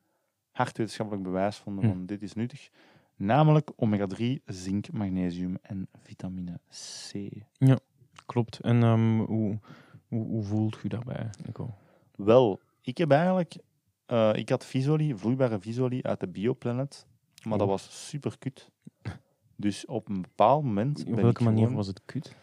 hard 0.50 0.76
wetenschappelijk 0.76 1.24
bewijs 1.24 1.56
vonden 1.56 1.84
Hm. 1.84 1.90
van 1.90 2.06
dit 2.06 2.22
is 2.22 2.34
nuttig. 2.34 2.68
Namelijk 3.16 3.70
omega-3, 3.76 4.24
zink, 4.44 4.92
magnesium 4.92 5.56
en 5.62 5.88
vitamine 5.98 6.60
C. 7.10 7.14
Klopt. 8.26 8.60
En 8.60 8.82
ehm, 8.82 9.18
hoe, 9.18 9.58
hoe, 10.08 10.24
hoe 10.26 10.42
voelt 10.44 10.78
u 10.84 10.88
daarbij, 10.88 11.30
Nico? 11.46 11.70
Wel, 12.16 12.60
ik 12.80 12.98
heb 12.98 13.10
eigenlijk... 13.10 13.54
eh, 14.06 14.30
ik 14.34 14.48
had 14.48 14.64
visolie, 14.66 15.16
vloeibare 15.16 15.60
visolie 15.60 16.06
uit 16.06 16.20
de 16.20 16.28
Bioplanet, 16.28 17.06
maar 17.44 17.58
dat 17.58 17.68
was 17.68 18.08
super 18.08 18.38
kut. 18.38 18.70
Dus 19.56 19.86
op 19.86 20.08
een 20.08 20.22
bepaald 20.22 20.64
moment. 20.64 21.04
Op 21.06 21.14
welke 21.14 21.42
manier 21.42 21.58
gewoon- 21.62 21.74
was 21.76 21.86
het 21.86 22.00
kut? 22.04 22.34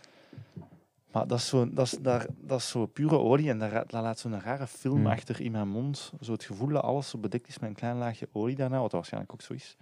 Maar 1.12 1.28
dat 1.28 1.38
is 1.38 1.48
zo, 1.48 1.70
dat 1.70 1.86
is, 1.86 1.92
daar, 1.92 2.26
dat 2.38 2.60
is 2.60 2.70
zo 2.70 2.86
pure 2.86 3.18
olie 3.18 3.50
en 3.50 3.60
dat 3.60 3.92
laat 3.92 4.20
zo'n 4.20 4.40
rare 4.42 4.68
film 4.68 4.96
Hmm. 4.98 5.08
achter 5.08 5.42
in 5.42 5.52
mijn 5.52 5.68
mond. 5.68 6.12
Zo 6.22 6.32
het 6.32 6.44
gevoel 6.44 6.68
dat 6.70 6.84
alles 6.84 7.10
zo 7.10 7.18
bedekt 7.18 7.48
is 7.48 7.60
met 7.60 7.70
een 7.70 7.76
klein 7.76 7.98
laagje 7.98 8.30
olie 8.32 8.56
daarna, 8.56 8.80
wat 8.82 8.92
waarschijnlijk 8.92 9.34
ook 9.34 9.42
zo 9.42 9.54
is. 9.54 9.76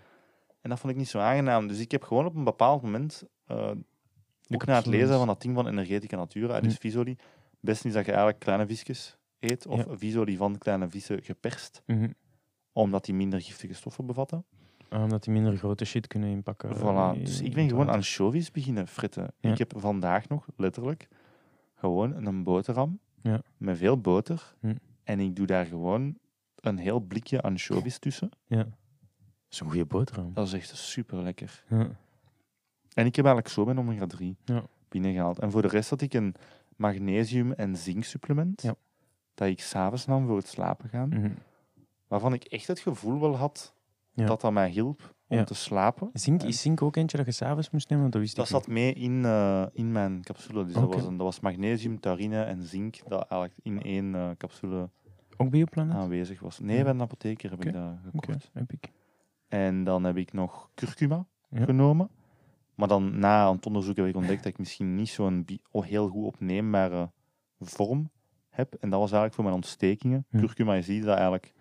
En 0.61 0.69
dat 0.69 0.79
vond 0.79 0.93
ik 0.93 0.99
niet 0.99 1.07
zo 1.09 1.19
aangenaam. 1.19 1.67
Dus 1.67 1.79
ik 1.79 1.91
heb 1.91 2.03
gewoon 2.03 2.25
op 2.25 2.35
een 2.35 2.43
bepaald 2.43 2.81
moment, 2.81 3.23
eh, 3.45 3.71
ook 4.49 4.65
na 4.65 4.75
het 4.75 4.85
lezen 4.85 5.17
van 5.17 5.27
dat 5.27 5.41
ding 5.41 5.55
van 5.55 5.67
Energetica 5.67 6.15
Natura, 6.15 6.59
dus 6.59 6.71
Hmm. 6.71 6.81
Visolie, 6.81 7.17
beste 7.59 7.87
is 7.87 7.93
dat 7.93 8.03
je 8.05 8.09
eigenlijk 8.11 8.39
kleine 8.39 8.67
visjes 8.67 9.17
eet, 9.39 9.67
of 9.67 9.85
Ja. 9.85 9.97
Visolie 9.97 10.37
van 10.37 10.57
kleine 10.57 10.89
vissen 10.89 11.21
geperst, 11.23 11.81
Mhm. 11.85 12.09
omdat 12.73 13.05
die 13.05 13.13
minder 13.15 13.41
giftige 13.41 13.73
stoffen 13.73 14.05
bevatten. 14.05 14.45
Omdat 14.89 15.23
die 15.23 15.33
minder 15.33 15.57
grote 15.57 15.85
shit 15.85 16.07
kunnen 16.07 16.29
inpakken. 16.29 16.75
Voilà. 16.77 17.17
in- 17.17 17.23
Dus 17.23 17.41
ik 17.41 17.53
ben 17.53 17.69
gewoon 17.69 17.89
anchovies 17.89 18.51
beginnen 18.51 18.87
fritten. 18.87 19.33
Ja. 19.39 19.51
Ik 19.51 19.57
heb 19.57 19.73
vandaag 19.77 20.27
nog, 20.27 20.45
letterlijk, 20.57 21.07
gewoon 21.75 22.25
een 22.25 22.43
boterham 22.43 22.99
Ja. 23.21 23.41
met 23.57 23.77
veel 23.77 23.97
boter. 24.01 24.55
Hm. 24.59 24.75
En 25.03 25.19
ik 25.19 25.35
doe 25.35 25.45
daar 25.45 25.65
gewoon 25.65 26.17
een 26.55 26.77
heel 26.77 26.99
blikje 26.99 27.41
anchovies 27.41 27.97
tussen. 27.99 28.29
Ja. 28.47 28.57
Dat 28.63 28.67
is 29.49 29.59
een 29.59 29.67
goede 29.69 29.85
boterham. 29.85 30.33
Dat 30.33 30.47
is 30.47 30.53
echt 30.53 30.77
super 30.77 31.21
lekker. 31.23 31.63
Ja. 31.69 31.89
En 32.93 33.05
ik 33.05 33.15
heb 33.15 33.25
eigenlijk 33.25 33.47
zo 33.55 33.65
mijn 33.65 33.77
omega-3 33.79 34.35
Ja. 34.45 34.63
binnengehaald. 34.89 35.39
En 35.39 35.51
voor 35.51 35.61
de 35.61 35.67
rest 35.67 35.89
had 35.89 36.01
ik 36.01 36.13
een 36.13 36.35
magnesium- 36.75 37.51
en 37.51 37.75
zinksupplement. 37.77 38.61
Ja. 38.61 38.75
Dat 39.33 39.47
ik 39.47 39.59
s'avonds 39.61 40.05
nam 40.05 40.27
voor 40.27 40.37
het 40.37 40.47
slapen 40.47 40.89
gaan. 40.89 41.09
Mhm. 41.09 41.31
Waarvan 42.07 42.33
ik 42.33 42.43
echt 42.43 42.67
het 42.67 42.79
gevoel 42.79 43.19
wel 43.19 43.35
had 43.35 43.73
Ja. 44.15 44.25
dat 44.25 44.41
dat 44.41 44.51
mij 44.51 44.69
hielp 44.69 45.15
om 45.27 45.37
Ja. 45.37 45.43
te 45.43 45.53
slapen. 45.53 46.09
Zink, 46.13 46.43
is 46.43 46.61
zink 46.61 46.81
ook 46.81 46.95
eentje 46.95 47.17
dat 47.17 47.25
je 47.25 47.31
s'avonds 47.31 47.69
moest 47.69 47.89
nemen? 47.89 48.09
Dat 48.09 48.21
wist 48.21 48.35
Dat 48.35 48.45
ik 48.45 48.51
zat 48.51 48.67
mee 48.67 48.93
in, 48.93 49.25
eh, 49.25 49.65
in 49.73 49.91
mijn 49.91 50.21
capsule. 50.23 50.65
Dus 50.65 50.73
dat, 50.73 50.93
was 50.93 51.03
een, 51.03 51.17
dat 51.17 51.25
was 51.25 51.39
magnesium, 51.39 51.99
taurine 51.99 52.41
en 52.43 52.63
zink 52.63 52.97
dat 53.07 53.27
eigenlijk 53.29 53.59
in 53.63 53.81
één 53.81 54.15
eh, 54.15 54.29
capsule. 54.37 54.89
Ook 55.37 55.49
Bioplanet? 55.49 55.95
aanwezig 55.95 56.39
was. 56.39 56.59
Nee, 56.59 56.83
bij 56.83 56.91
een 56.91 57.01
apotheker 57.01 57.49
heb 57.49 57.65
ik 57.65 57.73
dat 57.73 57.93
gekocht. 58.03 58.49
heb 58.53 58.71
ik. 58.71 58.91
En 59.47 59.83
dan 59.83 60.03
heb 60.03 60.17
ik 60.17 60.33
nog 60.33 60.69
curcuma 60.75 61.25
Ja. 61.49 61.63
genomen. 61.63 62.09
Maar 62.75 62.87
dan 62.87 63.19
na 63.19 63.51
het 63.53 63.65
onderzoek 63.65 63.95
heb 63.95 64.05
ik 64.05 64.15
ontdekt 64.15 64.43
dat 64.43 64.51
ik 64.51 64.57
misschien 64.57 64.95
niet 64.95 65.09
zo'n 65.09 65.45
oh, 65.71 65.85
heel 65.85 66.07
goed 66.07 66.23
opneembare 66.25 67.11
vorm 67.59 68.09
heb. 68.49 68.73
En 68.73 68.89
dat 68.89 68.99
was 68.99 69.11
eigenlijk 69.11 69.33
voor 69.33 69.43
mijn 69.43 69.55
ontstekingen. 69.55 70.25
Ja. 70.29 70.39
Curcuma, 70.39 70.73
je 70.73 70.81
ziet 70.81 71.03
dat 71.03 71.13
eigenlijk. 71.15 71.53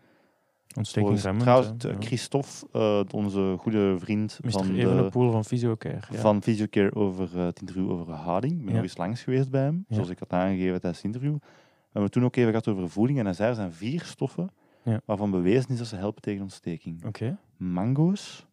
Ontstekingsremmend. 0.77 1.45
Trouwens, 1.45 1.83
hè. 1.83 1.95
Christophe, 1.99 2.49
eh, 2.73 3.01
onze 3.11 3.57
goede 3.59 3.97
vriend 3.99 4.39
van, 4.43 4.73
de, 4.75 5.09
van 5.11 5.45
Physiocare. 5.45 6.01
Ja. 6.11 6.19
van 6.19 6.43
Physiocare 6.43 6.95
over 6.95 7.39
eh, 7.39 7.45
het 7.45 7.61
interview 7.61 7.91
over 7.91 8.13
houding. 8.13 8.59
Ik 8.59 8.65
ben 8.65 8.75
nog 8.75 8.83
eens 8.83 8.97
langs 8.97 9.23
geweest 9.23 9.51
bij 9.51 9.63
hem, 9.63 9.85
zoals 9.89 10.09
ik 10.09 10.19
had 10.19 10.33
aangegeven 10.33 10.81
tijdens 10.81 10.97
het 11.03 11.05
interview. 11.15 11.35
We 11.35 12.01
hebben 12.01 12.11
toen 12.11 12.25
ook 12.25 12.37
even 12.37 12.49
gehad 12.51 12.69
over 12.69 12.91
voeding. 12.91 13.19
En 13.19 13.25
hij 13.25 13.35
zei, 13.35 13.49
er 13.49 13.55
zijn 13.55 13.73
vier 13.73 14.03
stoffen 14.05 14.51
Ja. 14.83 15.01
waarvan 15.05 15.31
bewezen 15.31 15.71
is 15.71 15.79
dat 15.79 15.87
ze 15.87 15.97
helpen 15.97 16.23
tegen 16.23 16.43
ontsteking. 16.43 17.05
Oké, 17.05 17.39
Mango's, 17.57 18.47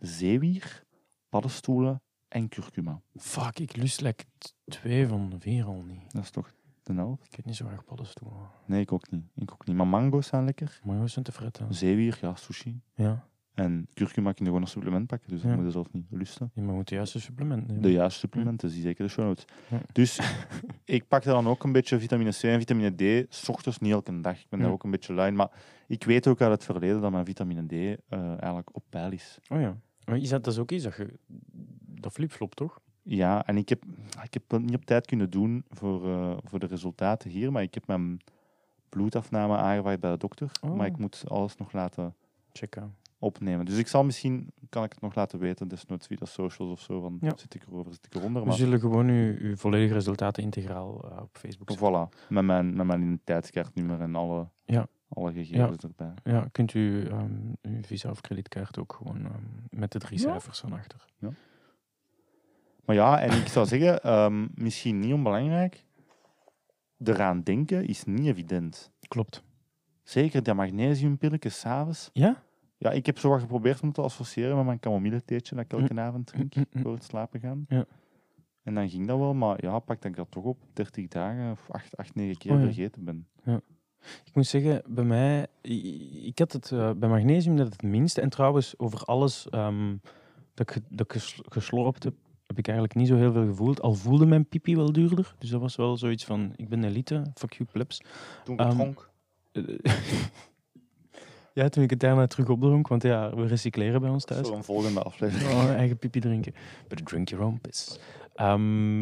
zeewier, 0.00 0.84
paddenstoelen 1.28 2.02
en 2.28 2.48
curcuma. 2.48 3.00
Fuck, 3.16 3.58
ik 3.58 3.76
lust 3.76 4.00
like 4.00 4.24
t- 4.38 4.54
twee 4.64 5.06
van 5.06 5.30
de 5.30 5.38
vier 5.38 5.64
al 5.64 5.84
niet. 5.86 6.12
Dat 6.12 6.22
is 6.22 6.30
toch 6.30 6.52
de 6.82 6.92
helft? 6.92 7.26
Ik 7.26 7.34
heb 7.34 7.44
niet 7.44 7.56
zo 7.56 7.66
graag 7.66 7.84
paddenstoelen. 7.84 8.36
Nee, 8.66 8.80
ik 8.80 8.92
ook 8.92 9.10
niet. 9.10 9.24
Ik 9.34 9.52
ook 9.52 9.66
niet. 9.66 9.76
Maar 9.76 9.86
mango's 9.86 10.26
zijn 10.26 10.44
lekker. 10.44 10.80
Maar 10.84 11.00
we 11.00 11.08
zijn 11.08 11.24
te 11.24 11.32
fretten. 11.32 11.74
Zeewier, 11.74 12.18
ja, 12.20 12.34
sushi. 12.34 12.80
Ja. 12.94 13.28
En 13.54 13.88
curcuma 13.94 14.32
kun 14.32 14.38
je 14.38 14.44
gewoon 14.44 14.60
als 14.60 14.70
supplement 14.70 15.06
pakken, 15.06 15.30
dus 15.30 15.42
dat 15.42 15.54
moet 15.54 15.64
je 15.64 15.70
zelf 15.70 15.92
niet 15.92 16.06
lusten. 16.10 16.50
ja, 16.54 16.60
maar 16.60 16.70
we 16.70 16.76
moeten 16.76 16.96
juist 16.96 17.14
een 17.14 17.20
supplement 17.20 17.66
nemen. 17.66 17.82
De 17.82 17.92
juiste 17.92 18.18
supplementen, 18.18 18.70
zie 18.70 18.82
zeker 18.82 19.04
de 19.04 19.10
show 19.10 19.24
notes. 19.24 19.44
Ja. 19.68 19.80
Dus 19.92 20.20
ik 20.84 21.08
pakte 21.08 21.28
dan 21.28 21.48
ook 21.48 21.64
een 21.64 21.72
beetje 21.72 21.98
vitamine 21.98 22.30
C 22.30 22.42
en 22.42 22.58
vitamine 22.58 23.24
D, 23.24 23.34
s 23.34 23.48
ochtends 23.48 23.78
niet 23.78 23.92
elke 23.92 24.20
dag. 24.20 24.40
Ik 24.40 24.46
ben 24.48 24.60
daar 24.60 24.70
ook 24.70 24.84
een 24.84 24.90
beetje 24.90 25.12
lui 25.12 25.30
maar 25.30 25.50
ik 25.86 26.04
weet 26.04 26.26
ook 26.26 26.40
uit 26.40 26.50
het 26.50 26.64
verleden 26.64 27.00
dat 27.00 27.10
mijn 27.10 27.24
vitamine 27.24 27.66
D 27.66 27.72
eh, 27.72 27.96
eigenlijk 28.28 28.68
op 28.72 28.84
peil 28.88 29.12
is. 29.12 29.38
Oh 29.48 29.60
ja. 29.60 29.76
Maar 30.04 30.16
is 30.16 30.28
dat, 30.28 30.44
dat 30.44 30.52
is 30.52 30.58
ook 30.58 30.70
iets 30.70 30.84
dat 30.84 30.96
je... 30.96 31.18
Dat 32.00 32.12
flipflop, 32.12 32.54
toch? 32.54 32.80
Ja, 33.12 33.46
en 33.46 33.56
ik 33.56 33.68
heb, 33.68 33.82
ik 34.22 34.34
heb 34.34 34.42
dat 34.46 34.60
niet 34.60 34.74
op 34.74 34.84
tijd 34.84 35.06
kunnen 35.06 35.30
doen 35.30 35.64
voor, 35.68 36.08
eh, 36.08 36.36
voor 36.44 36.58
de 36.58 36.66
resultaten 36.66 37.30
hier, 37.30 37.52
maar 37.52 37.62
ik 37.62 37.74
heb 37.74 37.86
mijn 37.86 38.20
bloedafname 38.88 39.56
aangevraagd 39.56 40.00
bij 40.00 40.10
de 40.10 40.16
dokter, 40.16 40.50
Oh. 40.60 40.74
maar 40.74 40.86
ik 40.86 40.98
moet 40.98 41.24
alles 41.28 41.56
nog 41.56 41.72
laten 41.72 42.14
Checken. 42.52 42.94
opnemen. 43.18 43.64
Dus 43.64 43.76
ik 43.78 43.86
zal 43.88 44.04
misschien, 44.04 44.52
kan 44.68 44.84
ik 44.84 44.92
het 44.92 45.00
nog 45.00 45.14
laten 45.14 45.38
weten, 45.38 45.68
desnoods 45.68 46.06
via 46.06 46.16
de 46.16 46.26
socials 46.26 46.70
of 46.70 46.80
zo, 46.80 47.00
van 47.00 47.18
Ja. 47.20 47.32
zit 47.36 47.54
ik 47.54 47.62
erover, 47.66 47.92
zit 47.92 48.06
ik 48.06 48.14
eronder. 48.14 48.42
We 48.42 48.48
Maar 48.48 48.56
zullen 48.56 48.80
gewoon 48.80 49.08
uw, 49.08 49.36
uw 49.38 49.56
volledige 49.56 49.92
resultaten 49.94 50.42
integraal 50.42 51.10
eh, 51.10 51.22
op 51.22 51.36
Facebook 51.38 51.70
zetten. 51.70 52.08
voilà, 52.08 52.28
met 52.28 52.44
mijn, 52.44 52.76
met 52.76 52.86
mijn 52.86 53.00
identiteitskaartnummer 53.02 54.00
en 54.00 54.14
alle, 54.14 54.48
Ja. 54.64 54.86
alle 55.08 55.32
gegevens 55.32 55.82
erbij. 55.84 56.14
Ja, 56.24 56.48
kunt 56.52 56.74
u 56.74 57.06
ehm, 57.06 57.30
uw 57.62 57.82
visa 57.82 58.10
of 58.10 58.20
kredietkaart 58.20 58.78
ook 58.78 58.92
gewoon 58.92 59.24
ehm, 59.24 59.42
met 59.80 59.92
de 59.92 59.98
drie 59.98 60.18
Ja. 60.20 60.30
cijfers 60.30 60.58
van 60.60 60.72
achter. 60.72 61.04
Maar 62.84 62.96
ja, 62.96 63.20
en 63.20 63.40
ik 63.40 63.46
zou 63.46 63.66
zeggen, 63.66 64.02
ehm, 64.02 64.46
misschien 64.54 64.98
niet 64.98 65.12
onbelangrijk, 65.12 65.84
eraan 67.04 67.42
denken 67.42 67.86
is 67.86 68.04
niet 68.04 68.26
evident. 68.26 68.90
Klopt. 69.08 69.42
Zeker 70.02 70.42
dat 70.42 70.56
magnesiumpilletjes 70.56 71.58
s'avonds. 71.58 72.10
Ja? 72.12 72.42
Ja, 72.78 72.90
ik 72.90 73.06
heb 73.06 73.18
zo 73.18 73.28
wat 73.28 73.40
geprobeerd 73.40 73.80
om 73.80 73.92
te 73.92 74.00
associëren 74.02 74.56
met 74.56 74.64
mijn 74.64 74.78
kamomilletheetje 74.80 75.54
dat 75.54 75.64
ik 75.64 75.72
elke 75.72 76.00
avond 76.00 76.26
drink 76.26 76.54
Mm, 76.54 76.62
mm, 76.62 76.66
mm. 76.72 76.82
voor 76.82 76.92
het 76.92 77.04
slapen 77.04 77.40
gaan. 77.40 77.64
Ja. 77.68 77.84
En 78.62 78.74
dan 78.74 78.90
ging 78.90 79.06
dat 79.06 79.18
wel, 79.18 79.34
maar 79.34 79.64
ja, 79.64 79.78
pak 79.78 80.02
dat 80.02 80.10
ik 80.10 80.16
dat 80.16 80.30
toch 80.30 80.44
op 80.44 80.58
30 80.72 81.08
dagen 81.08 81.50
of 81.50 81.70
8, 81.70 81.96
8 81.96 82.14
9 82.14 82.36
keer 82.38 82.52
Oh 82.52 82.58
ja. 82.58 82.64
vergeten 82.64 83.04
ben. 83.04 83.28
Ik 84.24 84.34
moet 84.34 84.46
zeggen, 84.46 84.82
bij 84.86 85.04
mij, 85.04 85.46
ik 86.22 86.38
had 86.38 86.52
het 86.52 86.72
eh, 86.72 86.90
bij 86.92 87.08
magnesium 87.08 87.54
net 87.54 87.72
het 87.72 87.82
minste. 87.82 88.20
En 88.20 88.28
trouwens, 88.28 88.78
over 88.78 89.04
alles 89.04 89.48
ehm, 89.48 89.96
dat 90.54 90.76
ik, 90.76 90.82
dat 90.88 91.14
ik 91.14 91.22
geslorpt 91.48 92.04
heb, 92.04 92.14
heb 92.50 92.58
ik 92.58 92.68
eigenlijk 92.68 92.98
niet 92.98 93.08
zo 93.08 93.16
heel 93.16 93.32
veel 93.32 93.46
gevoeld. 93.46 93.82
Al 93.82 93.94
voelde 93.94 94.26
mijn 94.26 94.46
pipi 94.46 94.76
wel 94.76 94.92
duurder. 94.92 95.34
Dus 95.38 95.50
dat 95.50 95.60
was 95.60 95.76
wel 95.76 95.96
zoiets 95.96 96.24
van, 96.24 96.52
ik 96.56 96.68
ben 96.68 96.84
elite, 96.84 97.22
fuck 97.34 97.52
you 97.52 97.68
plebs. 97.72 98.00
Toen 98.44 98.58
Ehm, 98.58 98.70
dronk. 98.70 99.10
Ja, 101.54 101.68
toen 101.68 101.82
ik 101.82 101.90
het 101.90 102.00
daarna 102.00 102.26
terug 102.26 102.48
opdronk, 102.48 102.88
want 102.88 103.02
ja, 103.02 103.34
we 103.34 103.46
recycleren 103.46 104.00
bij 104.00 104.10
ons 104.10 104.24
thuis. 104.24 104.46
Voor 104.46 104.56
een 104.56 104.64
volgende 104.64 105.02
aflevering. 105.02 105.50
Oh, 105.50 105.70
eigen 105.70 105.98
pipi 105.98 106.20
drinken. 106.20 106.54
But 106.88 107.06
drink 107.06 107.28
your 107.28 107.44
own 107.44 107.58
piss. 107.60 107.98
Ehm, 108.34 109.00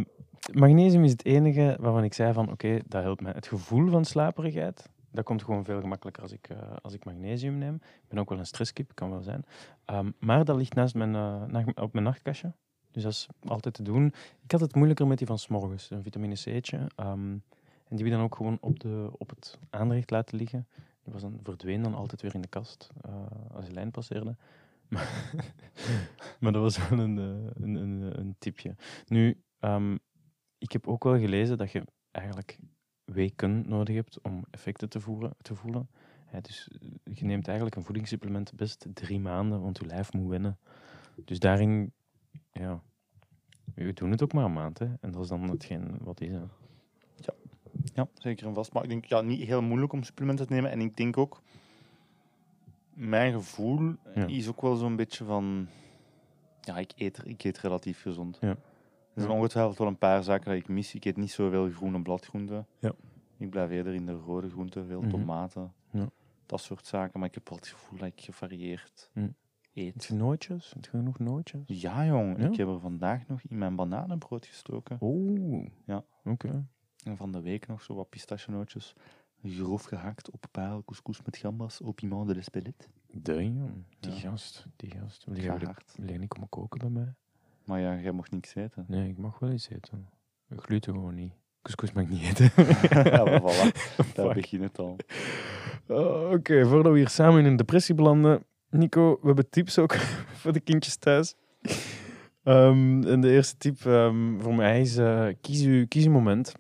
magnesium 0.53 1.05
is 1.05 1.11
het 1.11 1.25
enige 1.25 1.77
waarvan 1.81 2.05
ik 2.05 2.15
zei 2.15 2.33
van 2.33 2.51
oké, 2.51 2.79
dat 2.87 3.03
helpt 3.03 3.21
mij. 3.21 3.33
Het 3.33 3.47
gevoel 3.47 3.91
van 3.91 4.05
slaperigheid, 4.05 4.89
dat 5.11 5.25
komt 5.25 5.43
gewoon 5.43 5.65
veel 5.65 5.81
gemakkelijker 5.81 6.23
als 6.23 6.33
ik, 6.33 6.49
eh, 6.49 6.59
als 6.83 6.95
ik 6.95 7.05
magnesium 7.05 7.59
neem. 7.59 7.75
Ik 7.75 8.09
ben 8.09 8.19
ook 8.19 8.29
wel 8.29 8.39
een 8.39 8.47
stresskip, 8.47 8.91
kan 8.95 9.11
wel 9.11 9.23
zijn. 9.23 9.45
Ehm, 9.85 10.11
maar 10.19 10.45
dat 10.45 10.57
ligt 10.57 10.75
naast 10.75 10.95
mijn, 10.95 11.15
eh, 11.15 11.67
op 11.75 11.93
mijn 11.93 12.05
nachtkastje. 12.05 12.53
Dus 12.99 13.07
dat 13.07 13.13
is 13.13 13.49
altijd 13.51 13.75
te 13.75 13.83
doen. 13.83 14.13
Ik 14.43 14.51
had 14.51 14.61
het 14.61 14.75
moeilijker 14.75 15.07
met 15.07 15.19
die 15.19 15.27
van 15.27 15.39
s'morgens, 15.39 15.91
een 15.91 16.03
vitamine 16.03 16.35
C'tje. 16.35 16.87
Ehm, 16.97 17.37
en 17.89 17.97
die 17.97 18.05
ik 18.05 18.11
dan 18.13 18.21
ook 18.21 18.35
gewoon 18.35 18.59
op, 18.61 18.81
de, 18.81 19.11
op 19.19 19.31
het 19.31 19.59
aanrecht 19.71 20.11
laten 20.11 20.39
liggen. 20.39 20.67
Die 21.03 21.13
was 21.13 21.23
dan, 21.23 21.41
verdween 21.43 21.83
dan 21.83 21.95
altijd 21.95 22.23
weer 22.23 22.35
in 22.35 22.41
de 22.41 22.49
kast 22.49 22.91
eh, 23.01 23.13
als 23.55 23.67
je 23.67 23.73
lijn 23.73 23.91
passeerde. 23.91 24.37
Maar, 24.89 25.45
maar 26.41 26.53
dat 26.53 26.63
was 26.63 26.89
wel 26.89 26.99
een, 26.99 27.19
eh, 27.19 27.63
een, 27.63 27.75
een, 27.75 28.19
een 28.19 28.35
tipje. 28.39 28.75
Nu, 29.07 29.43
ehm, 29.59 29.97
ik 30.59 30.73
heb 30.73 30.89
ook 30.89 31.05
wel 31.05 31.19
gelezen 31.19 31.59
dat 31.59 31.71
je 31.71 31.83
eigenlijk 32.11 32.59
weken 33.05 33.69
nodig 33.69 33.95
hebt 33.95 34.21
om 34.23 34.45
effecten 34.51 34.89
te, 34.89 35.01
voeren, 35.01 35.37
te 35.43 35.55
voelen. 35.55 35.89
Dus 36.41 36.69
eh, 36.69 37.17
je 37.17 37.25
neemt 37.25 37.47
eigenlijk 37.47 37.77
een 37.77 37.85
voedingssupplement 37.85 38.53
best 38.55 38.87
drie 38.95 39.21
maanden, 39.21 39.61
want 39.63 39.79
je 39.79 39.87
lijf 39.87 40.13
moet 40.13 40.29
wennen. 40.29 40.59
Dus 41.25 41.39
daarin, 41.39 41.93
ja, 42.53 42.83
we 43.75 43.93
doen 43.93 44.11
het 44.11 44.23
ook 44.23 44.33
maar 44.33 44.45
een 44.45 44.53
maand. 44.53 44.79
Hè. 44.79 44.87
En 45.01 45.11
dat 45.13 45.23
is 45.23 45.29
dan 45.29 45.43
hetgeen 45.51 45.99
wat 46.01 46.21
is. 46.21 46.31
Hè. 46.33 46.41
Ja, 47.95 48.09
zeker 48.15 48.47
en 48.47 48.55
vast. 48.55 48.73
Maar 48.73 48.83
ik 48.83 48.89
denk, 48.89 49.05
ja, 49.05 49.21
niet 49.21 49.47
heel 49.47 49.63
moeilijk 49.63 49.93
om 49.93 50.03
supplementen 50.03 50.47
te 50.47 50.53
nemen. 50.53 50.71
En 50.71 50.81
ik 50.81 50.97
denk 50.97 51.17
ook, 51.17 51.43
mijn 52.95 53.33
gevoel 53.33 53.95
Ja. 54.15 54.27
is 54.27 54.49
ook 54.49 54.61
wel 54.61 54.77
zo'n 54.77 54.97
beetje 54.97 55.25
van, 55.25 55.69
ja, 56.61 56.79
ik 56.79 56.93
eet, 56.97 57.21
ik 57.25 57.45
eet 57.45 57.59
relatief 57.59 58.03
gezond. 58.03 58.39
Ja. 58.41 58.49
Er 59.15 59.25
zijn 59.25 59.31
ongetwijfeld 59.31 59.79
wel 59.79 59.87
een 59.87 59.99
paar 59.99 60.23
zaken 60.23 60.45
dat 60.51 60.55
ik 60.61 60.69
mis. 60.69 60.95
Ik 60.95 61.05
eet 61.05 61.17
niet 61.17 61.31
zoveel 61.31 61.71
groene 61.71 62.03
bladgroenten. 62.03 62.67
Ja. 62.79 62.93
Ik 63.37 63.51
blijf 63.51 63.71
eerder 63.71 63.95
in 63.95 64.07
de 64.07 64.13
rode 64.13 64.49
groenten, 64.51 64.87
veel 64.87 65.01
Mhm. 65.01 65.11
tomaten, 65.11 65.73
Ja. 65.91 66.09
dat 66.47 66.61
soort 66.61 66.87
zaken. 66.87 67.19
Maar 67.21 67.29
ik 67.29 67.35
heb 67.35 67.49
wel 67.49 67.59
het 67.59 67.67
gevoel 67.69 67.99
dat 67.99 68.09
ik 68.09 68.21
gevarieerd 68.21 69.11
Heb 69.85 69.95
eet. 69.95 70.05
je 70.05 70.15
nootjes? 70.15 70.71
Heb 70.75 70.85
je 70.85 70.91
genoeg 70.91 71.19
nootjes? 71.19 71.63
Ja, 71.67 72.07
jong. 72.07 72.39
Ja? 72.39 72.47
Ik 72.49 72.57
heb 72.57 72.69
er 72.69 72.81
vandaag 72.81 73.27
nog 73.27 73.41
in 73.49 73.59
mijn 73.59 73.77
bananenbrood 73.77 74.47
gestoken. 74.47 74.99
Oeh. 75.01 75.67
Ja. 75.85 76.05
Oké. 76.25 76.67
En 77.05 77.17
van 77.17 77.33
de 77.33 77.41
week 77.41 77.67
nog 77.67 77.83
zo 77.83 77.95
wat 77.95 78.09
pistachenootjes. 78.09 78.95
Grof 79.45 79.83
gehakt 79.85 80.31
op 80.31 80.45
paal, 80.51 80.83
couscous 80.85 81.23
met 81.25 81.37
gambas, 81.37 81.81
au 81.81 81.93
piment 81.93 82.27
de 82.29 82.35
l'Espelette. 82.35 82.87
Damn. 83.13 83.85
Die 84.01 84.13
Ja. 84.13 84.19
gast. 84.19 84.67
Die 84.77 84.91
gast. 84.91 85.25
Wil 85.25 85.37
jij 85.37 85.59
jij 86.07 86.17
niet 86.19 86.29
komen 86.29 86.49
koken 86.49 86.79
bij 86.79 86.91
mij? 86.91 87.15
Maar 87.65 87.81
ja, 87.81 87.99
jij 87.99 88.13
mocht 88.13 88.31
niks 88.31 88.55
eten. 88.55 88.85
Nee, 88.89 89.09
ik 89.09 89.19
mag 89.19 89.39
wel 89.39 89.51
iets 89.53 89.69
eten. 89.69 90.09
Gluten 90.57 90.93
gewoon 90.95 91.15
niet. 91.15 91.33
Couscous 91.63 91.93
mag 91.93 92.03
ik 92.05 92.11
niet 92.11 92.23
eten. 92.41 92.51
ja, 93.13 93.25
maar 93.25 93.41
voilà. 93.43 93.95
Daar 94.15 94.35
begint 94.35 94.63
het 94.63 94.79
al. 94.79 94.97
Oh, 95.89 96.31
Oké, 96.31 96.67
voordat 96.67 96.93
we 96.93 96.99
hier 96.99 97.09
samen 97.09 97.39
in 97.39 97.45
een 97.45 97.57
depressie 97.57 97.95
belanden. 97.95 98.43
Nico, 98.71 99.19
we 99.21 99.27
hebben 99.27 99.51
tips 99.51 99.79
ook 99.79 99.95
voor 100.41 100.53
de 100.53 100.61
kindjes 100.61 100.97
thuis. 100.97 101.35
Ehm, 102.43 103.03
en 103.07 103.21
de 103.21 103.31
eerste 103.31 103.57
tip 103.57 103.87
ehm, 103.87 104.41
voor 104.41 104.55
mij 104.55 104.81
is: 104.81 104.97
eh, 104.97 105.27
kies, 105.41 105.63
uw, 105.63 105.87
kies 105.87 106.05
uw 106.07 106.13
moment. 106.13 106.55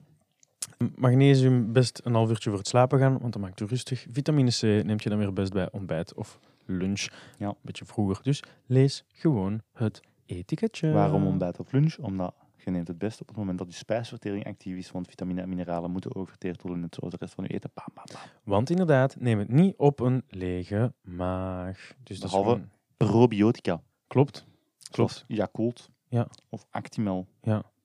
Magnesium 0.94 1.72
best 1.72 2.00
een 2.04 2.14
half 2.14 2.30
uurtje 2.30 2.50
voor 2.50 2.58
het 2.58 2.68
slapen 2.68 2.98
gaan, 2.98 3.18
want 3.18 3.32
dat 3.32 3.42
maakt 3.42 3.60
u 3.60 3.64
rustig. 3.64 4.06
Vitamine 4.10 4.50
C 4.50 4.62
neemt 4.62 5.02
je 5.02 5.08
dan 5.08 5.18
weer 5.18 5.32
best 5.32 5.52
bij 5.52 5.68
ontbijt 5.72 6.14
of 6.14 6.38
lunch. 6.64 7.06
Ja. 7.38 7.46
Een 7.46 7.54
beetje 7.62 7.84
vroeger. 7.84 8.18
Dus 8.22 8.42
lees 8.66 9.04
gewoon 9.12 9.60
het 9.72 10.00
etiketje. 10.26 10.90
Waarom 10.90 11.26
ontbijt 11.26 11.58
of 11.58 11.72
lunch? 11.72 11.98
Omdat 11.98 12.34
je 12.68 12.74
neemt 12.74 12.88
het 12.88 12.98
best 12.98 13.20
op 13.20 13.28
het 13.28 13.36
moment 13.36 13.58
dat 13.58 13.66
je 13.70 13.76
spijsvertering 13.78 14.46
actief 14.46 14.76
is, 14.76 14.90
want 14.90 15.08
vitamine 15.08 15.40
en 15.42 15.48
mineralen 15.48 15.90
moeten 15.90 16.14
ook 16.14 16.28
verteerd 16.28 16.62
worden, 16.62 16.80
net 16.80 16.94
zoals 16.94 17.12
de 17.12 17.18
rest 17.20 17.34
van 17.34 17.44
je 17.44 17.50
eten. 17.54 17.70
Bam, 17.74 17.84
bam, 17.94 18.04
bam. 18.12 18.20
Want 18.44 18.70
inderdaad, 18.70 19.16
neem 19.20 19.38
het 19.38 19.48
niet 19.48 19.76
op 19.76 20.00
een 20.00 20.22
lege 20.28 20.92
maag. 21.02 21.92
Dus 22.02 22.18
Behalve- 22.18 22.48
gewoon- 22.50 22.68
Probiotica. 22.96 23.82
Klopt. 24.06 24.46
Zoals 24.92 25.24
Yakult. 25.28 25.90
Ja. 26.08 26.28
Of 26.48 26.66
Actimel. 26.70 27.26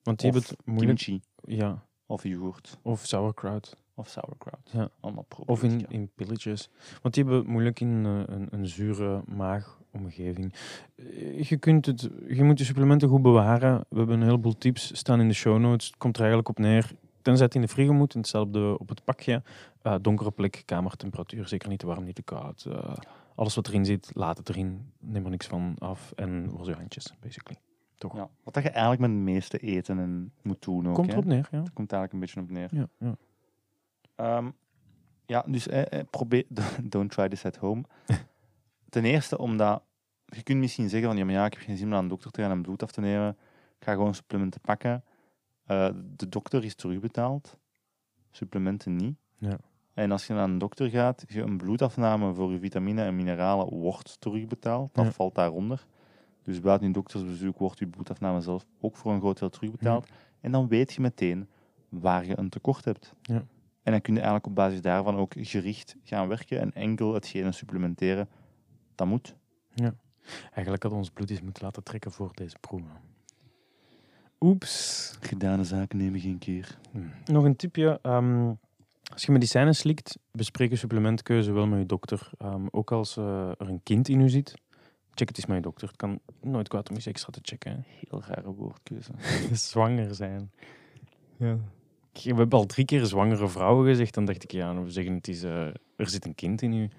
Want 0.03 0.19
die 0.19 0.29
of 0.29 0.35
hebben 0.35 0.41
het 0.41 0.65
moeilijk. 0.65 0.97
kimchi. 0.99 1.21
Ja, 1.57 1.85
Of 2.05 2.23
yoghurt. 2.23 2.77
of 2.81 3.05
sauerkraut. 3.05 3.77
Of 3.95 4.07
sauerkraut. 4.07 4.69
Ja. 4.71 4.89
Allemaal 4.99 5.25
Of 5.29 5.45
probiotica. 5.45 5.89
in, 5.89 5.99
in 5.99 6.09
pilletjes. 6.15 6.69
Want 7.01 7.13
die 7.13 7.23
hebben 7.23 7.41
het 7.41 7.51
moeilijk 7.51 7.79
in 7.79 8.05
eh, 8.05 8.35
een, 8.35 8.47
een 8.51 8.67
zure 8.67 9.21
maagomgeving. 9.25 9.81
Eh, 9.93 11.41
Je, 11.43 11.57
kunt 11.57 11.85
het, 11.85 12.09
je 12.27 12.43
moet 12.43 12.59
je 12.59 12.65
supplementen 12.65 13.09
goed 13.09 13.21
bewaren. 13.21 13.85
We 13.89 13.97
hebben 13.97 14.15
een 14.15 14.25
heleboel 14.27 14.57
tips 14.57 14.97
staan 14.97 15.19
in 15.19 15.27
de 15.27 15.33
show 15.33 15.59
notes. 15.59 15.85
Het 15.87 15.97
komt 15.97 16.13
er 16.15 16.21
eigenlijk 16.21 16.49
op 16.49 16.59
neer. 16.59 16.91
Tenzij 17.21 17.45
het 17.45 17.55
in 17.55 17.61
de 17.61 17.67
frigo 17.67 17.93
moet, 17.93 18.13
en 18.13 18.19
hetzelfde 18.19 18.79
op 18.79 18.89
het 18.89 19.03
pakje. 19.03 19.41
Eh, 19.81 19.95
donkere 20.01 20.31
plek, 20.31 20.63
kamertemperatuur. 20.65 21.47
Zeker 21.47 21.69
niet 21.69 21.79
te 21.79 21.85
warm, 21.85 22.03
niet 22.03 22.15
te 22.15 22.21
koud. 22.21 22.65
Eh, 22.65 22.95
Alles 23.35 23.55
wat 23.55 23.67
erin 23.67 23.85
zit, 23.85 24.11
laat 24.13 24.37
het 24.37 24.49
erin. 24.49 24.91
Neem 24.99 25.23
er 25.23 25.29
niks 25.29 25.47
van 25.47 25.75
af 25.77 26.11
en 26.15 26.57
was 26.57 26.67
je 26.67 26.73
handjes, 26.73 27.13
basically. 27.19 27.59
Toch? 27.97 28.15
Ja. 28.15 28.29
Wat 28.43 28.53
dat 28.53 28.63
je 28.63 28.69
eigenlijk 28.69 29.01
met 29.01 29.09
het 29.09 29.19
meeste 29.19 29.57
eten 29.57 29.99
en 29.99 30.31
moet 30.41 30.61
doen 30.61 30.87
ook. 30.87 30.93
Komt 30.95 31.11
erop 31.11 31.25
neer, 31.25 31.47
ja. 31.51 31.59
Het 31.59 31.73
komt 31.73 31.91
eigenlijk 31.91 32.13
een 32.13 32.19
beetje 32.19 32.39
op 32.41 32.49
neer. 32.49 32.69
Ja, 32.71 32.87
ja. 32.97 33.15
Ehm, 34.15 34.49
ja, 35.25 35.43
dus 35.47 35.67
eh, 35.67 35.99
probeer, 36.09 36.45
don't 36.83 37.11
try 37.11 37.27
this 37.27 37.45
at 37.45 37.55
home. 37.55 37.83
Ten 38.93 39.05
eerste 39.05 39.37
omdat, 39.37 39.83
je 40.25 40.43
kunt 40.43 40.59
misschien 40.59 40.89
zeggen 40.89 41.09
van, 41.09 41.17
ja, 41.17 41.25
maar 41.25 41.33
ja, 41.33 41.45
ik 41.45 41.53
heb 41.53 41.61
geen 41.61 41.75
zin 41.77 41.85
om 41.85 41.91
naar 41.91 41.99
een 42.01 42.07
dokter 42.07 42.31
te 42.31 42.41
gaan 42.41 42.51
en 42.51 42.61
bloed 42.61 42.83
af 42.83 42.91
te 42.91 43.01
nemen. 43.01 43.29
Ik 43.79 43.85
ga 43.85 43.91
gewoon 43.91 44.15
supplementen 44.15 44.61
pakken. 44.61 45.03
Eh, 45.65 45.89
de 46.15 46.29
dokter 46.29 46.63
is 46.63 46.75
terugbetaald, 46.75 47.57
supplementen 48.31 48.95
niet. 48.95 49.15
Ja. 49.37 49.57
En 49.93 50.11
als 50.11 50.27
je 50.27 50.33
naar 50.33 50.43
een 50.43 50.57
dokter 50.57 50.89
gaat, 50.89 51.23
je 51.27 51.41
een 51.41 51.57
bloedafname 51.57 52.33
voor 52.33 52.51
je 52.51 52.59
vitamine 52.59 53.03
en 53.03 53.15
mineralen 53.15 53.69
wordt 53.69 54.15
terugbetaald. 54.19 54.93
Dat 54.93 55.05
Ja. 55.05 55.11
valt 55.11 55.35
daaronder. 55.35 55.85
Dus 56.43 56.59
buiten 56.59 56.87
je 56.87 56.93
doktersbezoek 56.93 57.57
wordt 57.57 57.79
je 57.79 57.87
bloedafname 57.87 58.41
zelf 58.41 58.65
ook 58.81 58.95
voor 58.97 59.11
een 59.13 59.19
groot 59.19 59.39
deel 59.39 59.49
terugbetaald. 59.49 60.07
En 60.41 60.51
dan 60.51 60.67
weet 60.67 60.93
je 60.93 61.01
meteen 61.01 61.47
waar 61.89 62.25
je 62.25 62.37
een 62.39 62.49
tekort 62.49 62.85
hebt. 62.85 63.13
Ja. 63.21 63.43
En 63.83 63.91
dan 63.91 64.01
kun 64.01 64.13
je 64.13 64.19
eigenlijk 64.19 64.47
op 64.47 64.55
basis 64.55 64.81
daarvan 64.81 65.15
ook 65.15 65.33
gericht 65.37 65.95
gaan 66.03 66.27
werken 66.27 66.59
en 66.59 66.73
enkel 66.73 67.13
hetgene 67.13 67.51
supplementeren. 67.51 68.27
Dat 68.95 69.07
moet. 69.07 69.35
Eigenlijk 69.75 70.65
hadden 70.67 70.89
we 70.89 70.95
ons 70.95 71.09
bloed 71.09 71.29
eens 71.29 71.41
moeten 71.41 71.63
laten 71.63 71.83
trekken 71.83 72.11
voor 72.11 72.31
deze 72.33 72.57
proeven. 72.59 72.91
Oeps. 74.39 75.17
Gedane 75.19 75.63
zaken 75.63 75.97
nemen 75.97 76.19
geen 76.19 76.37
keer. 76.37 76.77
Hm. 76.91 77.31
Nog 77.31 77.43
een 77.43 77.55
tipje. 77.55 77.99
ehm, 78.01 78.51
als 79.13 79.23
je 79.25 79.31
medicijnen 79.31 79.75
slikt, 79.75 80.17
bespreek 80.31 80.69
je 80.69 80.75
supplementkeuze 80.75 81.51
wel 81.51 81.67
met 81.67 81.79
je 81.79 81.85
dokter. 81.85 82.29
Ehm, 82.37 82.65
ook 82.71 82.91
als 82.91 83.17
eh, 83.17 83.49
er 83.49 83.69
een 83.69 83.83
kind 83.83 84.07
in 84.07 84.19
u 84.21 84.29
zit, 84.29 84.53
check 85.13 85.27
het 85.27 85.37
eens 85.37 85.45
met 85.45 85.55
je 85.55 85.61
dokter. 85.61 85.87
Het 85.87 85.97
kan 85.97 86.19
nooit 86.41 86.67
kwaad 86.67 86.89
om 86.89 86.95
eens 86.95 87.05
extra 87.05 87.31
te 87.31 87.39
checken. 87.41 87.71
hè. 87.71 87.77
Heel 87.85 88.21
rare 88.27 88.53
woordkeuze. 88.53 89.11
Zwanger 89.69 90.15
zijn. 90.15 90.51
Ja. 91.37 91.57
We 92.13 92.35
hebben 92.35 92.59
al 92.59 92.65
drie 92.65 92.85
keer 92.85 93.05
zwangere 93.05 93.47
vrouwen 93.47 93.87
gezegd. 93.87 94.13
Dan 94.13 94.25
dacht 94.25 94.43
ik, 94.43 94.51
ja, 94.51 94.83
we 94.83 94.89
zeggen 94.91 95.13
het 95.13 95.27
is, 95.27 95.43
eh, 95.43 95.65
er 95.95 96.09
zit 96.09 96.25
een 96.25 96.35
kind 96.35 96.61
in 96.61 96.73
u. 96.73 96.89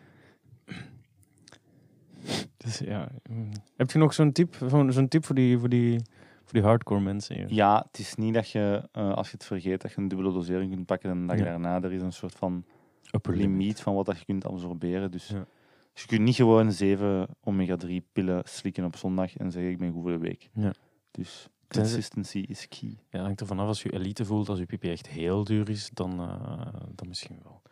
Dus 2.65 2.79
ja. 2.79 3.09
hm. 3.29 3.53
Heb 3.77 3.91
je 3.91 3.99
nog 3.99 4.15
zo'n 4.15 4.33
tip, 4.33 4.57
zo'n 4.89 5.09
tip 5.09 5.25
voor, 5.25 5.35
die, 5.35 5.59
voor, 5.59 5.69
die, 5.69 5.99
voor 6.45 6.53
die 6.53 6.63
hardcore 6.63 7.01
mensen 7.01 7.37
hier? 7.37 7.53
Ja, 7.53 7.85
het 7.89 7.99
is 7.99 8.15
niet 8.15 8.35
dat 8.35 8.51
je, 8.51 8.89
eh, 8.93 9.13
als 9.13 9.27
je 9.31 9.37
het 9.37 9.45
vergeet, 9.47 9.81
dat 9.83 9.91
je 9.93 9.99
een 10.01 10.09
dubbele 10.09 10.33
dosering 10.33 10.73
kunt 10.73 10.87
pakken 10.87 11.11
en 11.11 11.27
dag 11.27 11.39
Ja. 11.39 11.45
daarna 11.45 11.83
er 11.83 11.93
is 11.93 12.03
een 12.03 12.13
soort 12.13 12.35
van 12.35 12.65
Upper 13.13 13.33
limit. 13.37 13.49
limiet 13.59 13.81
van 13.81 13.95
wat 13.95 14.07
dat 14.07 14.19
je 14.19 14.25
kunt 14.25 14.45
absorberen. 14.47 15.11
Dus, 15.11 15.29
Ja. 15.29 15.47
dus 15.93 16.03
je 16.03 16.09
kunt 16.09 16.21
niet 16.21 16.35
gewoon 16.35 16.73
zeven 16.73 17.29
omega-3 17.41 18.03
pillen 18.13 18.43
slikken 18.45 18.85
op 18.85 18.97
zondag 18.97 19.37
en 19.37 19.51
zeggen 19.53 19.71
ik 19.71 19.79
ben 19.79 19.93
goed 19.93 20.03
voor 20.03 20.11
de 20.13 20.19
week. 20.19 20.51
Ja. 20.55 20.73
Dus 21.11 21.49
Tenzij- 21.69 21.93
consistency 21.93 22.39
is 22.39 22.69
key. 22.69 22.99
Ja, 23.11 23.21
hangt 23.23 23.41
er 23.41 23.47
vanaf 23.47 23.67
als 23.67 23.83
je 23.83 23.93
elite 23.93 24.25
voelt, 24.25 24.49
als 24.49 24.59
je 24.59 24.67
pipi 24.67 24.91
echt 24.91 25.09
heel 25.09 25.45
duur 25.45 25.71
is, 25.71 25.91
dan, 25.93 26.21
eh, 26.21 26.67
dan 26.95 27.09
misschien 27.09 27.39
wel. 27.43 27.63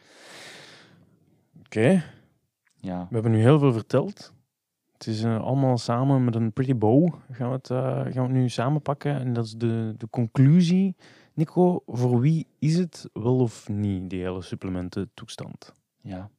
Oké, 1.64 2.04
Ja, 2.84 3.06
we 3.08 3.14
hebben 3.14 3.32
nu 3.32 3.38
heel 3.40 3.58
veel 3.58 3.72
verteld. 3.72 4.32
Het 5.02 5.10
is 5.14 5.22
eh, 5.22 5.40
allemaal 5.42 5.78
samen 5.78 6.24
met 6.24 6.34
een 6.34 6.52
pretty 6.52 6.74
bow. 6.74 7.14
Gaan 7.30 7.48
we 7.48 7.54
het, 7.54 7.70
eh, 7.70 7.78
gaan 8.00 8.12
we 8.12 8.20
het 8.20 8.30
nu 8.30 8.48
samenpakken. 8.48 9.14
En 9.20 9.32
dat 9.32 9.44
is 9.44 9.52
de, 9.56 9.94
de 9.96 10.08
conclusie. 10.10 10.96
Nico, 11.32 11.82
voor 11.86 12.20
wie 12.20 12.46
is 12.58 12.76
het 12.76 13.08
wel 13.12 13.38
of 13.38 13.68
niet, 13.68 14.10
die 14.10 14.20
hele 14.22 14.42
supplemententoestand? 14.42 15.72
ja. 16.00 16.30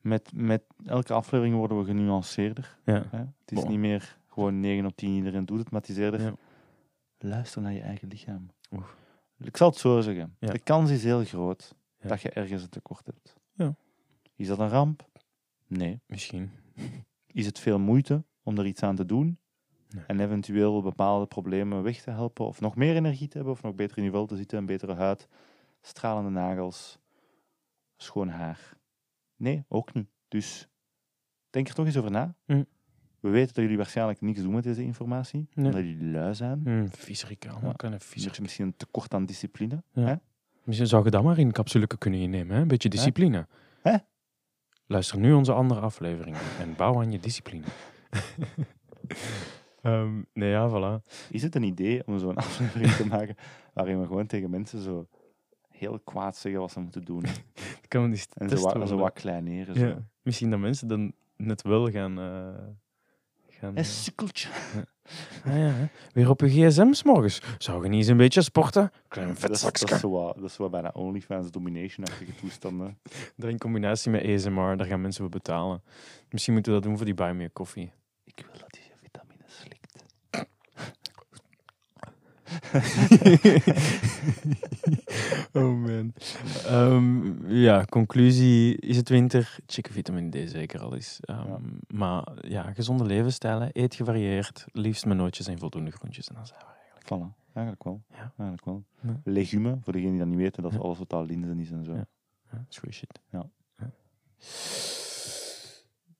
Met, 0.00 0.30
met 0.34 0.62
elke 0.86 1.12
aflevering 1.12 1.56
worden 1.56 1.78
we 1.78 1.84
genuanceerder. 1.84 2.78
Ja. 2.84 3.06
Hè? 3.10 3.18
Het 3.18 3.52
is 3.52 3.60
Bon. 3.60 3.68
niet 3.68 3.78
meer 3.78 4.18
gewoon 4.28 4.60
9 4.60 4.86
op 4.86 4.96
10 4.96 5.14
iedereen 5.14 5.44
doet 5.46 5.58
het, 5.58 5.70
maar 5.70 5.80
het 5.80 5.90
is 5.90 5.96
eerder 5.96 6.20
Ja. 6.20 6.32
luister 7.18 7.62
naar 7.62 7.72
je 7.72 7.80
eigen 7.80 8.08
lichaam. 8.08 8.50
Oef. 8.72 8.96
Ik 9.38 9.56
zal 9.56 9.68
het 9.68 9.78
zo 9.78 10.00
zeggen. 10.00 10.36
Ja. 10.38 10.50
De 10.50 10.58
kans 10.58 10.90
is 10.90 11.04
heel 11.04 11.24
groot 11.24 11.74
dat 12.00 12.20
je 12.20 12.30
ergens 12.30 12.62
een 12.62 12.68
tekort 12.68 13.06
hebt. 13.06 13.36
Ja. 13.52 13.74
Is 14.36 14.46
dat 14.46 14.58
een 14.58 14.68
ramp? 14.68 15.08
Nee. 15.66 16.00
Misschien. 16.06 16.50
Is 17.32 17.46
het 17.46 17.58
veel 17.58 17.78
moeite 17.78 18.24
om 18.42 18.58
er 18.58 18.66
iets 18.66 18.82
aan 18.82 18.96
te 18.96 19.06
doen? 19.06 19.38
Nee. 19.90 20.04
En 20.06 20.20
eventueel 20.20 20.82
bepaalde 20.82 21.26
problemen 21.26 21.82
weg 21.82 22.00
te 22.02 22.10
helpen? 22.10 22.46
Of 22.46 22.60
nog 22.60 22.76
meer 22.76 22.94
energie 22.96 23.28
te 23.28 23.36
hebben? 23.36 23.52
Of 23.54 23.62
nog 23.62 23.74
beter 23.74 23.98
in 23.98 24.04
je 24.04 24.10
vel 24.10 24.26
te 24.26 24.36
zitten? 24.36 24.58
Een 24.58 24.66
betere 24.66 24.94
huid? 24.94 25.28
Stralende 25.80 26.30
nagels? 26.30 26.98
Schoon 27.96 28.28
haar? 28.28 28.76
Nee, 29.36 29.64
ook 29.68 29.92
niet. 29.94 30.08
Dus 30.28 30.68
denk 31.50 31.68
er 31.68 31.74
toch 31.74 31.86
eens 31.86 31.96
over 31.96 32.10
na. 32.10 32.34
Hm. 32.46 32.62
We 33.20 33.28
weten 33.28 33.54
dat 33.54 33.62
jullie 33.62 33.76
waarschijnlijk 33.76 34.20
niks 34.20 34.40
doen 34.42 34.54
met 34.54 34.64
deze 34.64 34.82
informatie. 34.82 35.48
Nee. 35.54 35.66
Omdat 35.66 35.80
jullie 35.80 36.10
lui 36.10 36.34
zijn. 36.34 36.60
Hm, 36.64 36.86
viezerik, 36.90 37.46
allemaal 37.48 37.74
Ja. 37.76 37.98
viezerik. 37.98 38.40
misschien 38.40 38.66
een 38.66 38.76
tekort 38.76 39.14
aan 39.14 39.26
discipline. 39.26 39.82
Ja. 39.92 40.02
Hè? 40.06 40.14
Misschien 40.64 40.88
zou 40.88 41.04
je 41.04 41.10
dat 41.10 41.22
maar 41.22 41.38
in 41.38 41.52
capsule 41.52 41.86
kunnen 41.86 42.20
innemen, 42.20 42.54
hè? 42.56 42.62
Een 42.62 42.68
beetje 42.68 42.88
discipline. 42.88 43.46
Hè? 43.82 43.96
Luister 44.90 45.18
nu 45.18 45.32
onze 45.32 45.52
andere 45.52 45.80
afleveringen 45.80 46.40
en 46.60 46.74
bouw 46.76 46.98
aan 47.00 47.10
je 47.12 47.18
discipline. 47.18 47.64
Ehm, 49.82 50.22
nee, 50.32 50.50
ja, 50.50 50.68
voilà. 50.68 51.04
Is 51.30 51.42
het 51.42 51.54
een 51.54 51.62
idee 51.62 52.06
om 52.06 52.18
zo'n 52.18 52.36
aflevering 52.46 52.90
te 52.90 53.06
maken 53.06 53.36
waarin 53.74 54.00
we 54.00 54.06
gewoon 54.06 54.26
tegen 54.26 54.50
mensen 54.50 54.80
zo 54.80 55.08
heel 55.68 56.00
kwaad 56.04 56.36
zeggen 56.36 56.60
wat 56.60 56.72
ze 56.72 56.80
moeten 56.80 57.04
doen? 57.04 57.22
Dat 57.80 57.88
kan 57.88 58.02
we 58.02 58.08
eens 58.08 58.26
En 58.34 58.48
zo 58.48 58.60
wat, 58.62 58.72
zo 58.72 58.78
wel, 58.78 58.98
wat 58.98 59.12
kleineren. 59.12 59.74
Zo. 59.74 59.86
Ja. 59.86 60.08
Misschien 60.22 60.50
dat 60.50 60.58
mensen 60.58 60.88
dan 60.88 61.12
net 61.36 61.62
wel 61.62 61.90
gaan... 61.90 62.18
eh, 62.18 62.64
gaan 63.48 63.70
Een 63.70 63.76
eh, 63.76 63.84
sukkeltje. 63.84 64.48
Ah, 65.44 65.56
ja. 65.56 65.88
Weer 66.12 66.30
op 66.30 66.40
je 66.40 66.48
gsm 66.48 66.92
's 66.92 67.02
morgens. 67.02 67.42
Zou 67.58 67.82
je 67.82 67.88
niet 67.88 67.98
eens 67.98 68.08
een 68.08 68.16
beetje 68.16 68.42
sporten? 68.42 68.92
Klein 69.08 69.26
Dat 69.28 69.36
is, 69.36 69.42
dat, 69.42 69.50
is 69.50 69.60
vetzakje. 69.60 69.98
zo 69.98 70.10
wat, 70.10 70.34
dat 70.34 70.44
is 70.44 70.54
zo 70.54 70.62
wat 70.62 70.70
bijna 70.70 70.90
OnlyFans 70.92 71.50
domination-achtige 71.50 72.34
toestanden. 72.40 72.98
Dat 73.36 73.50
in 73.50 73.58
combinatie 73.58 74.10
met 74.10 74.24
ASMR, 74.24 74.76
daar 74.76 74.86
gaan 74.86 75.00
mensen 75.00 75.20
voor 75.22 75.30
betalen. 75.30 75.82
Misschien 76.30 76.54
moeten 76.54 76.72
we 76.72 76.78
dat 76.78 76.88
doen 76.88 76.96
voor 76.96 77.06
die 77.06 77.14
Buy 77.14 77.30
Me 77.30 77.52
Coffee. 77.52 77.92
Ik 78.24 78.44
wil 78.50 78.60
dat 78.60 78.76
je 78.76 78.92
vitamine 79.02 79.44
slikt. 79.46 80.04
oh 85.52 85.74
man. 85.76 86.12
Ehm, 86.66 87.46
ja, 87.52 87.84
conclusie. 87.84 88.76
Is 88.76 88.96
het 88.96 89.08
winter? 89.08 89.56
Check 89.66 89.88
vitamine 89.90 90.46
D 90.46 90.50
zeker 90.50 90.80
al 90.80 90.94
eens. 90.94 91.18
Ehm, 91.20 91.48
Ja. 91.48 91.58
Maar 91.88 92.28
ja, 92.40 92.72
gezonde 92.72 93.04
levensstijlen. 93.04 93.68
Eet 93.72 93.94
gevarieerd. 93.94 94.64
Liefst 94.72 95.04
met 95.06 95.16
nootjes 95.16 95.46
en 95.46 95.58
voldoende 95.58 95.90
groentjes. 95.90 96.28
En 96.28 96.34
dan 96.34 96.46
zijn 96.46 96.58
we 96.60 96.64
eigenlijk. 96.66 97.04
Voilà, 97.04 97.36
eigenlijk 97.54 97.84
wel. 97.84 98.02
Ja. 98.10 98.32
Eigenlijk 98.36 98.64
wel. 98.64 98.84
Ja. 99.00 99.20
Legumen, 99.24 99.80
voor 99.84 99.92
degenen 99.92 100.12
die 100.14 100.20
dat 100.20 100.30
niet 100.30 100.38
weten, 100.38 100.62
dat 100.62 100.72
is 100.72 100.78
alles 100.78 100.98
wat 100.98 101.12
al 101.12 101.24
linzen 101.24 101.58
is 101.58 101.70
en 101.70 101.84
zo. 101.84 101.92
Ja. 101.92 102.06
Dat 102.50 102.60
is 102.68 102.80
shit. 102.96 103.20
Ja. 103.30 103.50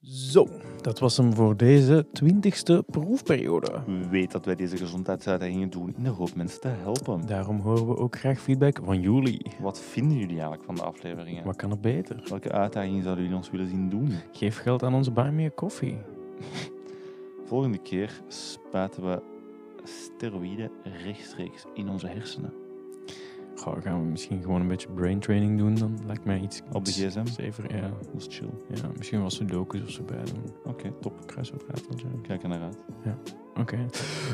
Zo, 0.02 0.48
dat 0.80 0.98
was 0.98 1.16
hem 1.16 1.34
voor 1.34 1.56
deze 1.56 2.06
twintigste 2.12 2.84
proefperiode. 2.86 3.82
Weet 4.10 4.30
dat 4.30 4.44
wij 4.44 4.54
deze 4.54 4.76
gezondheidsuitdagingen 4.76 5.70
doen 5.70 5.94
in 5.96 6.02
de 6.02 6.08
hoop 6.08 6.34
mensen 6.34 6.60
te 6.60 6.68
helpen. 6.68 7.26
Daarom 7.26 7.60
horen 7.60 7.86
we 7.86 7.96
ook 7.96 8.18
graag 8.18 8.40
feedback 8.40 8.80
van 8.84 9.00
jullie. 9.00 9.46
Wat 9.60 9.80
vinden 9.80 10.16
jullie 10.18 10.32
eigenlijk 10.32 10.64
van 10.64 10.74
de 10.74 10.82
afleveringen? 10.82 11.44
Wat 11.44 11.56
kan 11.56 11.70
er 11.70 11.80
beter? 11.80 12.22
Welke 12.28 12.52
uitdagingen 12.52 13.02
zouden 13.02 13.24
jullie 13.24 13.38
ons 13.38 13.50
willen 13.50 13.68
zien 13.68 13.88
doen? 13.88 14.12
Geef 14.32 14.58
geld 14.58 14.82
aan 14.82 14.94
onze 14.94 15.10
Buy 15.10 15.28
Me 15.28 15.44
a 15.44 15.50
Coffee. 15.54 15.98
Volgende 17.44 17.78
keer 17.78 18.22
spuiten 18.28 19.02
we 19.02 19.22
steroïden 19.84 20.70
rechtstreeks 21.04 21.64
in 21.74 21.88
onze 21.88 22.06
hersenen. 22.06 22.59
Goh, 23.60 23.82
gaan 23.82 24.00
we 24.02 24.06
misschien 24.06 24.42
gewoon 24.42 24.60
een 24.60 24.68
beetje 24.68 24.88
brain 24.88 25.18
training 25.18 25.58
doen 25.58 25.74
dan? 25.74 25.98
Lijkt 26.06 26.24
mij 26.24 26.40
iets... 26.40 26.62
Op 26.72 26.84
de 26.84 26.90
gsm? 26.90 27.26
Zever, 27.26 27.74
ja. 27.76 27.80
Dat 27.80 28.08
is 28.16 28.26
chill. 28.28 28.50
ja. 28.74 28.88
Misschien 28.96 29.20
wel 29.20 29.30
sudokus 29.30 29.82
of 29.82 29.90
zo 29.90 30.02
bij 30.02 30.24
doen. 30.24 30.54
Oké, 30.64 30.92
top. 31.00 31.26
Kruiswoordraad 31.26 31.86
wel 31.88 31.98
zo. 31.98 32.06
Kijk 32.22 32.42
er 32.42 32.48
naar 32.48 32.62
uit. 32.62 32.78
Oké. 33.56 33.86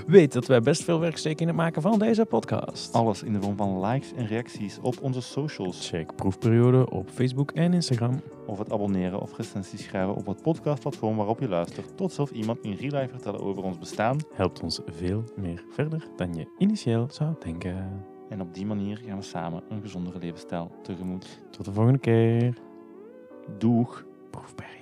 Weet 0.07 0.33
dat 0.33 0.47
wij 0.47 0.61
best 0.61 0.85
veel 0.85 1.01
werk 1.01 1.17
steken 1.17 1.41
in 1.41 1.47
het 1.47 1.57
maken 1.57 1.83
van 1.83 1.99
deze 1.99 2.25
podcast. 2.25 2.93
Alles 2.93 3.23
in 3.23 3.33
de 3.33 3.41
vorm 3.41 3.57
van 3.57 3.87
likes 3.87 4.13
en 4.13 4.27
reacties 4.27 4.79
op 4.83 5.01
onze 5.01 5.21
socials. 5.21 5.89
Check 5.89 6.17
proefperiode 6.17 6.91
op 6.91 7.11
Facebook 7.11 7.51
en 7.51 7.75
Instagram. 7.75 8.21
Of 8.47 8.59
het 8.59 8.73
abonneren 8.73 9.21
of 9.21 9.37
recensies 9.37 9.83
schrijven 9.83 10.15
op 10.15 10.27
het 10.27 10.43
podcastplatform 10.43 11.17
waarop 11.17 11.41
je 11.41 11.49
luistert. 11.49 11.97
Tot 11.97 12.13
zelf 12.13 12.31
iemand 12.31 12.59
in 12.63 12.73
real 12.73 13.01
life 13.01 13.09
vertellen 13.09 13.41
over 13.41 13.63
ons 13.63 13.79
bestaan. 13.79 14.19
Helpt 14.35 14.63
ons 14.63 14.81
veel 14.87 15.25
meer 15.37 15.65
verder 15.71 16.09
dan 16.17 16.35
je 16.35 16.49
initieel 16.59 17.07
zou 17.11 17.35
denken. 17.39 18.16
En 18.29 18.41
op 18.41 18.55
die 18.55 18.67
manier 18.67 18.97
gaan 18.97 19.17
we 19.17 19.23
samen 19.23 19.63
een 19.69 19.81
gezondere 19.81 20.19
levensstijl 20.19 20.71
tegemoet. 20.83 21.43
Tot 21.51 21.65
de 21.65 21.73
volgende 21.73 21.99
keer. 21.99 22.59
Doeg! 23.59 24.05
Proefperiode. 24.31 24.76